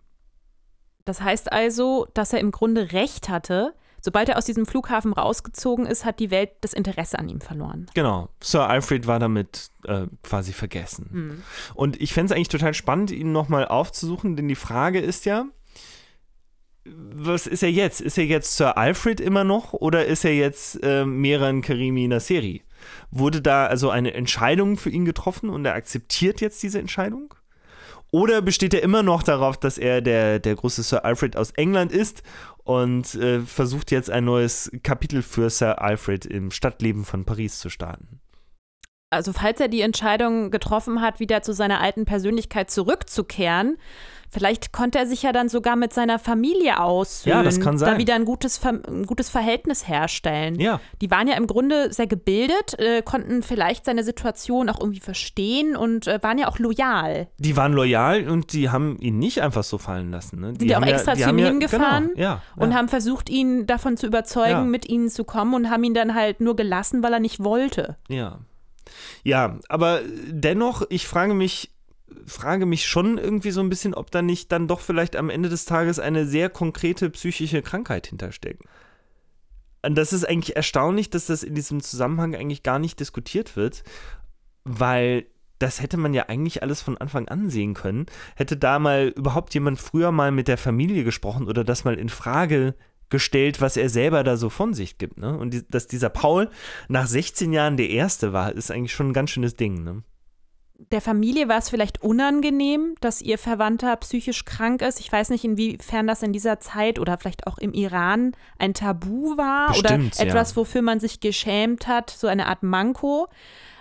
Das 1.05 1.21
heißt 1.21 1.53
also, 1.53 2.09
dass 2.15 2.33
er 2.33 2.41
im 2.41 2.51
Grunde 2.51 2.93
recht 2.93 3.29
hatte. 3.29 3.75
Sobald 4.01 4.29
er 4.29 4.39
aus 4.39 4.45
diesem 4.45 4.67
Flughafen 4.67 5.13
rausgezogen 5.13 5.87
ist, 5.87 6.05
hat 6.05 6.21
die 6.21 6.31
Welt 6.31 6.51
das 6.61 6.73
Interesse 6.73 7.19
an 7.19 7.29
ihm 7.29 7.41
verloren. 7.41 7.87
Genau. 7.95 8.29
Sir 8.41 8.69
Alfred 8.69 9.07
war 9.07 9.19
damit 9.19 9.71
äh, 9.85 10.07
quasi 10.23 10.53
vergessen. 10.53 11.09
Hm. 11.11 11.43
Und 11.75 12.01
ich 12.01 12.13
fände 12.13 12.33
es 12.33 12.37
eigentlich 12.37 12.49
total 12.49 12.75
spannend, 12.75 13.11
ihn 13.11 13.33
nochmal 13.33 13.67
aufzusuchen, 13.67 14.37
denn 14.37 14.49
die 14.49 14.55
Frage 14.55 15.01
ist 15.01 15.25
ja, 15.25 15.47
was 17.15 17.47
ist 17.47 17.63
er 17.63 17.71
jetzt? 17.71 18.01
Ist 18.01 18.19
er 18.19 18.25
jetzt 18.25 18.57
Sir 18.57 18.77
Alfred 18.77 19.21
immer 19.21 19.45
noch 19.45 19.73
oder 19.73 20.07
ist 20.07 20.25
er 20.25 20.35
jetzt 20.35 20.83
äh, 20.83 21.05
Meran 21.05 21.63
Karimi 21.63 22.07
Nasseri? 22.09 22.63
Wurde 23.11 23.41
da 23.41 23.67
also 23.67 23.91
eine 23.91 24.15
Entscheidung 24.15 24.77
für 24.77 24.91
ihn 24.91 25.05
getroffen 25.05 25.49
und 25.49 25.65
er 25.65 25.75
akzeptiert 25.75 26.41
jetzt 26.41 26.63
diese 26.63 26.79
Entscheidung? 26.79 27.35
Oder 28.13 28.41
besteht 28.41 28.73
er 28.73 28.83
immer 28.83 29.03
noch 29.03 29.23
darauf, 29.23 29.57
dass 29.57 29.79
er 29.79 30.01
der, 30.01 30.39
der 30.39 30.55
große 30.55 30.83
Sir 30.83 31.05
Alfred 31.05 31.37
aus 31.37 31.51
England 31.53 31.93
ist 31.93 32.23
und 32.65 33.15
äh, 33.17 33.41
versucht 33.41 33.91
jetzt 33.91 34.11
ein 34.11 34.25
neues 34.25 34.71
Kapitel 34.83 35.23
für 35.23 35.51
Sir 35.51 35.83
Alfred 35.83 36.25
im 36.25 36.51
Stadtleben 36.51 37.05
von 37.05 37.25
Paris 37.25 37.59
zu 37.59 37.69
starten? 37.69 38.21
Also 39.11 39.33
falls 39.33 39.61
er 39.61 39.69
die 39.69 39.81
Entscheidung 39.81 40.51
getroffen 40.51 41.01
hat, 41.01 41.21
wieder 41.21 41.43
zu 41.43 41.53
seiner 41.53 41.81
alten 41.81 42.05
Persönlichkeit 42.05 42.71
zurückzukehren, 42.71 43.77
vielleicht 44.31 44.73
konnte 44.73 44.99
er 44.99 45.07
sich 45.07 45.23
ja 45.23 45.33
dann 45.33 45.49
sogar 45.49 45.77
mit 45.77 45.93
seiner 45.93 46.19
Familie 46.19 46.81
aussöhnen, 46.81 47.39
Ja, 47.39 47.43
das 47.43 47.61
kann 47.61 47.79
sein. 47.79 47.93
da 47.95 47.99
wieder 47.99 48.15
ein 48.15 48.25
gutes, 48.25 48.59
Ver 48.59 48.81
ein 48.87 49.07
gutes 49.07 49.29
Verhältnis 49.31 49.89
herstellen. 49.89 50.61
Ja. 50.61 50.81
Die 51.01 51.11
waren 51.11 51.29
ja 51.29 51.37
im 51.37 51.47
Grunde 51.47 51.93
sehr 51.93 52.07
gebildet, 52.07 52.79
äh, 52.79 53.03
konnten 53.03 53.43
vielleicht 53.43 53.85
seine 53.85 54.05
Situation 54.05 54.69
auch 54.69 54.81
irgendwie 54.81 55.01
verstehen 55.01 55.77
und 55.77 56.07
äh, 56.07 56.19
waren 56.23 56.39
ja 56.39 56.49
auch 56.49 56.59
loyal. 56.59 57.29
Die 57.39 57.57
waren 57.57 57.73
loyal 57.73 58.29
und 58.29 58.53
die 58.53 58.71
haben 58.71 58.99
ihn 59.01 59.19
nicht 59.19 59.43
einfach 59.43 59.65
so 59.65 59.79
fallen 59.79 60.11
lassen. 60.11 60.41
Ne? 60.41 60.53
Die 60.53 60.61
Sind 60.61 60.69
ja 60.71 60.79
auch 60.79 60.87
extra 60.87 61.15
die 61.15 61.23
zu 61.23 61.31
ihm 61.31 61.39
ja, 61.39 61.47
hingefahren 61.49 62.09
Genau, 62.15 62.21
ja, 62.21 62.43
und 62.57 62.71
ja. 62.71 62.77
haben 62.77 62.89
versucht, 62.89 63.29
ihn 63.31 63.67
davon 63.67 63.97
zu 63.97 64.07
überzeugen, 64.07 64.51
Ja. 64.51 64.61
mit 64.65 64.89
ihnen 64.89 65.09
zu 65.09 65.25
kommen 65.25 65.55
und 65.55 65.71
haben 65.71 65.85
ihn 65.85 65.95
dann 65.95 66.15
halt 66.15 66.41
nur 66.41 66.57
gelassen, 66.57 67.03
weil 67.03 67.13
er 67.13 67.21
nicht 67.21 67.43
wollte. 67.43 67.97
Ja. 68.09 68.41
Ja, 69.25 69.59
aber 69.69 70.01
dennoch, 70.29 70.83
ich 70.91 71.09
frage 71.09 71.35
mich, 71.35 71.71
frage 72.27 72.67
mich 72.67 72.87
schon 72.87 73.19
irgendwie 73.19 73.51
so 73.51 73.61
ein 73.61 73.69
bisschen, 73.69 73.95
ob 73.95 74.11
da 74.11 74.23
nicht 74.23 74.53
dann 74.53 74.69
doch 74.69 74.81
vielleicht 74.81 75.17
am 75.17 75.31
Ende 75.31 75.49
des 75.49 75.65
Tages 75.65 75.99
eine 75.99 76.27
sehr 76.27 76.49
konkrete 76.51 77.11
psychische 77.11 77.63
Krankheit 77.63 78.07
hintersteckt. 78.07 78.63
Und 79.83 79.95
das 79.97 80.13
ist 80.13 80.29
eigentlich 80.29 80.57
erstaunlich, 80.57 81.11
dass 81.11 81.27
das 81.27 81.43
in 81.43 81.55
diesem 81.55 81.81
Zusammenhang 81.83 82.35
eigentlich 82.35 82.63
gar 82.63 82.79
nicht 82.79 82.99
diskutiert 82.99 83.57
wird, 83.57 83.85
weil 84.65 85.27
das 85.59 85.81
hätte 85.81 85.97
man 85.97 86.13
ja 86.13 86.25
eigentlich 86.29 86.63
alles 86.63 86.83
von 86.83 86.99
Anfang 86.99 87.29
an 87.29 87.51
sehen 87.51 87.75
können. 87.75 88.07
Hätte 88.35 88.57
da 88.57 88.79
mal 88.79 89.13
überhaupt 89.17 89.55
jemand 89.55 89.81
früher 89.81 90.13
mal 90.13 90.33
mit 90.33 90.49
der 90.49 90.59
Familie 90.59 91.05
gesprochen 91.05 91.47
oder 91.47 91.65
das 91.65 91.85
mal 91.85 91.99
in 91.99 92.09
Frage 92.09 92.75
gestellt, 93.09 93.61
was 93.61 93.77
er 93.77 93.89
selber 93.89 94.25
da 94.25 94.37
so 94.37 94.51
von 94.51 94.75
sich 94.75 94.99
gibt. 94.99 95.19
Ne? 95.19 95.39
Und 95.39 95.55
die, 95.55 95.69
dass 95.69 95.87
dieser 95.87 96.11
Paul 96.11 96.51
nach 96.89 97.07
16 97.07 97.53
Jahren 97.53 97.77
der 97.77 97.91
Erste 97.91 98.33
war, 98.33 98.53
ist 98.53 98.71
eigentlich 98.71 98.95
schon 98.95 99.11
ein 99.11 99.15
ganz 99.15 99.31
schönes 99.31 99.55
Ding. 99.55 99.85
Ne? 99.85 100.03
Der 100.79 101.01
Familie 101.01 101.49
war 101.49 101.59
es 101.59 101.71
vielleicht 101.71 102.03
unangenehm, 102.03 102.97
dass 103.01 103.23
ihr 103.23 103.39
Verwandter 103.39 103.97
psychisch 103.97 104.45
krank 104.45 104.83
ist. 104.83 105.01
Ich 105.01 105.11
weiß 105.11 105.31
nicht, 105.31 105.43
inwiefern 105.43 106.07
das 106.07 106.23
in 106.23 106.35
dieser 106.35 106.61
Zeit 106.61 106.99
oder 106.99 107.17
vielleicht 107.17 107.47
auch 107.47 107.57
im 107.57 107.73
Iran 107.73 108.33
ein 108.59 108.75
Tabu 108.75 109.39
war 109.39 109.69
Bestimmt, 109.69 110.15
oder 110.17 110.27
etwas, 110.27 110.51
ja. 110.51 110.57
wofür 110.57 110.83
man 110.83 111.01
sich 111.01 111.21
geschämt 111.21 111.89
hat, 111.89 112.11
so 112.11 112.27
eine 112.27 112.47
Art 112.47 112.63
Manko. 112.63 113.29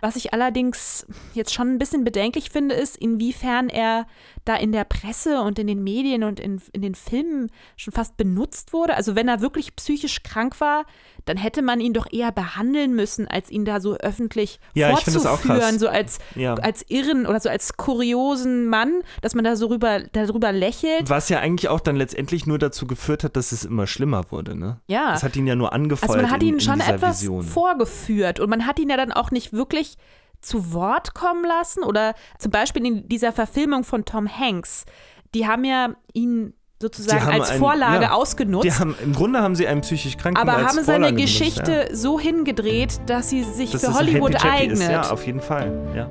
Was 0.02 0.16
ich 0.16 0.34
allerdings 0.34 1.08
jetzt 1.34 1.54
schon 1.54 1.70
ein 1.74 1.78
bisschen 1.80 2.04
bedenklich 2.04 2.50
finde, 2.50 2.76
ist, 2.76 2.96
inwiefern 2.96 3.70
er 3.70 4.06
da 4.46 4.56
in 4.56 4.72
der 4.72 4.84
Presse 4.84 5.42
und 5.42 5.58
in 5.58 5.68
den 5.68 5.84
Medien 5.84 6.24
und 6.24 6.40
in, 6.40 6.62
in 6.74 6.82
den 6.82 6.96
Filmen 6.96 7.52
schon 7.76 7.92
fast 7.92 8.16
benutzt 8.16 8.72
wurde. 8.72 8.96
Also 8.96 9.16
wenn 9.16 9.28
er 9.28 9.42
wirklich 9.42 9.76
psychisch 9.76 10.22
krank 10.24 10.62
war, 10.62 10.86
dann 11.26 11.38
hätte 11.38 11.62
man 11.62 11.80
ihn 11.80 11.94
doch 11.94 12.06
eher 12.12 12.32
behandeln 12.32 12.94
müssen, 12.96 13.28
als 13.28 13.50
ihn 13.50 13.66
da 13.66 13.80
so 13.80 13.96
öffentlich 13.96 14.60
Ja, 14.74 14.96
vorzuführen, 14.96 15.80
so 15.80 15.88
als, 15.90 16.20
Ja. 16.36 16.54
als 16.56 16.86
irren 16.88 17.26
oder 17.26 17.40
so 17.40 17.50
als 17.50 17.78
kuriosen 17.78 18.68
Mann, 18.68 19.02
dass 19.22 19.34
man 19.36 19.44
da 19.44 19.56
so 19.56 19.68
rüber, 19.68 20.02
darüber 20.14 20.52
lächelt. 20.52 21.10
Was 21.10 21.30
ja 21.30 21.40
eigentlich 21.40 21.70
auch 21.70 21.80
dann 21.80 21.96
letztendlich 21.96 22.46
nur 22.46 22.60
dazu 22.60 22.88
geführt 22.88 23.24
hat, 23.24 23.36
dass 23.36 23.52
es 23.52 23.66
immer 23.66 23.88
schlimmer 23.88 24.32
wurde, 24.32 24.56
ne? 24.56 24.80
Ja. 24.88 25.12
Das 25.12 25.24
hat 25.24 25.36
ihn 25.36 25.48
ja 25.48 25.56
nur 25.56 25.74
angefeuert 25.74 26.10
Also 26.12 26.22
man 26.22 26.32
hat 26.32 26.42
in, 26.44 26.50
ihn 26.50 26.54
in 26.56 26.60
schon 26.60 26.80
dieser 26.80 26.96
etwas 26.96 27.22
Vision. 27.22 27.44
vorgeführt 27.44 28.40
und 28.40 28.50
man 28.50 28.66
hat 28.68 28.80
ihn 28.80 28.90
ja 28.90 28.98
dann 28.98 29.12
auch 29.12 29.32
nicht 29.32 29.52
wirklich 29.54 29.98
zu 30.42 30.74
Wort 30.74 31.16
kommen 31.16 31.44
lassen 31.44 31.84
oder 31.84 32.14
zum 32.38 32.52
Beispiel 32.52 32.86
in 32.86 33.08
dieser 33.10 33.32
Verfilmung 33.32 33.84
von 33.84 34.06
Tom 34.06 34.28
Hanks. 34.30 34.86
Die 35.34 35.48
haben 35.48 35.64
ja 35.66 35.96
ihn 36.14 36.54
sozusagen 36.82 37.28
als 37.28 37.52
einen- 37.52 37.60
Vorlage 37.60 38.04
ja. 38.04 38.12
ausgenutzt. 38.12 38.80
Haben, 38.80 38.96
Im 39.04 39.14
Grunde 39.14 39.42
haben 39.42 39.56
sie 39.56 39.68
einen 39.68 39.82
psychisch 39.82 40.18
Kranken 40.18 40.40
aber 40.40 40.58
als 40.58 40.68
haben 40.68 40.84
seine 40.84 41.06
Vorlage 41.06 41.16
benutzt, 41.16 41.40
Geschichte 41.40 41.88
ja. 41.90 41.96
so 41.96 42.20
hingedreht, 42.20 43.00
dass 43.06 43.30
sie 43.30 43.44
sich 43.44 43.72
Dass 43.72 43.86
für 43.86 43.94
Hollywood 43.94 44.34
Happy 44.36 44.48
eignet. 44.48 44.80
Ist. 44.80 44.90
Ja, 44.90 45.10
auf 45.10 45.26
jeden 45.26 45.40
Fall. 45.40 45.72
Ja, 45.96 46.10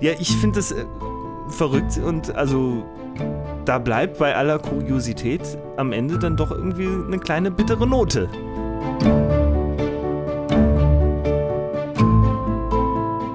ja 0.00 0.12
ich 0.18 0.36
finde 0.36 0.56
das 0.56 0.72
äh, 0.72 0.84
verrückt 1.48 1.98
und 1.98 2.34
also 2.34 2.84
da 3.64 3.78
bleibt 3.78 4.18
bei 4.18 4.34
aller 4.36 4.58
Kuriosität 4.58 5.40
am 5.76 5.92
Ende 5.92 6.18
dann 6.18 6.36
doch 6.36 6.50
irgendwie 6.50 6.86
eine 6.86 7.18
kleine 7.18 7.50
bittere 7.50 7.86
Note. 7.86 8.28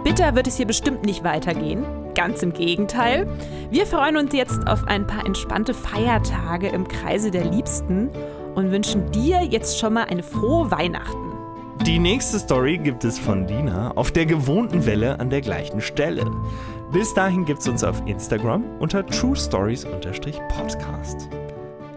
Bitter 0.03 0.36
wird 0.36 0.47
es 0.47 0.57
hier 0.57 0.68
bestimmt 0.68 1.03
nicht 1.03 1.24
weitergehen. 1.24 1.86
Ganz 2.16 2.41
im 2.43 2.53
Gegenteil. 2.53 3.28
Wir 3.70 3.86
freuen 3.86 4.16
uns 4.18 4.34
jetzt 4.34 4.68
auf 4.68 4.86
ein 4.88 5.07
paar 5.07 5.26
entspannte 5.26 5.74
Feiertage 5.74 6.68
im 6.68 6.86
Kreise 6.88 7.32
der 7.32 7.45
Liebsten 7.45 8.09
und 8.55 8.72
wünschen 8.72 9.12
dir 9.12 9.43
jetzt 9.43 9.80
schon 9.80 9.93
mal 9.93 10.05
eine 10.05 10.24
frohe 10.24 10.72
Weihnachten. 10.72 11.18
Die 11.86 11.99
nächste 11.99 12.38
Story 12.38 12.78
gibt 12.78 13.03
es 13.03 13.18
von 13.18 13.47
Dina 13.47 13.91
auf 13.95 14.12
der 14.12 14.28
gewohnten 14.28 14.86
Welle 14.86 15.20
an 15.20 15.32
der 15.32 15.41
gleichen 15.41 15.82
Stelle. 15.82 16.30
Bis 16.91 17.14
dahin 17.14 17.45
gibt's 17.45 17.68
uns 17.68 17.84
auf 17.84 18.01
Instagram 18.05 18.64
unter 18.80 19.05
truestories-podcast. 19.05 21.30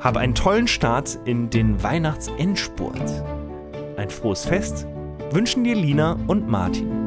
Hab 0.01 0.17
einen 0.17 0.35
tollen 0.35 0.67
Start 0.69 1.19
in 1.25 1.51
den 1.51 1.83
Weihnachtsendspurt. 1.83 3.25
Ein 3.97 4.09
frohes 4.09 4.47
Fest 4.47 4.87
wünschen 5.33 5.65
dir 5.65 5.75
Lina 5.75 6.17
und 6.29 6.49
Martin. 6.49 7.04